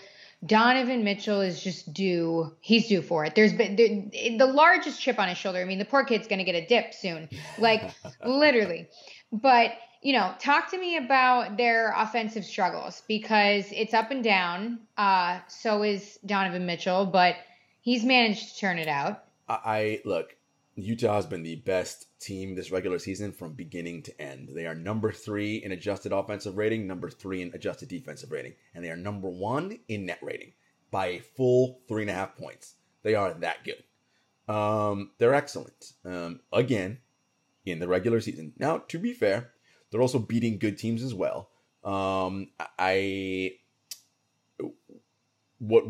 Donovan 0.44 1.04
Mitchell 1.04 1.40
is 1.40 1.62
just 1.62 1.92
due. 1.92 2.52
He's 2.60 2.88
due 2.88 3.02
for 3.02 3.24
it. 3.24 3.34
There's 3.34 3.52
been 3.52 3.76
the, 3.76 4.36
the 4.38 4.46
largest 4.46 5.00
chip 5.00 5.18
on 5.18 5.28
his 5.28 5.38
shoulder. 5.38 5.60
I 5.60 5.64
mean, 5.64 5.78
the 5.78 5.84
poor 5.84 6.04
kid's 6.04 6.26
going 6.26 6.38
to 6.38 6.44
get 6.44 6.56
a 6.56 6.66
dip 6.66 6.94
soon, 6.94 7.28
like 7.58 7.90
literally. 8.24 8.88
But 9.30 9.72
you 10.02 10.12
know, 10.12 10.34
talk 10.40 10.68
to 10.72 10.78
me 10.78 10.96
about 10.96 11.56
their 11.56 11.94
offensive 11.96 12.44
struggles 12.44 13.02
because 13.06 13.66
it's 13.70 13.94
up 13.94 14.10
and 14.10 14.24
down. 14.24 14.80
Uh, 14.96 15.38
so 15.46 15.84
is 15.84 16.18
Donovan 16.26 16.66
Mitchell, 16.66 17.06
but 17.06 17.36
he's 17.80 18.04
managed 18.04 18.54
to 18.54 18.60
turn 18.60 18.78
it 18.78 18.88
out. 18.88 19.22
I 19.48 20.00
look, 20.04 20.36
Utah 20.74 21.14
has 21.14 21.26
been 21.26 21.44
the 21.44 21.56
best 21.56 22.06
team 22.22 22.54
this 22.54 22.70
regular 22.70 22.98
season 22.98 23.32
from 23.32 23.52
beginning 23.52 24.02
to 24.04 24.20
end. 24.20 24.50
They 24.54 24.66
are 24.66 24.74
number 24.74 25.12
three 25.12 25.56
in 25.56 25.72
adjusted 25.72 26.12
offensive 26.12 26.56
rating, 26.56 26.86
number 26.86 27.10
three 27.10 27.42
in 27.42 27.52
adjusted 27.54 27.88
defensive 27.88 28.30
rating, 28.30 28.54
and 28.74 28.84
they 28.84 28.90
are 28.90 28.96
number 28.96 29.28
one 29.28 29.78
in 29.88 30.06
net 30.06 30.20
rating 30.22 30.52
by 30.90 31.06
a 31.06 31.20
full 31.20 31.80
three 31.88 32.02
and 32.02 32.10
a 32.10 32.14
half 32.14 32.36
points. 32.36 32.74
They 33.02 33.14
are 33.14 33.34
that 33.34 33.64
good. 33.64 33.82
Um, 34.52 35.10
they're 35.18 35.34
excellent. 35.34 35.92
Um, 36.04 36.40
again, 36.52 36.98
in 37.64 37.78
the 37.78 37.88
regular 37.88 38.20
season. 38.20 38.52
Now, 38.58 38.78
to 38.88 38.98
be 38.98 39.12
fair, 39.12 39.52
they're 39.90 40.00
also 40.00 40.18
beating 40.18 40.58
good 40.58 40.78
teams 40.78 41.02
as 41.02 41.14
well. 41.14 41.50
Um, 41.84 42.48
I 42.78 43.52
what 45.58 45.84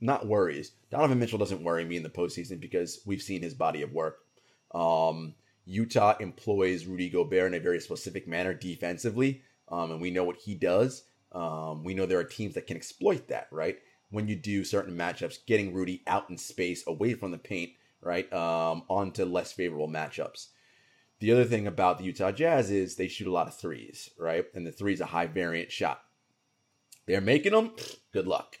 not 0.00 0.26
worries. 0.26 0.72
Donovan 0.90 1.18
Mitchell 1.18 1.38
doesn't 1.38 1.62
worry 1.62 1.84
me 1.84 1.96
in 1.96 2.02
the 2.02 2.08
postseason 2.08 2.60
because 2.60 3.00
we've 3.04 3.22
seen 3.22 3.42
his 3.42 3.54
body 3.54 3.82
of 3.82 3.92
work. 3.92 4.18
Um, 4.74 5.34
Utah 5.68 6.16
employs 6.18 6.86
Rudy 6.86 7.10
Gobert 7.10 7.52
in 7.52 7.54
a 7.54 7.62
very 7.62 7.78
specific 7.78 8.26
manner 8.26 8.54
defensively, 8.54 9.42
um, 9.68 9.90
and 9.90 10.00
we 10.00 10.10
know 10.10 10.24
what 10.24 10.38
he 10.38 10.54
does. 10.54 11.04
Um, 11.32 11.84
we 11.84 11.92
know 11.92 12.06
there 12.06 12.18
are 12.18 12.24
teams 12.24 12.54
that 12.54 12.66
can 12.66 12.76
exploit 12.76 13.28
that, 13.28 13.48
right? 13.50 13.78
When 14.10 14.28
you 14.28 14.34
do 14.34 14.64
certain 14.64 14.96
matchups, 14.96 15.44
getting 15.46 15.74
Rudy 15.74 16.02
out 16.06 16.30
in 16.30 16.38
space, 16.38 16.86
away 16.86 17.12
from 17.12 17.32
the 17.32 17.38
paint, 17.38 17.72
right, 18.00 18.32
um, 18.32 18.84
onto 18.88 19.26
less 19.26 19.52
favorable 19.52 19.88
matchups. 19.88 20.46
The 21.20 21.32
other 21.32 21.44
thing 21.44 21.66
about 21.66 21.98
the 21.98 22.04
Utah 22.04 22.32
Jazz 22.32 22.70
is 22.70 22.96
they 22.96 23.08
shoot 23.08 23.28
a 23.28 23.32
lot 23.32 23.48
of 23.48 23.58
threes, 23.58 24.08
right? 24.18 24.46
And 24.54 24.66
the 24.66 24.72
three 24.72 24.94
is 24.94 25.02
a 25.02 25.06
high 25.06 25.26
variant 25.26 25.70
shot. 25.70 26.00
They're 27.06 27.20
making 27.20 27.52
them. 27.52 27.72
Good 28.12 28.26
luck. 28.26 28.58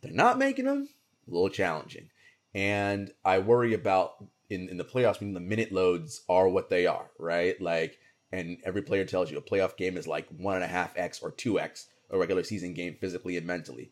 They're 0.00 0.12
not 0.12 0.38
making 0.38 0.64
them 0.64 0.88
a 1.28 1.30
little 1.30 1.50
challenging. 1.50 2.08
And 2.54 3.12
I 3.24 3.40
worry 3.40 3.74
about 3.74 4.24
in, 4.50 4.68
in 4.68 4.76
the 4.76 4.84
playoffs, 4.84 5.20
meaning 5.20 5.34
the 5.34 5.40
minute 5.40 5.72
loads 5.72 6.22
are 6.28 6.48
what 6.48 6.70
they 6.70 6.86
are, 6.86 7.10
right? 7.18 7.60
Like, 7.60 7.98
and 8.32 8.58
every 8.64 8.82
player 8.82 9.04
tells 9.04 9.30
you 9.30 9.38
a 9.38 9.42
playoff 9.42 9.76
game 9.76 9.96
is 9.96 10.06
like 10.06 10.28
one 10.36 10.56
and 10.56 10.64
a 10.64 10.68
half 10.68 10.96
X 10.96 11.20
or 11.22 11.30
two 11.30 11.58
X 11.58 11.86
a 12.10 12.18
regular 12.18 12.42
season 12.42 12.74
game 12.74 12.96
physically 13.00 13.36
and 13.36 13.46
mentally. 13.46 13.90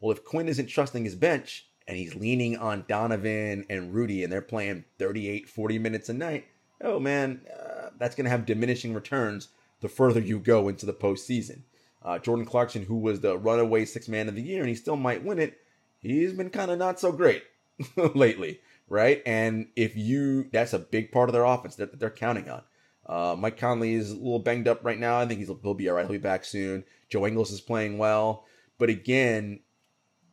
Well, 0.00 0.12
if 0.12 0.24
Quin 0.24 0.48
isn't 0.48 0.66
trusting 0.66 1.04
his 1.04 1.14
bench 1.14 1.66
and 1.86 1.96
he's 1.96 2.14
leaning 2.14 2.56
on 2.56 2.84
Donovan 2.88 3.66
and 3.68 3.92
Rudy 3.92 4.24
and 4.24 4.32
they're 4.32 4.40
playing 4.40 4.84
38, 4.98 5.48
40 5.48 5.78
minutes 5.78 6.08
a 6.08 6.14
night, 6.14 6.46
oh 6.82 6.98
man, 6.98 7.42
uh, 7.52 7.90
that's 7.98 8.14
going 8.14 8.24
to 8.24 8.30
have 8.30 8.46
diminishing 8.46 8.94
returns 8.94 9.48
the 9.80 9.88
further 9.88 10.20
you 10.20 10.38
go 10.38 10.68
into 10.68 10.86
the 10.86 10.92
postseason. 10.92 11.60
Uh, 12.02 12.18
Jordan 12.18 12.46
Clarkson, 12.46 12.84
who 12.84 12.96
was 12.96 13.20
the 13.20 13.36
runaway 13.36 13.84
six 13.84 14.08
man 14.08 14.28
of 14.28 14.34
the 14.34 14.42
year, 14.42 14.60
and 14.60 14.68
he 14.68 14.74
still 14.74 14.96
might 14.96 15.24
win 15.24 15.38
it, 15.38 15.58
he's 16.00 16.32
been 16.32 16.50
kind 16.50 16.70
of 16.70 16.78
not 16.78 16.98
so 16.98 17.12
great 17.12 17.42
lately, 18.14 18.60
right? 18.90 19.22
And 19.24 19.68
if 19.76 19.96
you, 19.96 20.50
that's 20.52 20.74
a 20.74 20.78
big 20.78 21.12
part 21.12 21.30
of 21.30 21.32
their 21.32 21.44
offense 21.44 21.76
that, 21.76 21.98
they're 21.98 22.10
counting 22.10 22.50
on. 22.50 22.62
Uh, 23.06 23.34
Mike 23.36 23.56
Conley 23.56 23.94
is 23.94 24.10
a 24.10 24.16
little 24.16 24.38
banged 24.40 24.68
up 24.68 24.84
right 24.84 24.98
now. 24.98 25.18
I 25.18 25.26
think 25.26 25.40
he'll 25.40 25.74
be 25.74 25.88
all 25.88 25.96
right. 25.96 26.02
He'll 26.02 26.12
be 26.12 26.18
back 26.18 26.44
soon. 26.44 26.84
Joe 27.08 27.26
Ingles 27.26 27.50
is 27.50 27.60
playing 27.60 27.96
well. 27.96 28.44
But 28.78 28.90
again, 28.90 29.60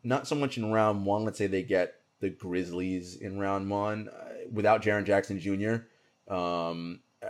not 0.03 0.27
so 0.27 0.35
much 0.35 0.57
in 0.57 0.71
round 0.71 1.05
one. 1.05 1.23
Let's 1.23 1.37
say 1.37 1.47
they 1.47 1.63
get 1.63 1.95
the 2.19 2.29
Grizzlies 2.29 3.15
in 3.15 3.39
round 3.39 3.69
one 3.69 4.09
uh, 4.09 4.49
without 4.51 4.81
Jaren 4.81 5.05
Jackson 5.05 5.39
Jr. 5.39 6.33
Um, 6.33 6.99
uh, 7.23 7.29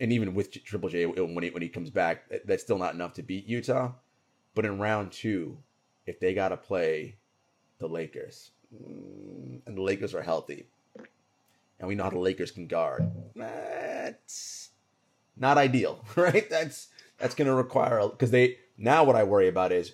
and 0.00 0.12
even 0.12 0.34
with 0.34 0.52
Triple 0.64 0.88
J 0.88 1.06
when 1.06 1.44
he, 1.44 1.50
when 1.50 1.62
he 1.62 1.68
comes 1.68 1.90
back, 1.90 2.24
that's 2.44 2.62
still 2.62 2.78
not 2.78 2.94
enough 2.94 3.14
to 3.14 3.22
beat 3.22 3.46
Utah. 3.46 3.92
But 4.54 4.64
in 4.66 4.78
round 4.78 5.12
two, 5.12 5.58
if 6.06 6.20
they 6.20 6.34
got 6.34 6.48
to 6.48 6.56
play 6.56 7.16
the 7.82 7.88
Lakers, 7.88 8.52
mm, 8.74 9.60
and 9.66 9.76
the 9.76 9.82
Lakers 9.82 10.14
are 10.14 10.22
healthy, 10.22 10.66
and 11.78 11.88
we 11.88 11.94
know 11.94 12.04
how 12.04 12.10
the 12.10 12.18
Lakers 12.18 12.50
can 12.50 12.66
guard, 12.66 13.10
that's 13.34 14.70
not 15.36 15.58
ideal, 15.58 16.04
right? 16.16 16.48
That's 16.48 16.88
that's 17.18 17.34
going 17.34 17.48
to 17.48 17.54
require 17.54 18.08
because 18.08 18.30
they 18.30 18.58
now 18.78 19.04
what 19.04 19.16
I 19.16 19.24
worry 19.24 19.48
about 19.48 19.72
is 19.72 19.92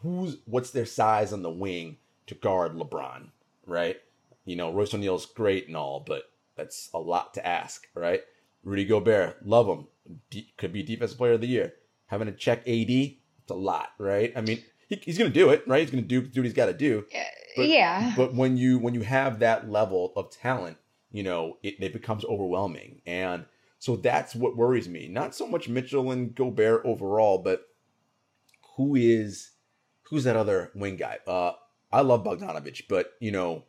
who's 0.00 0.36
what's 0.46 0.70
their 0.70 0.86
size 0.86 1.32
on 1.32 1.42
the 1.42 1.50
wing 1.50 1.96
to 2.26 2.34
guard 2.34 2.74
LeBron, 2.74 3.28
right? 3.66 4.00
You 4.44 4.56
know, 4.56 4.72
Royce 4.72 4.94
O'Neale's 4.94 5.26
great 5.26 5.68
and 5.68 5.76
all, 5.76 6.00
but 6.00 6.24
that's 6.56 6.90
a 6.92 6.98
lot 6.98 7.34
to 7.34 7.46
ask, 7.46 7.86
right? 7.94 8.22
Rudy 8.64 8.84
Gobert, 8.84 9.46
love 9.46 9.66
him, 9.68 9.86
D- 10.30 10.52
could 10.56 10.72
be 10.72 10.82
defensive 10.82 11.18
player 11.18 11.32
of 11.32 11.40
the 11.40 11.46
year. 11.46 11.74
Having 12.06 12.28
to 12.28 12.32
check 12.34 12.60
AD, 12.60 12.90
it's 12.90 13.50
a 13.50 13.54
lot, 13.54 13.90
right? 13.98 14.32
I 14.36 14.40
mean, 14.40 14.62
he, 14.92 15.02
he's 15.04 15.18
going 15.18 15.32
to 15.32 15.38
do 15.38 15.50
it, 15.50 15.66
right? 15.66 15.80
He's 15.80 15.90
going 15.90 16.04
to 16.04 16.08
do 16.08 16.26
do 16.26 16.40
what 16.40 16.44
he's 16.44 16.54
got 16.54 16.66
to 16.66 16.72
do. 16.72 17.04
But, 17.56 17.68
yeah. 17.68 18.12
But 18.16 18.34
when 18.34 18.56
you 18.56 18.78
when 18.78 18.94
you 18.94 19.02
have 19.02 19.38
that 19.40 19.70
level 19.70 20.12
of 20.16 20.30
talent, 20.30 20.78
you 21.10 21.22
know, 21.22 21.58
it, 21.62 21.76
it 21.80 21.92
becomes 21.92 22.24
overwhelming, 22.24 23.00
and 23.06 23.46
so 23.78 23.96
that's 23.96 24.34
what 24.34 24.56
worries 24.56 24.88
me. 24.88 25.08
Not 25.08 25.34
so 25.34 25.46
much 25.46 25.68
Mitchell 25.68 26.10
and 26.10 26.34
Gobert 26.34 26.82
overall, 26.84 27.38
but 27.38 27.66
who 28.76 28.94
is 28.94 29.50
who's 30.04 30.24
that 30.24 30.36
other 30.36 30.70
wing 30.74 30.96
guy? 30.96 31.18
Uh, 31.26 31.52
I 31.90 32.02
love 32.02 32.24
Bogdanovich, 32.24 32.82
but 32.88 33.12
you 33.20 33.32
know, 33.32 33.64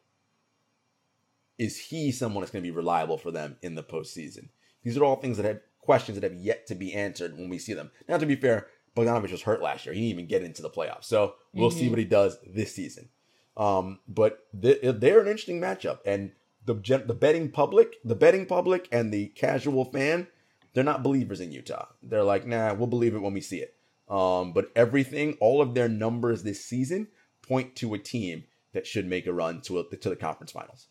is 1.58 1.78
he 1.78 2.12
someone 2.12 2.42
that's 2.42 2.52
going 2.52 2.64
to 2.64 2.70
be 2.70 2.76
reliable 2.76 3.18
for 3.18 3.32
them 3.32 3.58
in 3.62 3.76
the 3.76 3.84
postseason? 3.84 4.50
These 4.84 4.98
are 4.98 5.04
all 5.04 5.16
things 5.18 5.38
that 5.38 5.46
have 5.46 5.62
questions 5.80 6.20
that 6.20 6.30
have 6.30 6.40
yet 6.40 6.68
to 6.68 6.76
be 6.76 6.94
answered 6.94 7.38
when 7.38 7.50
we 7.50 7.58
see 7.58 7.74
them. 7.74 7.92
Now, 8.08 8.18
to 8.18 8.26
be 8.26 8.36
fair, 8.36 8.68
Bogdanovich 8.96 9.32
was 9.32 9.42
hurt 9.42 9.62
last 9.62 9.86
year; 9.86 9.94
he 9.94 10.02
didn't 10.02 10.12
even 10.12 10.28
get 10.28 10.44
into 10.44 10.62
the 10.62 10.70
playoffs, 10.70 11.06
so 11.06 11.36
we'll 11.54 11.70
mm-hmm. 11.70 11.80
see 11.80 11.90
what 11.90 12.00
he 12.00 12.06
does 12.06 12.38
this 12.46 12.76
season. 12.76 13.10
Um, 13.56 14.00
but 14.08 14.40
they, 14.54 14.76
they're 14.82 15.20
an 15.20 15.28
interesting 15.28 15.62
matchup, 15.62 16.00
and 16.06 16.32
the 16.66 16.74
the 17.06 17.14
betting 17.14 17.52
public, 17.52 17.98
the 18.04 18.16
betting 18.16 18.46
public, 18.46 18.88
and 18.92 19.12
the 19.12 19.28
casual 19.28 19.86
fan, 19.86 20.28
they're 20.74 20.84
not 20.84 21.04
believers 21.04 21.40
in 21.40 21.52
Utah. 21.52 21.88
They're 22.02 22.24
like, 22.24 22.46
nah, 22.46 22.74
we'll 22.74 22.88
believe 22.88 23.16
it 23.16 23.22
when 23.22 23.34
we 23.34 23.42
see 23.42 23.58
it. 23.58 23.76
Um, 24.10 24.54
but 24.54 24.72
everything, 24.76 25.38
all 25.40 25.62
of 25.62 25.74
their 25.74 25.90
numbers 25.90 26.44
this 26.44 26.64
season 26.64 27.08
point 27.42 27.76
to 27.78 27.94
a 27.94 28.00
team 28.00 28.46
that 28.74 28.88
should 28.88 29.08
make 29.08 29.28
a 29.28 29.34
run 29.34 29.62
to 29.62 29.80
a, 29.80 29.96
to 29.96 30.10
the 30.10 30.16
conference 30.16 30.52
finals. 30.52 30.88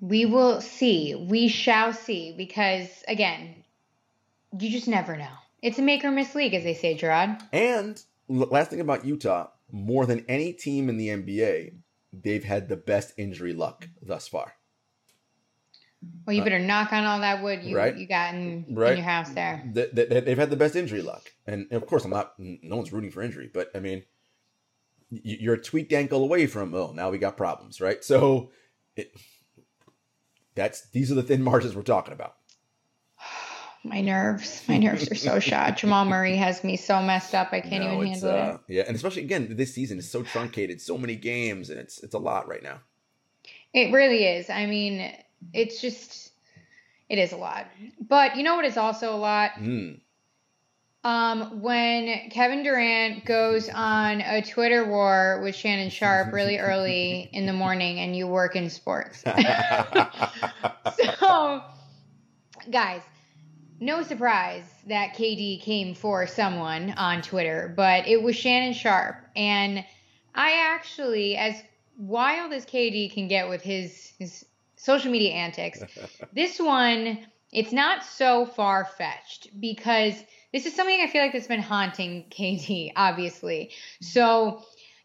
We 0.00 0.26
will 0.26 0.60
see. 0.60 1.14
We 1.14 1.48
shall 1.48 1.92
see 1.92 2.34
because 2.36 2.88
again, 3.06 3.64
you 4.58 4.70
just 4.70 4.88
never 4.88 5.16
know. 5.16 5.28
It's 5.62 5.78
a 5.78 5.82
make 5.82 6.04
or 6.04 6.10
miss 6.10 6.34
league, 6.34 6.54
as 6.54 6.64
they 6.64 6.74
say, 6.74 6.96
Jarod. 6.96 7.40
And 7.52 8.02
last 8.28 8.70
thing 8.70 8.80
about 8.80 9.04
Utah, 9.04 9.48
more 9.70 10.06
than 10.06 10.24
any 10.28 10.52
team 10.52 10.88
in 10.88 10.96
the 10.96 11.08
NBA, 11.08 11.74
they've 12.12 12.44
had 12.44 12.68
the 12.68 12.76
best 12.76 13.14
injury 13.16 13.52
luck 13.52 13.88
thus 14.02 14.28
far. 14.28 14.54
Well, 16.26 16.36
you 16.36 16.42
better 16.42 16.56
uh, 16.56 16.66
knock 16.66 16.92
on 16.92 17.04
all 17.04 17.20
that 17.20 17.42
wood 17.42 17.62
you 17.64 17.76
right? 17.76 17.96
you 17.96 18.06
got 18.06 18.34
in, 18.34 18.66
right? 18.70 18.92
in 18.92 18.98
your 18.98 19.06
house 19.06 19.30
there. 19.30 19.62
They, 19.72 19.86
they, 19.92 20.20
they've 20.20 20.38
had 20.38 20.50
the 20.50 20.56
best 20.56 20.76
injury 20.76 21.02
luck, 21.02 21.32
and 21.46 21.66
of 21.72 21.86
course, 21.86 22.04
I'm 22.04 22.10
not. 22.10 22.34
No 22.38 22.76
one's 22.76 22.92
rooting 22.92 23.10
for 23.10 23.22
injury, 23.22 23.50
but 23.52 23.70
I 23.74 23.80
mean, 23.80 24.04
you're 25.10 25.54
a 25.54 25.60
tweaked 25.60 25.92
ankle 25.92 26.22
away 26.22 26.46
from. 26.46 26.74
Oh, 26.74 26.92
now 26.92 27.10
we 27.10 27.18
got 27.18 27.36
problems, 27.36 27.80
right? 27.80 28.04
So, 28.04 28.50
it, 28.94 29.12
that's 30.54 30.90
these 30.90 31.10
are 31.10 31.14
the 31.14 31.22
thin 31.22 31.42
margins 31.42 31.74
we're 31.74 31.82
talking 31.82 32.12
about. 32.12 32.36
My 33.88 34.00
nerves, 34.00 34.62
my 34.68 34.78
nerves 34.78 35.10
are 35.10 35.14
so 35.14 35.38
shot. 35.38 35.76
Jamal 35.76 36.04
Murray 36.04 36.36
has 36.46 36.64
me 36.64 36.76
so 36.76 37.00
messed 37.00 37.34
up. 37.34 37.52
I 37.52 37.60
can't 37.60 37.84
no, 37.84 37.94
even 37.94 38.06
handle 38.08 38.30
uh, 38.30 38.54
it. 38.54 38.60
Yeah, 38.68 38.82
and 38.86 38.96
especially 38.96 39.22
again, 39.22 39.54
this 39.56 39.72
season 39.74 39.98
is 39.98 40.10
so 40.10 40.22
truncated, 40.22 40.80
so 40.80 40.98
many 40.98 41.16
games, 41.16 41.70
and 41.70 41.78
it's 41.78 42.02
it's 42.02 42.14
a 42.14 42.18
lot 42.18 42.48
right 42.48 42.62
now. 42.62 42.80
It 43.72 43.92
really 43.92 44.24
is. 44.24 44.50
I 44.50 44.66
mean, 44.66 45.12
it's 45.52 45.80
just 45.80 46.32
it 47.08 47.18
is 47.18 47.32
a 47.32 47.36
lot. 47.36 47.66
But 48.00 48.36
you 48.36 48.42
know 48.42 48.56
what 48.56 48.64
is 48.64 48.76
also 48.76 49.14
a 49.14 49.16
lot? 49.16 49.52
Mm. 49.60 50.00
Um, 51.04 51.62
when 51.62 52.30
Kevin 52.30 52.64
Durant 52.64 53.24
goes 53.24 53.68
on 53.68 54.20
a 54.22 54.42
Twitter 54.42 54.84
war 54.84 55.40
with 55.44 55.54
Shannon 55.54 55.88
Sharpe 55.88 56.32
really 56.32 56.58
early 56.58 57.30
in 57.32 57.46
the 57.46 57.52
morning 57.52 58.00
and 58.00 58.16
you 58.16 58.26
work 58.26 58.56
in 58.56 58.68
sports. 58.68 59.22
so, 61.20 61.62
guys, 62.72 63.02
no 63.80 64.02
surprise 64.02 64.64
that 64.86 65.14
KD 65.14 65.60
came 65.62 65.94
for 65.94 66.26
someone 66.26 66.90
on 66.92 67.22
Twitter, 67.22 67.72
but 67.76 68.06
it 68.08 68.22
was 68.22 68.36
Shannon 68.36 68.72
Sharpe. 68.72 69.16
And 69.34 69.84
I 70.34 70.52
actually, 70.74 71.36
as 71.36 71.62
wild 71.98 72.52
as 72.52 72.64
KD 72.66 73.12
can 73.12 73.28
get 73.28 73.48
with 73.48 73.62
his, 73.62 74.12
his 74.18 74.44
social 74.76 75.10
media 75.10 75.32
antics. 75.32 75.82
this 76.32 76.58
one, 76.58 77.26
it's 77.52 77.72
not 77.72 78.04
so 78.04 78.46
far 78.46 78.84
fetched 78.84 79.48
because 79.60 80.14
this 80.52 80.66
is 80.66 80.74
something 80.74 81.00
I 81.00 81.06
feel 81.06 81.22
like 81.22 81.32
that's 81.32 81.46
been 81.46 81.60
haunting 81.60 82.26
KD, 82.30 82.92
obviously. 82.96 83.72
So 84.00 84.62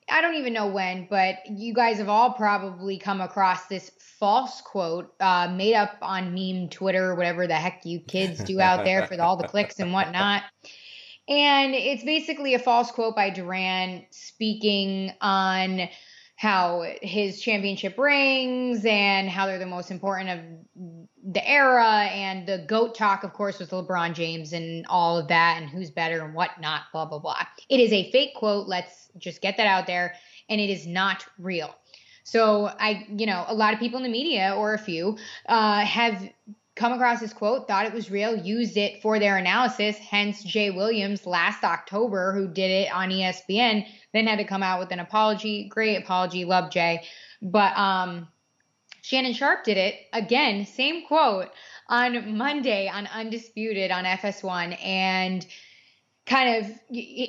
I 0.10 0.22
don't 0.22 0.36
even 0.36 0.54
know 0.54 0.68
when, 0.68 1.08
but 1.10 1.38
you 1.50 1.74
guys 1.74 1.98
have 1.98 2.10
all 2.10 2.34
probably 2.34 2.98
come 2.98 3.22
across 3.22 3.68
this 3.68 3.92
false 4.22 4.62
quote 4.62 5.14
uh, 5.20 5.52
made 5.52 5.74
up 5.74 5.98
on 6.02 6.34
meme 6.34 6.70
Twitter, 6.70 7.16
whatever 7.16 7.48
the 7.48 7.56
heck 7.56 7.86
you 7.86 8.00
kids 8.00 8.42
do 8.44 8.62
out 8.62 8.86
there 8.86 9.08
for 9.08 9.20
all 9.20 9.36
the 9.36 9.48
clicks 9.48 9.80
and 9.80 9.92
whatnot. 9.92 10.44
And 11.28 11.74
it's 11.74 12.04
basically 12.04 12.54
a 12.54 12.60
false 12.60 12.92
quote 12.92 13.16
by 13.16 13.32
Durant 13.32 14.06
speaking 14.12 15.12
on 15.22 15.90
how 16.36 16.84
his 17.02 17.42
championship 17.42 17.98
rings 17.98 18.86
and 18.86 19.28
how 19.28 19.48
they're 19.48 19.60
the 19.60 19.66
most 19.66 19.90
important 19.90 20.30
of 20.30 20.40
the 21.24 21.48
era. 21.48 22.06
And 22.06 22.48
the 22.48 22.64
goat 22.68 22.94
talk 22.96 23.24
of 23.24 23.34
course 23.34 23.58
with 23.58 23.72
lebron 23.72 24.14
james 24.14 24.54
and 24.54 24.86
all 24.88 25.18
of 25.18 25.30
that 25.30 25.58
and 25.60 25.70
who's 25.70 25.90
better 25.90 26.24
and 26.24 26.36
whatnot 26.36 26.84
blah 26.92 27.06
blah 27.06 27.20
blah. 27.20 27.44
It 27.70 27.80
is 27.80 27.92
a 27.92 28.12
fake 28.12 28.36
quote. 28.36 28.68
Let's 28.68 29.10
just 29.18 29.42
get 29.42 29.58
that 29.58 29.68
out 29.68 29.88
there. 29.88 30.14
And 30.48 30.62
it 30.62 30.70
is 30.70 30.86
not 30.86 31.26
real 31.40 31.74
so 32.32 32.70
i 32.80 33.06
you 33.10 33.26
know 33.26 33.44
a 33.48 33.54
lot 33.54 33.74
of 33.74 33.80
people 33.80 33.98
in 33.98 34.04
the 34.04 34.10
media 34.10 34.54
or 34.58 34.74
a 34.74 34.80
few 34.80 35.18
uh, 35.48 35.82
have 35.82 36.30
come 36.76 36.94
across 36.94 37.20
this 37.20 37.34
quote, 37.34 37.68
thought 37.68 37.86
it 37.86 37.94
was 37.94 38.10
real, 38.10 38.36
used 38.36 38.78
it 38.78 39.02
for 39.02 39.20
their 39.20 39.38
analysis. 39.38 39.98
Hence, 39.98 40.44
Jay 40.44 40.72
Williams 40.72 41.26
last 41.26 41.64
October, 41.64 42.34
who 42.34 42.48
did 42.48 42.72
it 42.72 42.94
on 42.94 43.10
ESPN, 43.10 43.86
then 44.14 44.28
had 44.28 44.40
to 44.40 44.46
come 44.46 44.64
out 44.64 44.80
with 44.80 44.92
an 44.92 45.00
apology. 45.00 45.68
Great 45.68 45.98
apology, 45.98 46.46
love 46.46 46.72
Jay. 46.72 47.04
But 47.42 47.78
um, 47.78 48.28
Shannon 49.02 49.34
Sharpe 49.34 49.64
did 49.64 49.78
it 49.78 49.96
again, 50.14 50.66
same 50.66 51.06
quote 51.06 51.50
on 51.90 52.38
Monday 52.38 52.88
on 52.88 53.08
Undisputed 53.08 53.92
on 53.92 54.06
FS1, 54.06 54.84
and 54.84 55.46
kind 56.32 56.66
of 56.66 56.72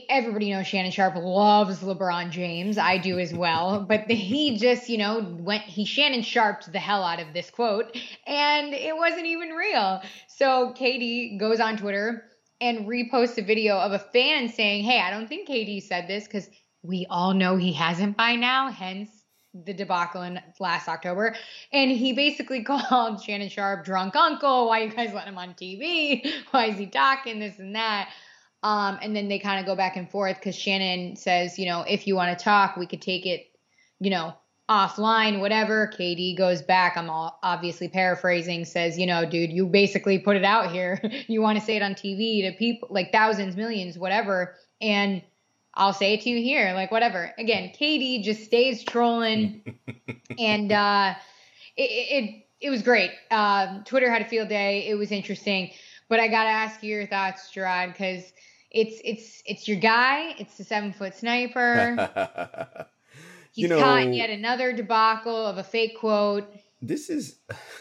everybody 0.09 0.53
knows 0.53 0.65
Shannon 0.65 0.93
Sharpe 0.93 1.17
loves 1.17 1.83
LeBron 1.83 2.31
James. 2.31 2.79
I 2.79 2.99
do 2.99 3.19
as 3.19 3.35
well. 3.35 3.85
But 3.93 4.09
he 4.09 4.57
just, 4.57 4.89
you 4.89 4.97
know, 4.97 5.37
went 5.41 5.65
he 5.65 5.85
Shannon 5.85 6.23
Sharped 6.23 6.73
the 6.73 6.79
hell 6.79 7.03
out 7.03 7.21
of 7.21 7.35
this 7.35 7.51
quote 7.51 7.97
and 8.27 8.73
it 8.73 8.97
wasn't 8.97 9.27
even 9.27 9.51
real. 9.51 10.01
So 10.29 10.73
KD 10.79 11.39
goes 11.39 11.59
on 11.59 11.77
Twitter 11.77 12.25
and 12.61 12.87
reposts 12.87 13.37
a 13.39 13.43
video 13.43 13.77
of 13.77 13.91
a 13.91 13.99
fan 13.99 14.49
saying, 14.49 14.85
Hey, 14.85 15.01
I 15.01 15.11
don't 15.11 15.27
think 15.27 15.49
KD 15.49 15.83
said 15.83 16.07
this 16.07 16.25
because 16.25 16.49
we 16.83 17.07
all 17.11 17.35
know 17.35 17.57
he 17.57 17.73
hasn't 17.73 18.17
by 18.17 18.37
now, 18.37 18.71
hence 18.71 19.11
the 19.53 19.75
debacle 19.75 20.23
in 20.23 20.41
last 20.61 20.89
October. 20.89 21.35
And 21.73 21.91
he 21.91 22.13
basically 22.13 22.63
called 22.71 23.21
Shannon 23.21 23.49
Sharpe 23.49 23.85
drunk 23.85 24.15
uncle. 24.15 24.69
Why 24.69 24.85
you 24.85 24.91
guys 24.91 25.13
letting 25.13 25.33
him 25.33 25.39
on 25.39 25.55
TV? 25.55 26.25
Why 26.53 26.67
is 26.67 26.79
he 26.79 26.87
talking 26.87 27.41
this 27.41 27.59
and 27.59 27.75
that? 27.75 28.09
Um, 28.63 28.99
and 29.03 29.15
then 29.15 29.29
they 29.29 29.39
kind 29.39 29.59
of 29.59 29.67
go 29.67 29.75
back 29.75 29.97
and 29.97 30.09
forth 30.09 30.37
because 30.37 30.55
Shannon 30.55 31.17
says, 31.17 31.59
you 31.59 31.67
know, 31.67 31.83
if 31.83 32.07
you 32.07 32.15
want 32.15 32.37
to 32.37 32.45
talk, 32.45 32.77
we 32.77 32.87
could 32.87 33.03
take 33.03 33.27
it, 33.27 33.51
you 33.99 34.11
know, 34.11 34.35
offline, 34.69 35.41
whatever. 35.41 35.91
KD 35.93 36.37
goes 36.37 36.63
back. 36.63 36.97
I'm 36.97 37.11
all 37.11 37.39
obviously 37.43 37.89
paraphrasing, 37.89 38.65
says, 38.65 38.99
you 38.99 39.07
know, 39.07 39.29
dude, 39.29 39.51
you 39.51 39.67
basically 39.67 40.19
put 40.19 40.37
it 40.37 40.45
out 40.45 40.71
here. 40.71 41.01
you 41.27 41.43
want 41.43 41.59
to 41.59 41.65
say 41.65 41.77
it 41.77 41.83
on 41.83 41.95
TV 41.95 42.49
to 42.49 42.57
people 42.57 42.89
like 42.91 43.11
thousands, 43.11 43.57
millions, 43.57 43.99
whatever. 43.99 44.55
And 44.81 45.23
I'll 45.75 45.93
say 45.93 46.15
it 46.15 46.23
to 46.23 46.31
you 46.31 46.43
here, 46.43 46.73
like 46.75 46.91
whatever. 46.91 47.33
Again, 47.39 47.73
KD 47.79 48.23
just 48.23 48.45
stays 48.45 48.85
trolling, 48.85 49.79
and 50.39 50.71
uh, 50.71 51.15
it, 51.77 51.83
it 51.83 52.47
it 52.61 52.71
was 52.71 52.83
great. 52.83 53.11
Um, 53.31 53.83
Twitter 53.85 54.11
had 54.11 54.23
a 54.23 54.29
field 54.29 54.49
day. 54.49 54.87
It 54.87 54.95
was 54.97 55.11
interesting, 55.11 55.71
but 56.09 56.21
I 56.21 56.29
gotta 56.29 56.51
ask 56.51 56.83
you 56.83 56.95
your 56.95 57.07
thoughts, 57.07 57.51
Jarod, 57.55 57.89
because 57.89 58.33
it's 58.73 59.01
it's 59.05 59.43
it's 59.47 59.69
your 59.69 59.79
guy. 59.79 60.35
It's 60.39 60.57
the 60.57 60.65
seven 60.65 60.93
foot 60.93 61.15
sniper. 61.15 61.97
He's 63.53 63.63
You 63.65 63.69
know- 63.69 63.81
caught 63.81 64.03
in 64.03 64.15
yet 64.15 64.31
another 64.31 64.73
debacle 64.73 65.37
of 65.47 65.59
a 65.59 65.63
fake 65.65 65.99
quote. 65.99 66.49
this 66.81 67.11
is 67.11 67.39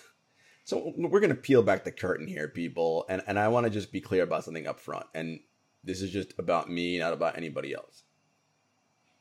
so 0.66 0.94
we're 0.98 1.20
gonna 1.22 1.34
peel 1.34 1.64
back 1.64 1.84
the 1.86 1.92
curtain 1.92 2.28
here 2.28 2.48
people 2.50 3.06
and 3.10 3.22
and 3.26 3.39
i 3.39 3.48
want 3.48 3.66
to 3.66 3.70
just 3.70 3.92
be 3.92 4.00
clear 4.02 4.24
about 4.24 4.44
something 4.44 4.68
up 4.68 4.80
front 4.80 5.06
and 5.16 5.39
this 5.84 6.02
is 6.02 6.12
just 6.12 6.34
about 6.38 6.70
me 6.70 7.00
not 7.00 7.14
about 7.14 7.36
anybody 7.38 7.74
else 7.74 8.04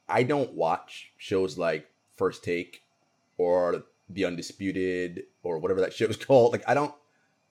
i 0.09 0.23
don't 0.23 0.53
watch 0.55 1.13
shows 1.17 1.57
like 1.57 1.87
first 2.17 2.43
take 2.45 2.83
or 3.39 3.85
the 4.09 4.25
undisputed 4.25 5.23
or 5.45 5.59
whatever 5.59 5.81
that 5.81 5.93
shit 5.97 6.09
was 6.09 6.17
called 6.17 6.53
like 6.53 6.65
i 6.69 6.75
don't 6.75 6.95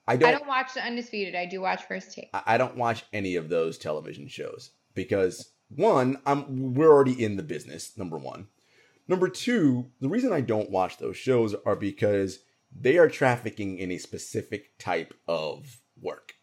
i 0.09 0.15
don't 0.15 0.29
I 0.29 0.31
don't 0.31 0.47
watch 0.47 0.73
the 0.73 0.83
undisputed. 0.83 1.35
I 1.35 1.45
do 1.45 1.61
watch 1.61 1.83
first 1.83 2.13
take. 2.13 2.29
I 2.33 2.41
I 2.45 2.57
don't 2.57 2.77
watch 2.77 3.05
any 3.13 3.35
of 3.35 3.49
those 3.49 3.77
television 3.77 4.27
shows 4.27 4.71
because 4.95 5.51
one, 5.69 6.17
I'm 6.25 6.73
we're 6.73 6.91
already 6.91 7.23
in 7.23 7.37
the 7.37 7.43
business. 7.43 7.97
Number 7.97 8.17
one, 8.17 8.47
number 9.07 9.29
two, 9.29 9.91
the 10.01 10.09
reason 10.09 10.33
I 10.33 10.41
don't 10.41 10.71
watch 10.71 10.97
those 10.97 11.17
shows 11.17 11.55
are 11.65 11.75
because 11.75 12.39
they 12.75 12.97
are 12.97 13.09
trafficking 13.09 13.77
in 13.77 13.91
a 13.91 13.97
specific 13.97 14.77
type 14.77 15.13
of 15.27 15.79
work, 16.01 16.33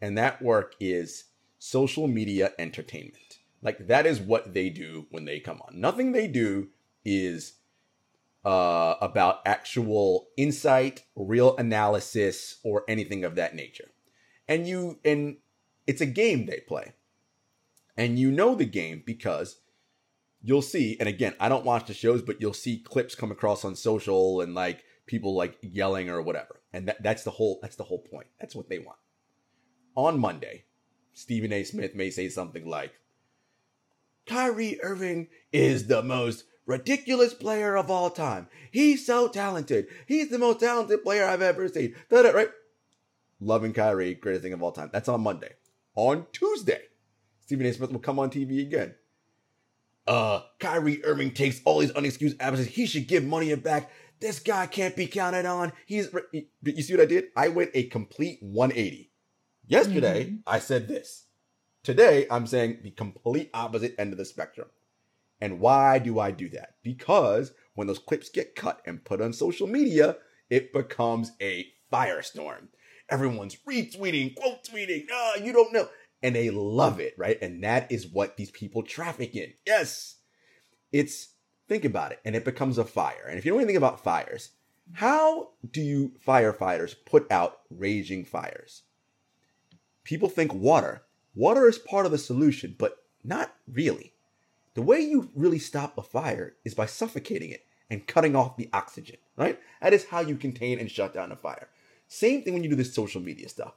and 0.00 0.18
that 0.18 0.42
work 0.42 0.74
is 0.80 1.26
social 1.58 2.08
media 2.08 2.52
entertainment. 2.58 3.38
Like 3.62 3.86
that 3.86 4.06
is 4.06 4.20
what 4.20 4.52
they 4.52 4.68
do 4.68 5.06
when 5.10 5.24
they 5.24 5.40
come 5.40 5.60
on. 5.66 5.80
Nothing 5.80 6.12
they 6.12 6.26
do 6.26 6.68
is 7.04 7.54
uh, 8.44 8.96
about 9.00 9.40
actual 9.46 10.28
insight, 10.36 11.02
real 11.16 11.56
analysis, 11.56 12.58
or 12.62 12.84
anything 12.88 13.24
of 13.24 13.36
that 13.36 13.54
nature. 13.54 13.90
And 14.46 14.68
you 14.68 14.98
and 15.04 15.38
it's 15.86 16.00
a 16.00 16.06
game 16.06 16.46
they 16.46 16.60
play. 16.66 16.92
And 17.96 18.18
you 18.18 18.30
know 18.30 18.54
the 18.54 18.64
game 18.64 19.02
because 19.06 19.60
you'll 20.42 20.62
see, 20.62 20.96
and 20.98 21.08
again, 21.08 21.34
I 21.40 21.48
don't 21.48 21.64
watch 21.64 21.86
the 21.86 21.94
shows, 21.94 22.22
but 22.22 22.40
you'll 22.40 22.52
see 22.52 22.78
clips 22.78 23.14
come 23.14 23.30
across 23.30 23.64
on 23.64 23.76
social 23.76 24.40
and 24.40 24.54
like 24.54 24.82
people 25.06 25.34
like 25.34 25.56
yelling 25.62 26.10
or 26.10 26.20
whatever. 26.20 26.60
And 26.72 26.88
that, 26.88 27.02
that's 27.02 27.24
the 27.24 27.30
whole 27.30 27.58
that's 27.62 27.76
the 27.76 27.84
whole 27.84 28.00
point. 28.00 28.26
That's 28.40 28.54
what 28.54 28.68
they 28.68 28.78
want. 28.78 28.98
On 29.96 30.18
Monday, 30.18 30.64
Stephen 31.12 31.52
A. 31.52 31.62
Smith 31.64 31.94
may 31.94 32.10
say 32.10 32.28
something 32.28 32.68
like, 32.68 32.92
Kyrie 34.26 34.82
Irving 34.82 35.28
is 35.52 35.86
the 35.86 36.02
most 36.02 36.44
ridiculous 36.66 37.34
player 37.34 37.76
of 37.76 37.90
all 37.90 38.10
time. 38.10 38.48
He's 38.70 39.06
so 39.06 39.28
talented. 39.28 39.86
He's 40.06 40.30
the 40.30 40.38
most 40.38 40.60
talented 40.60 41.02
player 41.02 41.24
I've 41.24 41.42
ever 41.42 41.68
seen. 41.68 41.94
Da-da, 42.10 42.30
right? 42.30 42.50
Loving 43.40 43.72
Kyrie, 43.72 44.14
greatest 44.14 44.42
thing 44.42 44.52
of 44.52 44.62
all 44.62 44.72
time. 44.72 44.90
That's 44.92 45.08
on 45.08 45.22
Monday. 45.22 45.52
On 45.96 46.26
Tuesday, 46.32 46.82
Stephen 47.40 47.66
A. 47.66 47.72
Smith 47.72 47.92
will 47.92 48.00
come 48.00 48.18
on 48.18 48.30
TV 48.30 48.60
again. 48.60 48.94
Uh, 50.06 50.40
Kyrie 50.58 51.04
Irving 51.04 51.32
takes 51.32 51.60
all 51.64 51.78
these 51.78 51.92
unexcused 51.92 52.36
absences. 52.40 52.74
He 52.74 52.86
should 52.86 53.06
give 53.08 53.24
money 53.24 53.54
back. 53.54 53.90
This 54.20 54.38
guy 54.38 54.66
can't 54.66 54.96
be 54.96 55.06
counted 55.06 55.46
on. 55.46 55.72
He's. 55.86 56.08
You 56.32 56.82
see 56.82 56.94
what 56.94 57.02
I 57.02 57.06
did? 57.06 57.26
I 57.36 57.48
went 57.48 57.70
a 57.74 57.84
complete 57.84 58.38
180. 58.42 59.10
Yesterday, 59.66 60.36
I 60.46 60.58
said 60.58 60.88
this. 60.88 61.24
Today, 61.82 62.26
I'm 62.30 62.46
saying 62.46 62.78
the 62.82 62.90
complete 62.90 63.50
opposite 63.54 63.94
end 63.98 64.12
of 64.12 64.18
the 64.18 64.24
spectrum. 64.24 64.68
And 65.44 65.60
why 65.60 65.98
do 65.98 66.18
I 66.18 66.30
do 66.30 66.48
that? 66.48 66.76
Because 66.82 67.52
when 67.74 67.86
those 67.86 67.98
clips 67.98 68.30
get 68.30 68.56
cut 68.56 68.80
and 68.86 69.04
put 69.04 69.20
on 69.20 69.34
social 69.34 69.66
media, 69.66 70.16
it 70.48 70.72
becomes 70.72 71.32
a 71.38 71.66
firestorm. 71.92 72.68
Everyone's 73.10 73.58
retweeting, 73.68 74.34
quote 74.36 74.64
tweeting, 74.64 75.04
ah, 75.12 75.34
you 75.34 75.52
don't 75.52 75.74
know. 75.74 75.90
And 76.22 76.34
they 76.34 76.48
love 76.48 76.98
it, 76.98 77.12
right? 77.18 77.36
And 77.42 77.62
that 77.62 77.92
is 77.92 78.06
what 78.06 78.38
these 78.38 78.50
people 78.52 78.82
traffic 78.82 79.36
in. 79.36 79.52
Yes. 79.66 80.16
It's, 80.92 81.34
think 81.68 81.84
about 81.84 82.12
it, 82.12 82.20
and 82.24 82.34
it 82.34 82.46
becomes 82.46 82.78
a 82.78 82.84
fire. 82.86 83.26
And 83.28 83.38
if 83.38 83.44
you 83.44 83.52
know 83.52 83.58
anything 83.58 83.76
about 83.76 84.02
fires, 84.02 84.52
how 84.92 85.50
do 85.70 85.82
you 85.82 86.12
firefighters 86.26 86.94
put 87.04 87.30
out 87.30 87.58
raging 87.68 88.24
fires? 88.24 88.84
People 90.04 90.30
think 90.30 90.54
water. 90.54 91.02
Water 91.34 91.68
is 91.68 91.76
part 91.76 92.06
of 92.06 92.12
the 92.12 92.18
solution, 92.18 92.76
but 92.78 92.96
not 93.22 93.54
really. 93.70 94.13
The 94.74 94.82
way 94.82 95.00
you 95.00 95.30
really 95.34 95.58
stop 95.58 95.96
a 95.96 96.02
fire 96.02 96.54
is 96.64 96.74
by 96.74 96.86
suffocating 96.86 97.50
it 97.50 97.64
and 97.90 98.06
cutting 98.06 98.34
off 98.34 98.56
the 98.56 98.68
oxygen, 98.72 99.16
right? 99.36 99.58
That 99.80 99.92
is 99.92 100.06
how 100.06 100.20
you 100.20 100.36
contain 100.36 100.78
and 100.78 100.90
shut 100.90 101.14
down 101.14 101.32
a 101.32 101.36
fire. 101.36 101.68
Same 102.08 102.42
thing 102.42 102.54
when 102.54 102.64
you 102.64 102.70
do 102.70 102.76
this 102.76 102.94
social 102.94 103.20
media 103.20 103.48
stuff. 103.48 103.74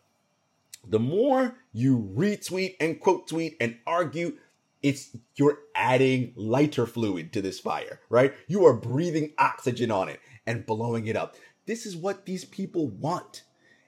The 0.87 0.99
more 0.99 1.57
you 1.73 2.11
retweet 2.15 2.75
and 2.79 2.99
quote 2.99 3.27
tweet 3.27 3.57
and 3.59 3.77
argue, 3.85 4.37
it's 4.81 5.15
you're 5.35 5.59
adding 5.75 6.33
lighter 6.35 6.85
fluid 6.85 7.33
to 7.33 7.41
this 7.41 7.59
fire, 7.59 7.99
right? 8.09 8.33
You 8.47 8.65
are 8.65 8.73
breathing 8.73 9.33
oxygen 9.37 9.91
on 9.91 10.09
it 10.09 10.19
and 10.45 10.65
blowing 10.65 11.07
it 11.07 11.15
up. 11.15 11.35
This 11.65 11.85
is 11.85 11.95
what 11.95 12.25
these 12.25 12.45
people 12.45 12.87
want. 12.87 13.43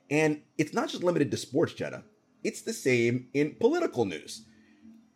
And 0.09 0.41
it's 0.57 0.73
not 0.73 0.89
just 0.89 1.03
limited 1.03 1.31
to 1.31 1.37
sports, 1.37 1.73
Jenna. 1.73 2.03
It's 2.43 2.61
the 2.61 2.73
same 2.73 3.27
in 3.33 3.55
political 3.59 4.05
news. 4.05 4.43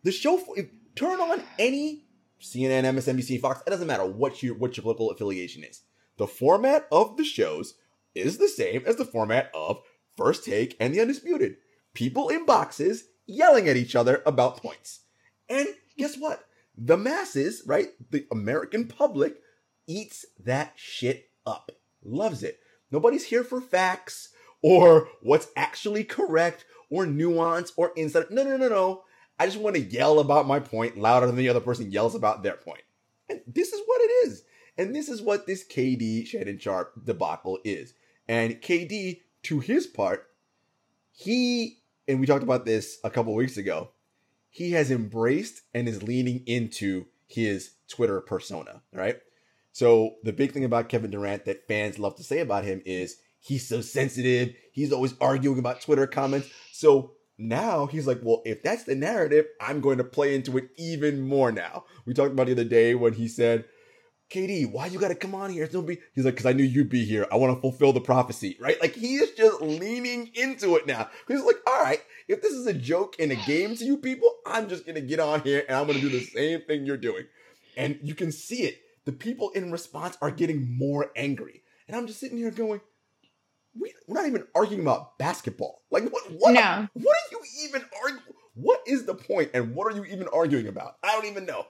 The 0.02 0.12
show, 0.12 0.42
turn 0.94 1.20
on 1.20 1.42
any 1.58 2.04
CNN, 2.40 2.84
MSNBC, 2.84 3.40
Fox. 3.40 3.62
It 3.66 3.70
doesn't 3.70 3.86
matter 3.86 4.04
what 4.04 4.42
your 4.42 4.54
what 4.54 4.76
your 4.76 4.82
political 4.82 5.10
affiliation 5.10 5.64
is. 5.64 5.82
The 6.16 6.26
format 6.26 6.86
of 6.92 7.16
the 7.16 7.24
shows 7.24 7.74
is 8.14 8.38
the 8.38 8.48
same 8.48 8.82
as 8.86 8.96
the 8.96 9.04
format 9.04 9.50
of 9.54 9.80
First 10.16 10.44
Take 10.44 10.76
and 10.78 10.94
The 10.94 11.00
Undisputed. 11.00 11.56
People 11.94 12.28
in 12.28 12.46
boxes 12.46 13.04
yelling 13.26 13.68
at 13.68 13.76
each 13.76 13.96
other 13.96 14.22
about 14.26 14.58
points. 14.58 15.00
And 15.48 15.66
guess 15.96 16.16
what? 16.16 16.44
The 16.76 16.96
masses, 16.96 17.62
right? 17.66 17.88
The 18.10 18.26
American 18.30 18.86
public 18.86 19.36
eats 19.86 20.24
that 20.44 20.72
shit 20.76 21.30
up. 21.46 21.72
Loves 22.02 22.42
it. 22.42 22.58
Nobody's 22.90 23.24
here 23.24 23.44
for 23.44 23.60
facts 23.60 24.30
or 24.62 25.08
what's 25.22 25.48
actually 25.56 26.04
correct 26.04 26.64
or 26.90 27.06
nuance 27.06 27.72
or 27.76 27.92
insight. 27.96 28.30
No, 28.30 28.44
no, 28.44 28.56
no, 28.56 28.68
no. 28.68 29.03
I 29.38 29.46
just 29.46 29.58
want 29.58 29.76
to 29.76 29.82
yell 29.82 30.20
about 30.20 30.46
my 30.46 30.60
point 30.60 30.96
louder 30.96 31.26
than 31.26 31.36
the 31.36 31.48
other 31.48 31.60
person 31.60 31.90
yells 31.90 32.14
about 32.14 32.42
their 32.42 32.56
point. 32.56 32.82
And 33.28 33.40
this 33.46 33.72
is 33.72 33.80
what 33.86 34.00
it 34.00 34.28
is. 34.28 34.44
And 34.76 34.94
this 34.94 35.08
is 35.08 35.22
what 35.22 35.46
this 35.46 35.66
KD 35.66 36.26
Shannon 36.26 36.58
Sharpe 36.58 37.04
debacle 37.04 37.58
is. 37.64 37.94
And 38.28 38.60
KD, 38.60 39.20
to 39.44 39.60
his 39.60 39.86
part, 39.86 40.28
he, 41.12 41.78
and 42.08 42.20
we 42.20 42.26
talked 42.26 42.42
about 42.42 42.64
this 42.64 42.98
a 43.04 43.10
couple 43.10 43.34
weeks 43.34 43.56
ago, 43.56 43.90
he 44.50 44.72
has 44.72 44.90
embraced 44.90 45.62
and 45.72 45.88
is 45.88 46.02
leaning 46.02 46.42
into 46.46 47.06
his 47.26 47.72
Twitter 47.88 48.20
persona, 48.20 48.82
right? 48.92 49.18
So 49.72 50.16
the 50.22 50.32
big 50.32 50.52
thing 50.52 50.64
about 50.64 50.88
Kevin 50.88 51.10
Durant 51.10 51.44
that 51.46 51.66
fans 51.66 51.98
love 51.98 52.16
to 52.16 52.22
say 52.22 52.38
about 52.38 52.64
him 52.64 52.80
is 52.84 53.16
he's 53.40 53.66
so 53.66 53.80
sensitive. 53.80 54.54
He's 54.72 54.92
always 54.92 55.14
arguing 55.20 55.58
about 55.58 55.80
Twitter 55.80 56.06
comments. 56.06 56.48
So 56.72 57.13
now 57.38 57.86
he's 57.86 58.06
like, 58.06 58.20
well, 58.22 58.42
if 58.44 58.62
that's 58.62 58.84
the 58.84 58.94
narrative, 58.94 59.46
I'm 59.60 59.80
going 59.80 59.98
to 59.98 60.04
play 60.04 60.34
into 60.34 60.56
it 60.58 60.70
even 60.76 61.26
more 61.26 61.50
now. 61.50 61.84
We 62.06 62.14
talked 62.14 62.32
about 62.32 62.46
the 62.46 62.52
other 62.52 62.64
day 62.64 62.94
when 62.94 63.14
he 63.14 63.28
said, 63.28 63.64
KD, 64.30 64.72
why 64.72 64.86
you 64.86 64.98
gotta 64.98 65.14
come 65.14 65.34
on 65.34 65.50
here? 65.50 65.64
It's 65.64 65.74
no 65.74 65.82
be 65.82 65.98
he's 66.14 66.24
like, 66.24 66.36
cause 66.36 66.46
I 66.46 66.52
knew 66.54 66.64
you'd 66.64 66.88
be 66.88 67.04
here. 67.04 67.26
I 67.30 67.36
want 67.36 67.54
to 67.56 67.60
fulfill 67.60 67.92
the 67.92 68.00
prophecy, 68.00 68.56
right? 68.58 68.80
Like 68.80 68.94
he 68.94 69.16
is 69.16 69.32
just 69.32 69.60
leaning 69.60 70.30
into 70.34 70.76
it 70.76 70.86
now. 70.86 71.08
He's 71.28 71.42
like, 71.42 71.58
all 71.66 71.82
right, 71.82 72.00
if 72.26 72.42
this 72.42 72.52
is 72.52 72.66
a 72.66 72.72
joke 72.72 73.16
and 73.20 73.30
a 73.30 73.36
game 73.36 73.76
to 73.76 73.84
you 73.84 73.96
people, 73.98 74.28
I'm 74.46 74.68
just 74.68 74.86
gonna 74.86 75.02
get 75.02 75.20
on 75.20 75.42
here 75.42 75.64
and 75.68 75.76
I'm 75.76 75.86
gonna 75.86 76.00
do 76.00 76.08
the 76.08 76.24
same 76.24 76.62
thing 76.62 76.86
you're 76.86 76.96
doing. 76.96 77.26
And 77.76 77.98
you 78.02 78.14
can 78.14 78.32
see 78.32 78.62
it. 78.62 78.78
The 79.04 79.12
people 79.12 79.50
in 79.50 79.70
response 79.70 80.16
are 80.22 80.30
getting 80.30 80.76
more 80.76 81.12
angry. 81.14 81.62
And 81.86 81.96
I'm 81.96 82.06
just 82.06 82.18
sitting 82.18 82.38
here 82.38 82.50
going, 82.50 82.80
we, 83.78 83.92
we're 84.06 84.16
not 84.16 84.26
even 84.26 84.44
arguing 84.54 84.82
about 84.82 85.18
basketball. 85.18 85.82
Like 85.90 86.04
what 86.10 86.22
what 86.38 86.52
No. 86.52 86.88
what 86.92 87.16
are 87.16 87.30
you 87.32 87.40
even 87.68 87.84
arguing? 88.02 88.22
What 88.54 88.80
is 88.86 89.04
the 89.04 89.14
point 89.14 89.50
and 89.54 89.74
what 89.74 89.92
are 89.92 89.96
you 89.96 90.04
even 90.04 90.28
arguing 90.28 90.68
about? 90.68 90.96
I 91.02 91.08
don't 91.08 91.26
even 91.26 91.44
know. 91.46 91.66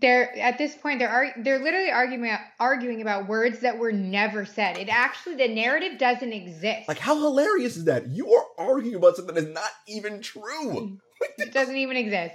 they're 0.00 0.36
at 0.38 0.58
this 0.58 0.74
point 0.74 0.98
they're 0.98 1.08
ar- 1.08 1.34
they're 1.38 1.58
literally 1.60 1.90
arguing 1.90 2.36
arguing 2.58 3.02
about 3.02 3.28
words 3.28 3.60
that 3.60 3.78
were 3.78 3.92
never 3.92 4.44
said. 4.44 4.76
It 4.78 4.88
actually 4.88 5.36
the 5.36 5.48
narrative 5.48 5.98
doesn't 5.98 6.32
exist. 6.32 6.88
Like, 6.88 6.98
how 6.98 7.16
hilarious 7.18 7.76
is 7.76 7.84
that? 7.84 8.08
You 8.08 8.32
are 8.32 8.44
arguing 8.68 8.96
about 8.96 9.16
something 9.16 9.34
that's 9.34 9.46
not 9.46 9.70
even 9.88 10.20
true. 10.20 10.72
Mm. 10.72 10.98
it 11.38 11.52
doesn't 11.52 11.76
even 11.76 11.96
exist. 11.96 12.34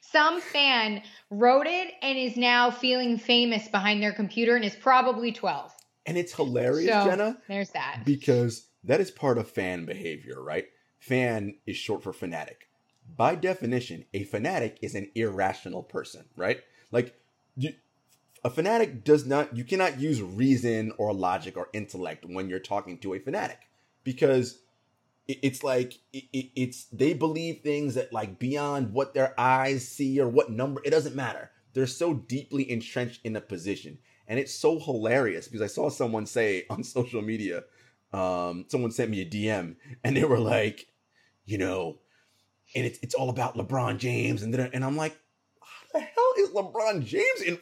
Some 0.00 0.40
fan 0.40 1.02
wrote 1.30 1.66
it 1.66 1.92
and 2.00 2.16
is 2.16 2.36
now 2.36 2.70
feeling 2.70 3.18
famous 3.18 3.66
behind 3.68 4.02
their 4.02 4.12
computer 4.12 4.54
and 4.56 4.64
is 4.64 4.76
probably 4.76 5.32
12. 5.32 5.72
And 6.06 6.16
it's 6.16 6.32
hilarious, 6.34 6.90
So, 6.90 7.04
Jenna, 7.10 7.38
There's 7.48 7.70
that. 7.70 8.02
because 8.04 8.68
that 8.84 9.00
is 9.00 9.10
part 9.10 9.38
of 9.38 9.50
fan 9.50 9.84
behavior, 9.84 10.40
right? 10.42 10.66
Fan 10.98 11.56
is 11.66 11.76
short 11.76 12.02
for 12.02 12.12
fanatic. 12.12 12.68
By 13.16 13.34
definition, 13.34 14.04
a 14.14 14.24
fanatic 14.24 14.78
is 14.82 14.94
an 14.94 15.10
irrational 15.14 15.82
person, 15.82 16.24
right? 16.36 16.60
Like, 16.92 17.14
you, 17.56 17.74
a 18.44 18.50
fanatic 18.50 19.04
does 19.04 19.26
not, 19.26 19.56
you 19.56 19.64
cannot 19.64 19.98
use 20.00 20.22
reason 20.22 20.92
or 20.98 21.12
logic 21.12 21.56
or 21.56 21.68
intellect 21.72 22.24
when 22.24 22.48
you're 22.48 22.58
talking 22.60 22.98
to 22.98 23.14
a 23.14 23.18
fanatic 23.18 23.58
because 24.04 24.60
it- 25.26 25.38
it's 25.42 25.64
like 25.64 25.94
it, 26.12 26.24
it, 26.32 26.50
it's 26.54 26.84
they 26.92 27.12
believe 27.12 27.60
things 27.60 27.94
that 27.94 28.12
like 28.12 28.38
beyond 28.38 28.92
what 28.92 29.14
their 29.14 29.34
eyes 29.38 29.88
see 29.88 30.20
or 30.20 30.28
what 30.28 30.50
number 30.50 30.80
it 30.84 30.90
doesn't 30.90 31.16
matter 31.16 31.50
they're 31.74 31.86
so 31.88 32.14
deeply 32.14 32.70
entrenched 32.70 33.20
in 33.24 33.34
a 33.34 33.40
position 33.40 33.98
and 34.28 34.38
it's 34.38 34.54
so 34.54 34.78
hilarious 34.78 35.46
because 35.46 35.62
i 35.62 35.66
saw 35.66 35.88
someone 35.88 36.26
say 36.26 36.64
on 36.70 36.82
social 36.96 37.22
media 37.22 37.64
um 38.12 38.64
someone 38.68 38.90
sent 38.90 39.10
me 39.10 39.20
a 39.20 39.26
dm 39.26 39.76
and 40.04 40.16
they 40.16 40.24
were 40.24 40.38
like 40.38 40.86
you 41.44 41.58
know 41.58 41.98
and 42.74 42.84
it's, 42.84 42.98
it's 43.02 43.14
all 43.14 43.30
about 43.30 43.56
lebron 43.56 43.98
james 43.98 44.42
and 44.42 44.52
then 44.52 44.70
and 44.72 44.84
i'm 44.84 44.96
like 44.96 45.16
how 45.60 45.98
the 45.98 46.00
hell 46.00 46.32
is 46.38 46.50
lebron 46.50 47.04
james 47.04 47.42
in 47.42 47.58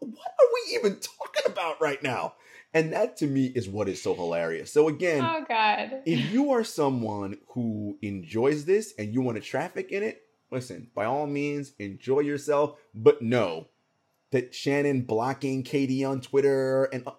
what 0.00 0.32
are 0.38 0.48
we 0.54 0.76
even 0.76 0.98
talking 1.00 1.50
about 1.50 1.80
right 1.80 2.02
now? 2.02 2.34
And 2.74 2.92
that 2.92 3.16
to 3.18 3.26
me 3.26 3.46
is 3.46 3.68
what 3.68 3.88
is 3.88 4.02
so 4.02 4.14
hilarious. 4.14 4.72
So 4.72 4.88
again 4.88 5.22
Oh 5.22 5.44
god. 5.48 6.02
if 6.04 6.30
you 6.30 6.52
are 6.52 6.64
someone 6.64 7.38
who 7.48 7.98
enjoys 8.02 8.64
this 8.64 8.92
and 8.98 9.14
you 9.14 9.22
want 9.22 9.36
to 9.36 9.42
traffic 9.42 9.92
in 9.92 10.02
it, 10.02 10.22
listen, 10.50 10.90
by 10.94 11.06
all 11.06 11.26
means, 11.26 11.72
enjoy 11.78 12.20
yourself, 12.20 12.78
but 12.94 13.22
know 13.22 13.68
that 14.30 14.54
Shannon 14.54 15.02
blocking 15.02 15.62
KD 15.64 16.04
on 16.08 16.20
Twitter 16.20 16.84
and 16.84 17.06
uh, 17.06 17.12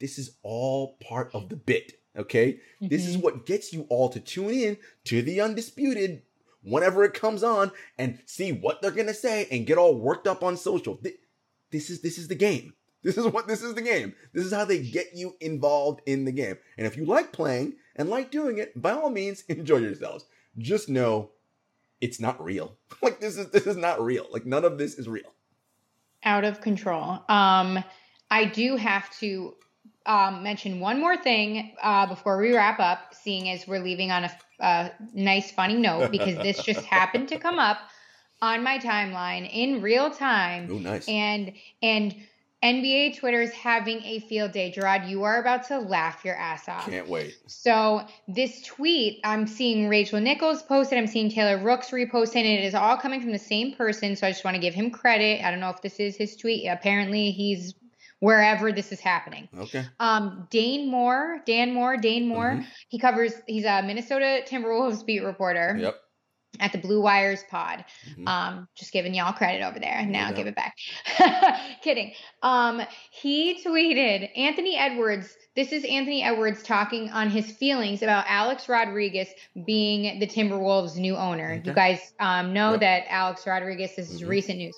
this 0.00 0.18
is 0.18 0.36
all 0.42 0.96
part 1.08 1.30
of 1.34 1.48
the 1.48 1.56
bit, 1.56 2.00
okay? 2.16 2.60
This 2.80 3.06
is 3.06 3.16
Mhm. 3.16 3.22
what 3.22 3.46
gets 3.46 3.72
you 3.72 3.86
all 3.88 4.08
to 4.10 4.20
tune 4.20 4.50
in 4.50 4.76
to 5.04 5.22
the 5.22 5.40
undisputed 5.40 6.22
whenever 6.62 7.04
it 7.04 7.14
comes 7.14 7.42
on 7.42 7.72
and 7.98 8.18
see 8.26 8.52
what 8.52 8.80
they're 8.82 8.90
going 8.90 9.06
to 9.06 9.14
say 9.14 9.46
and 9.50 9.66
get 9.66 9.78
all 9.78 9.94
worked 9.96 10.26
up 10.26 10.42
on 10.44 10.56
social. 10.56 10.96
Thi- 10.96 11.18
This 11.70 11.90
is 11.90 12.00
this 12.00 12.16
is 12.18 12.28
the 12.28 12.34
game. 12.34 12.74
This 13.02 13.16
is 13.16 13.26
what 13.26 13.46
this 13.46 13.62
is 13.62 13.74
the 13.74 13.82
game. 13.82 14.14
This 14.32 14.44
is 14.44 14.52
how 14.52 14.64
they 14.64 14.82
get 14.82 15.14
you 15.14 15.36
involved 15.40 16.00
in 16.06 16.24
the 16.24 16.32
game. 16.32 16.56
And 16.76 16.86
if 16.86 16.96
you 16.96 17.04
like 17.04 17.30
playing 17.32 17.74
and 17.94 18.08
like 18.08 18.30
doing 18.30 18.58
it, 18.58 18.80
by 18.80 18.90
all 18.92 19.10
means, 19.10 19.42
enjoy 19.48 19.76
yourselves. 19.78 20.24
Just 20.58 20.88
know 20.88 21.30
it's 22.00 22.18
not 22.20 22.42
real. 22.42 22.76
like 23.02 23.20
this 23.20 23.36
is 23.36 23.50
this 23.50 23.66
is 23.66 23.76
not 23.76 24.00
real. 24.02 24.26
Like 24.30 24.46
none 24.46 24.64
of 24.64 24.78
this 24.78 24.94
is 24.94 25.08
real. 25.08 25.32
Out 26.24 26.44
of 26.44 26.60
control. 26.60 27.22
Um, 27.28 27.82
I 28.30 28.44
do 28.44 28.76
have 28.76 29.08
to 29.20 29.54
um, 30.06 30.42
mention 30.42 30.80
one 30.80 31.00
more 31.00 31.16
thing 31.16 31.74
uh, 31.82 32.06
before 32.06 32.38
we 32.38 32.54
wrap 32.54 32.80
up, 32.80 33.14
seeing 33.14 33.48
as 33.50 33.66
we're 33.66 33.82
leaving 33.82 34.10
on 34.10 34.24
a, 34.24 34.30
a 34.60 34.92
nice, 35.14 35.50
funny 35.50 35.76
note, 35.76 36.10
because 36.10 36.36
this 36.36 36.62
just 36.62 36.84
happened 36.86 37.28
to 37.28 37.38
come 37.38 37.58
up 37.58 37.78
on 38.40 38.62
my 38.62 38.78
timeline 38.78 39.48
in 39.52 39.82
real 39.82 40.10
time, 40.10 40.68
Oh, 40.70 40.78
nice. 40.78 41.08
and 41.08 41.52
and 41.82 42.14
NBA 42.62 43.18
Twitter 43.18 43.40
is 43.40 43.52
having 43.52 44.02
a 44.02 44.18
field 44.20 44.50
day. 44.52 44.72
Jarod, 44.76 45.08
you 45.08 45.22
are 45.22 45.40
about 45.40 45.68
to 45.68 45.78
laugh 45.78 46.24
your 46.24 46.34
ass 46.34 46.68
off. 46.68 46.86
Can't 46.86 47.08
wait. 47.08 47.36
So 47.46 48.04
this 48.26 48.62
tweet, 48.62 49.20
I'm 49.22 49.46
seeing 49.46 49.88
Rachel 49.88 50.20
Nichols 50.20 50.62
post 50.64 50.92
it. 50.92 50.96
I'm 50.96 51.06
seeing 51.06 51.30
Taylor 51.30 51.62
Rooks 51.62 51.90
repost 51.90 52.30
it. 52.34 52.38
And 52.38 52.46
it 52.58 52.64
is 52.64 52.74
all 52.74 52.96
coming 52.96 53.20
from 53.20 53.30
the 53.30 53.38
same 53.38 53.74
person. 53.74 54.16
So 54.16 54.26
I 54.26 54.32
just 54.32 54.44
want 54.44 54.56
to 54.56 54.60
give 54.60 54.74
him 54.74 54.90
credit. 54.90 55.44
I 55.44 55.50
don't 55.52 55.60
know 55.60 55.70
if 55.70 55.80
this 55.82 56.00
is 56.00 56.16
his 56.16 56.36
tweet. 56.36 56.66
Apparently, 56.66 57.30
he's 57.30 57.74
wherever 58.18 58.72
this 58.72 58.90
is 58.90 58.98
happening. 58.98 59.48
Okay. 59.56 59.84
Um, 60.00 60.48
Dane 60.50 60.90
Moore, 60.90 61.40
Dan 61.46 61.72
Moore, 61.72 61.96
Dane 61.96 62.26
Moore. 62.26 62.56
Mhm. 62.56 62.66
He 62.88 62.98
covers. 62.98 63.32
He's 63.46 63.64
a 63.64 63.82
Minnesota 63.82 64.42
Timberwolves 64.44 65.06
beat 65.06 65.20
reporter 65.22 65.76
Yep. 65.80 65.94
At 66.60 66.72
the 66.72 66.78
Blue 66.78 67.00
Wires 67.00 67.42
Pod. 67.50 67.84
Mhm. 68.16 68.26
Um, 68.28 68.68
just 68.74 68.92
giving 68.92 69.14
y'all 69.14 69.32
credit 69.32 69.62
over 69.62 69.78
there. 69.78 70.04
Now 70.06 70.28
doubt. 70.28 70.36
give 70.36 70.46
it 70.46 70.54
back. 70.56 70.74
Kidding. 71.82 72.12
Um, 72.42 72.82
he 73.10 73.62
tweeted 73.64 74.30
Anthony 74.36 74.76
Edwards. 74.76 75.36
This 75.56 75.72
is 75.72 75.84
Anthony 75.84 76.22
Edwards 76.22 76.62
talking 76.62 77.10
on 77.10 77.30
his 77.30 77.50
feelings 77.50 78.02
about 78.02 78.24
Alex 78.28 78.68
Rodriguez 78.68 79.28
being 79.66 80.18
the 80.20 80.26
Timberwolves' 80.26 80.96
new 80.96 81.16
owner. 81.16 81.60
You 81.64 81.72
guys 81.72 82.12
um, 82.20 82.52
know 82.52 82.72
Yep. 82.72 82.80
that 82.80 83.04
Alex 83.08 83.46
Rodriguez. 83.46 83.96
This 83.96 84.10
is 84.10 84.22
Mhm. 84.22 84.28
recent 84.28 84.58
news. 84.58 84.76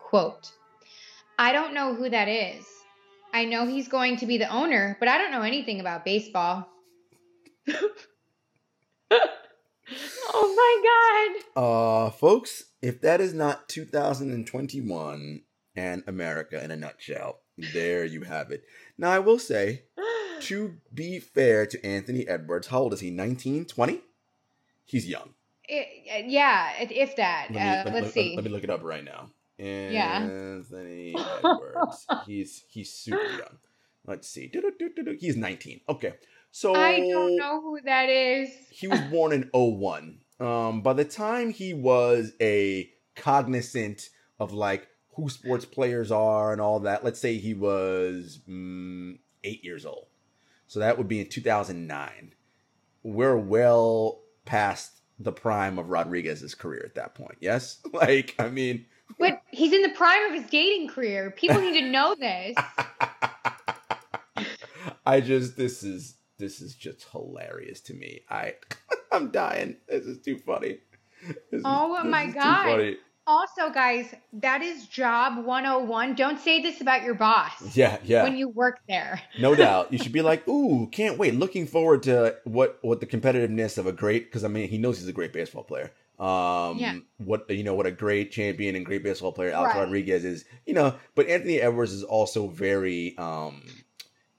Quote: 0.00 0.50
I 1.38 1.52
don't 1.52 1.74
know 1.74 1.94
who 1.94 2.08
that 2.10 2.28
is. 2.28 2.64
I 3.34 3.46
know 3.46 3.66
he's 3.66 3.88
going 3.88 4.18
to 4.18 4.26
be 4.26 4.36
the 4.36 4.48
owner, 4.48 4.96
but 5.00 5.08
I 5.08 5.16
don't 5.18 5.30
know 5.32 5.40
anything 5.42 5.80
about 5.80 6.04
baseball. 6.04 6.68
oh 10.34 10.54
my 10.56 11.34
god. 11.54 11.62
Uh, 11.62 12.10
folks, 12.10 12.64
if 12.80 13.00
that 13.02 13.20
is 13.20 13.34
not 13.34 13.68
2021 13.68 15.42
and 15.76 16.02
America 16.06 16.62
in 16.62 16.70
a 16.70 16.76
nutshell, 16.76 17.40
there 17.72 18.04
you 18.04 18.22
have 18.22 18.50
it. 18.50 18.64
Now, 18.98 19.10
I 19.10 19.18
will 19.18 19.38
say, 19.38 19.84
to 20.42 20.76
be 20.92 21.18
fair 21.20 21.66
to 21.66 21.84
Anthony 21.86 22.26
Edwards, 22.26 22.68
how 22.68 22.80
old 22.80 22.92
is 22.94 23.00
he? 23.00 23.10
19, 23.10 23.66
20? 23.66 24.00
He's 24.84 25.06
young. 25.06 25.30
It, 25.68 26.26
yeah, 26.26 26.72
if- 26.80 27.16
that. 27.16 27.46
Let 27.50 27.54
me, 27.54 27.60
uh, 27.60 27.84
let, 27.84 27.94
let's 27.94 28.04
let- 28.06 28.14
see. 28.14 28.34
Let 28.34 28.44
me 28.44 28.50
look 28.50 28.64
it 28.64 28.70
up 28.70 28.82
right 28.82 29.04
now. 29.04 29.30
Yeah. 29.58 30.22
Anthony 30.22 31.14
Edwards. 31.38 32.06
he's 32.26 32.64
he's 32.68 32.92
super 32.92 33.22
young. 33.22 33.58
Let's 34.04 34.28
see. 34.28 34.50
He's 35.20 35.36
19. 35.36 35.80
Okay. 35.88 36.14
So 36.50 36.74
I 36.74 36.98
don't 36.98 37.36
know 37.36 37.60
who 37.60 37.80
that 37.84 38.08
is. 38.08 38.50
he 38.70 38.88
was 38.88 39.00
born 39.02 39.32
in 39.32 39.48
01. 39.54 40.18
Um, 40.42 40.82
by 40.82 40.92
the 40.92 41.04
time 41.04 41.50
he 41.50 41.72
was 41.72 42.32
a 42.40 42.90
cognizant 43.14 44.10
of 44.40 44.52
like 44.52 44.88
who 45.14 45.28
sports 45.28 45.64
players 45.64 46.10
are 46.10 46.52
and 46.52 46.60
all 46.60 46.80
that, 46.80 47.04
let's 47.04 47.20
say 47.20 47.38
he 47.38 47.54
was 47.54 48.40
mm, 48.48 49.18
eight 49.44 49.62
years 49.64 49.86
old. 49.86 50.06
So 50.66 50.80
that 50.80 50.98
would 50.98 51.06
be 51.06 51.20
in 51.20 51.28
2009. 51.28 52.34
We're 53.04 53.36
well 53.36 54.22
past 54.44 55.00
the 55.18 55.32
prime 55.32 55.78
of 55.78 55.90
Rodriguez's 55.90 56.54
career 56.54 56.82
at 56.84 56.94
that 56.96 57.14
point. 57.14 57.36
Yes? 57.40 57.78
Like, 57.92 58.34
I 58.38 58.48
mean, 58.48 58.86
But 59.18 59.42
he's 59.50 59.72
in 59.72 59.82
the 59.82 59.90
prime 59.90 60.24
of 60.32 60.42
his 60.42 60.50
dating 60.50 60.88
career. 60.88 61.30
People 61.30 61.60
need 61.60 61.78
to 61.78 61.88
know 61.88 62.16
this. 62.18 62.56
I 65.06 65.20
just 65.20 65.56
this 65.56 65.82
is 65.82 66.14
this 66.38 66.60
is 66.60 66.74
just 66.74 67.06
hilarious 67.12 67.80
to 67.82 67.94
me. 67.94 68.22
I 68.28 68.54
I'm 69.12 69.30
dying. 69.30 69.76
This 69.88 70.04
is 70.06 70.18
too 70.22 70.38
funny. 70.38 70.78
This 71.50 71.62
Oh 71.64 72.02
my 72.04 72.24
is 72.24 72.32
too 72.34 72.38
God. 72.40 72.94
Also, 73.24 73.70
guys, 73.70 74.12
that 74.32 74.62
is 74.62 74.88
job 74.88 75.44
101. 75.46 76.16
Don't 76.16 76.40
say 76.40 76.60
this 76.60 76.80
about 76.80 77.04
your 77.04 77.14
boss 77.14 77.76
Yeah, 77.76 77.98
yeah. 78.02 78.24
when 78.24 78.36
you 78.36 78.48
work 78.48 78.80
there. 78.88 79.22
no 79.38 79.54
doubt. 79.64 79.92
You 79.92 79.98
should 79.98 80.10
be 80.12 80.22
like, 80.22 80.46
ooh, 80.48 80.88
can't 80.90 81.18
wait. 81.18 81.34
Looking 81.36 81.66
forward 81.68 82.02
to 82.04 82.36
what 82.44 82.78
what 82.82 82.98
the 82.98 83.06
competitiveness 83.06 83.78
of 83.78 83.86
a 83.86 83.92
great 83.92 84.24
because 84.24 84.42
I 84.42 84.48
mean 84.48 84.68
he 84.68 84.76
knows 84.78 84.98
he's 84.98 85.06
a 85.06 85.12
great 85.12 85.32
baseball 85.32 85.62
player. 85.62 85.92
Um 86.18 86.78
Yeah. 86.78 86.96
what 87.18 87.48
you 87.48 87.62
know, 87.62 87.74
what 87.74 87.86
a 87.86 87.92
great 87.92 88.32
champion 88.32 88.74
and 88.74 88.84
great 88.84 89.04
baseball 89.04 89.30
player 89.30 89.52
Alex 89.52 89.74
Right. 89.76 89.82
Rodriguez 89.84 90.24
is, 90.24 90.44
you 90.66 90.74
know, 90.74 90.96
but 91.14 91.28
Anthony 91.28 91.60
Edwards 91.60 91.92
is 91.92 92.02
also 92.02 92.48
very 92.48 93.16
um 93.18 93.62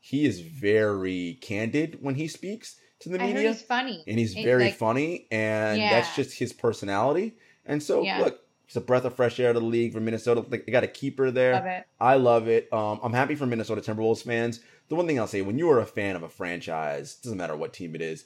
he 0.01 0.26
is 0.26 0.41
very 0.41 1.38
candid 1.41 1.99
when 2.01 2.15
he 2.15 2.28
speaks 2.28 2.76
to 3.04 3.10
the 3.18 3.24
I 3.24 3.28
heard 3.28 3.36
media. 3.36 3.51
he's 3.54 3.62
funny. 3.62 4.04
and 4.08 4.18
he's 4.20 4.36
It- 4.36 4.43
very 4.43 4.66
like, 4.66 4.76
funny, 4.76 5.28
and 5.32 5.80
that's 5.82 6.16
just 6.16 6.38
his 6.38 6.51
personality. 6.54 7.36
And 7.66 7.82
so, 7.82 8.04
Yeah. 8.04 8.20
look, 8.20 8.39
he's 8.66 8.76
a 8.76 8.82
breath 8.82 9.06
of 9.06 9.16
fresh 9.16 9.39
air 9.39 9.54
to 9.54 9.60
the 9.60 9.66
league 9.66 9.93
for 9.93 9.99
Minnesota. 9.99 10.45
Like, 10.49 10.66
They 10.66 10.72
got 10.72 10.84
a 10.84 10.88
keeper 10.88 11.32
there. 11.32 11.54
Love 11.54 11.66
it. 11.66 11.84
I 11.99 12.16
love 12.16 12.47
it. 12.47 12.72
Um, 12.74 12.99
I'm 13.04 13.14
happy 13.14 13.36
for 13.36 13.45
Minnesota 13.45 13.82
Timberwolves 13.82 14.24
fans. 14.24 14.60
The 14.89 14.95
one 14.95 15.08
thing 15.08 15.20
I'll 15.20 15.28
say, 15.28 15.41
when 15.41 15.58
you 15.58 15.70
are 15.72 15.80
a 15.80 15.86
fan 15.86 16.16
of 16.16 16.24
a 16.24 16.30
franchise, 16.30 17.16
doesn't 17.16 17.38
matter 17.38 17.56
what 17.56 17.74
team 17.74 17.95
it 17.95 18.01
is, 18.01 18.26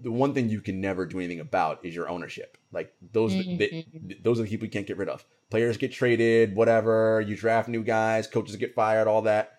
the 0.00 0.12
one 0.12 0.32
thing 0.34 0.48
you 0.48 0.60
can 0.60 0.80
never 0.80 1.06
do 1.06 1.18
anything 1.18 1.40
about 1.40 1.84
is 1.84 1.94
your 1.94 2.08
ownership. 2.08 2.56
Like 2.72 2.92
those, 3.12 3.32
they- 3.32 3.86
Mhm. 3.94 4.22
those 4.22 4.38
are 4.38 4.44
the 4.44 4.48
people 4.48 4.66
you 4.66 4.70
can't 4.70 4.86
get 4.86 4.96
rid 4.96 5.08
of. 5.08 5.24
Players 5.50 5.76
get 5.76 5.92
traded, 5.92 6.54
whatever. 6.54 7.20
You 7.20 7.36
draft 7.36 7.68
new 7.68 7.82
guys, 7.82 8.26
coaches 8.26 8.56
get 8.56 8.74
fired, 8.74 9.06
all 9.08 9.22
that. 9.22 9.58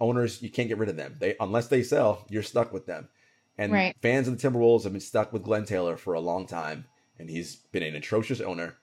Owners, 0.00 0.42
you 0.42 0.50
can't 0.50 0.68
get 0.68 0.78
rid 0.78 0.88
of 0.88 0.96
them. 0.96 1.16
They 1.20 1.36
unless 1.38 1.68
they 1.68 1.82
sell, 1.82 2.24
you're 2.28 2.42
stuck 2.42 2.72
with 2.72 2.86
them. 2.86 3.08
And 3.58 3.72
Right. 3.72 3.94
fans 4.00 4.28
of 4.28 4.38
the 4.40 4.48
Timberwolves 4.48 4.84
have 4.84 4.92
been 4.92 5.00
stuck 5.00 5.32
with 5.32 5.42
Glen 5.42 5.64
Taylor 5.64 5.96
for 5.96 6.14
a 6.14 6.20
long 6.20 6.46
time, 6.46 6.86
and 7.18 7.28
he's 7.28 7.56
been 7.56 7.82
an 7.82 7.94
atrocious 7.94 8.40
owner. 8.40 8.76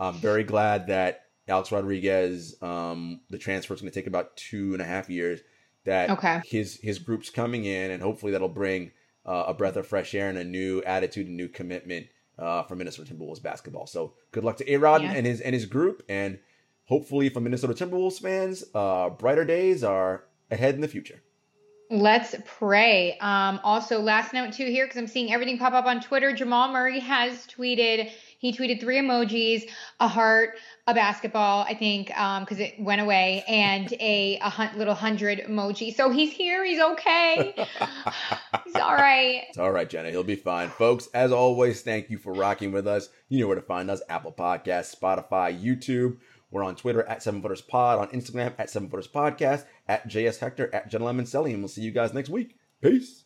I'm 0.00 0.14
very 0.14 0.44
glad 0.44 0.86
that 0.88 1.26
Alex 1.46 1.70
Rodriguez, 1.70 2.56
um, 2.62 3.20
the 3.30 3.38
transfer 3.38 3.74
is 3.74 3.80
going 3.80 3.92
to 3.92 3.94
take 4.00 4.06
about 4.06 4.36
two 4.36 4.72
and 4.72 4.80
a 4.82 4.84
half 4.86 5.10
years. 5.10 5.40
That 5.84 6.08
Okay. 6.10 6.40
his 6.46 6.76
his 6.80 6.98
group's 6.98 7.28
coming 7.28 7.66
in, 7.66 7.90
and 7.90 8.02
hopefully 8.02 8.32
that'll 8.32 8.48
bring 8.48 8.92
uh, 9.26 9.44
a 9.48 9.54
breath 9.54 9.76
of 9.76 9.86
fresh 9.86 10.14
air 10.14 10.28
and 10.30 10.38
a 10.38 10.44
new 10.44 10.82
attitude 10.84 11.26
and 11.26 11.36
new 11.36 11.48
commitment 11.48 12.06
uh, 12.38 12.62
for 12.62 12.74
Minnesota 12.76 13.12
Timberwolves 13.14 13.42
basketball. 13.42 13.86
So 13.86 14.14
good 14.32 14.44
luck 14.44 14.56
to 14.58 14.70
A 14.72 14.78
Rod 14.78 15.02
Yeah. 15.02 15.12
and 15.12 15.26
his 15.26 15.40
and 15.42 15.54
his 15.54 15.66
group, 15.66 16.02
and 16.08 16.38
hopefully 16.86 17.28
for 17.28 17.40
Minnesota 17.40 17.74
Timberwolves 17.74 18.20
fans, 18.20 18.64
uh, 18.74 19.10
brighter 19.10 19.44
days 19.44 19.84
are 19.84 20.24
ahead 20.50 20.74
in 20.74 20.80
the 20.80 20.88
future. 20.88 21.22
Let's 21.90 22.34
pray. 22.58 23.18
Um, 23.18 23.60
also, 23.62 24.00
last 24.00 24.32
note 24.32 24.54
too 24.54 24.64
here 24.66 24.86
because 24.86 24.96
I'm 24.96 25.06
seeing 25.06 25.32
everything 25.32 25.58
pop 25.58 25.74
up 25.74 25.84
on 25.84 26.00
Twitter. 26.00 26.32
Jamal 26.32 26.72
Murray 26.72 26.98
has 27.00 27.46
tweeted. 27.46 28.10
He 28.38 28.52
tweeted 28.52 28.80
three 28.80 28.98
emojis: 28.98 29.68
a 30.00 30.08
heart, 30.08 30.56
a 30.86 30.94
basketball, 30.94 31.62
I 31.62 31.74
think, 31.74 32.08
because 32.08 32.58
it 32.58 32.74
went 32.78 33.02
away, 33.02 33.44
and 33.46 33.92
a, 34.00 34.38
a 34.42 34.48
hun- 34.48 34.76
little 34.78 34.94
hundred 34.94 35.40
emoji. 35.40 35.94
So 35.94 36.10
he's 36.10 36.32
here. 36.32 36.64
He's 36.64 36.80
okay. 36.80 37.54
he's 38.64 38.76
all 38.76 38.94
right. 38.94 39.42
It's 39.48 39.58
all 39.58 39.70
right, 39.70 39.88
Jenna. 39.88 40.10
He'll 40.10 40.24
be 40.24 40.36
fine. 40.36 40.68
Folks, 40.70 41.08
as 41.14 41.32
always, 41.32 41.82
thank 41.82 42.10
you 42.10 42.18
for 42.18 42.32
rocking 42.32 42.72
with 42.72 42.86
us. 42.86 43.08
You 43.28 43.40
know 43.40 43.46
where 43.46 43.56
to 43.56 43.62
find 43.62 43.90
us 43.90 44.02
Apple 44.08 44.32
Podcasts, 44.32 44.94
Spotify, 44.98 45.56
YouTube. 45.58 46.16
We're 46.54 46.62
on 46.62 46.76
Twitter 46.76 47.02
at 47.08 47.20
Seven 47.20 47.42
Footers 47.42 47.62
Pod, 47.62 47.98
on 47.98 48.08
Instagram 48.16 48.54
at 48.58 48.70
Seven 48.70 48.88
Footers 48.88 49.08
Podcast, 49.08 49.64
at 49.88 50.08
JS 50.08 50.38
Hector, 50.38 50.72
at 50.72 50.88
Selly, 51.24 51.50
and 51.52 51.58
we'll 51.58 51.68
see 51.68 51.82
you 51.82 51.90
guys 51.90 52.14
next 52.14 52.28
week. 52.30 52.56
Peace. 52.80 53.24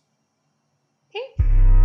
Okay. 1.14 1.78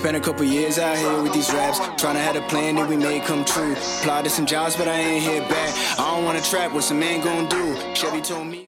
Spent 0.00 0.16
a 0.16 0.20
couple 0.20 0.46
years 0.46 0.78
out 0.78 0.96
here 0.96 1.22
with 1.22 1.34
these 1.34 1.52
raps, 1.52 1.78
trying 2.00 2.14
to 2.14 2.20
have 2.20 2.34
a 2.34 2.40
plan 2.48 2.76
that 2.76 2.88
we 2.88 2.96
made 2.96 3.22
come 3.24 3.44
true. 3.44 3.74
To 3.74 4.30
some 4.30 4.46
jobs, 4.46 4.74
but 4.74 4.88
I 4.88 4.98
ain't 4.98 5.22
here 5.22 5.42
back. 5.42 5.98
I 5.98 6.14
don't 6.14 6.24
wanna 6.24 6.40
trap, 6.40 6.72
what 6.72 6.84
some 6.84 6.98
man 6.98 7.20
gon' 7.20 7.46
do? 7.50 7.76
Chevy 7.94 8.22
told 8.22 8.46
me. 8.46 8.58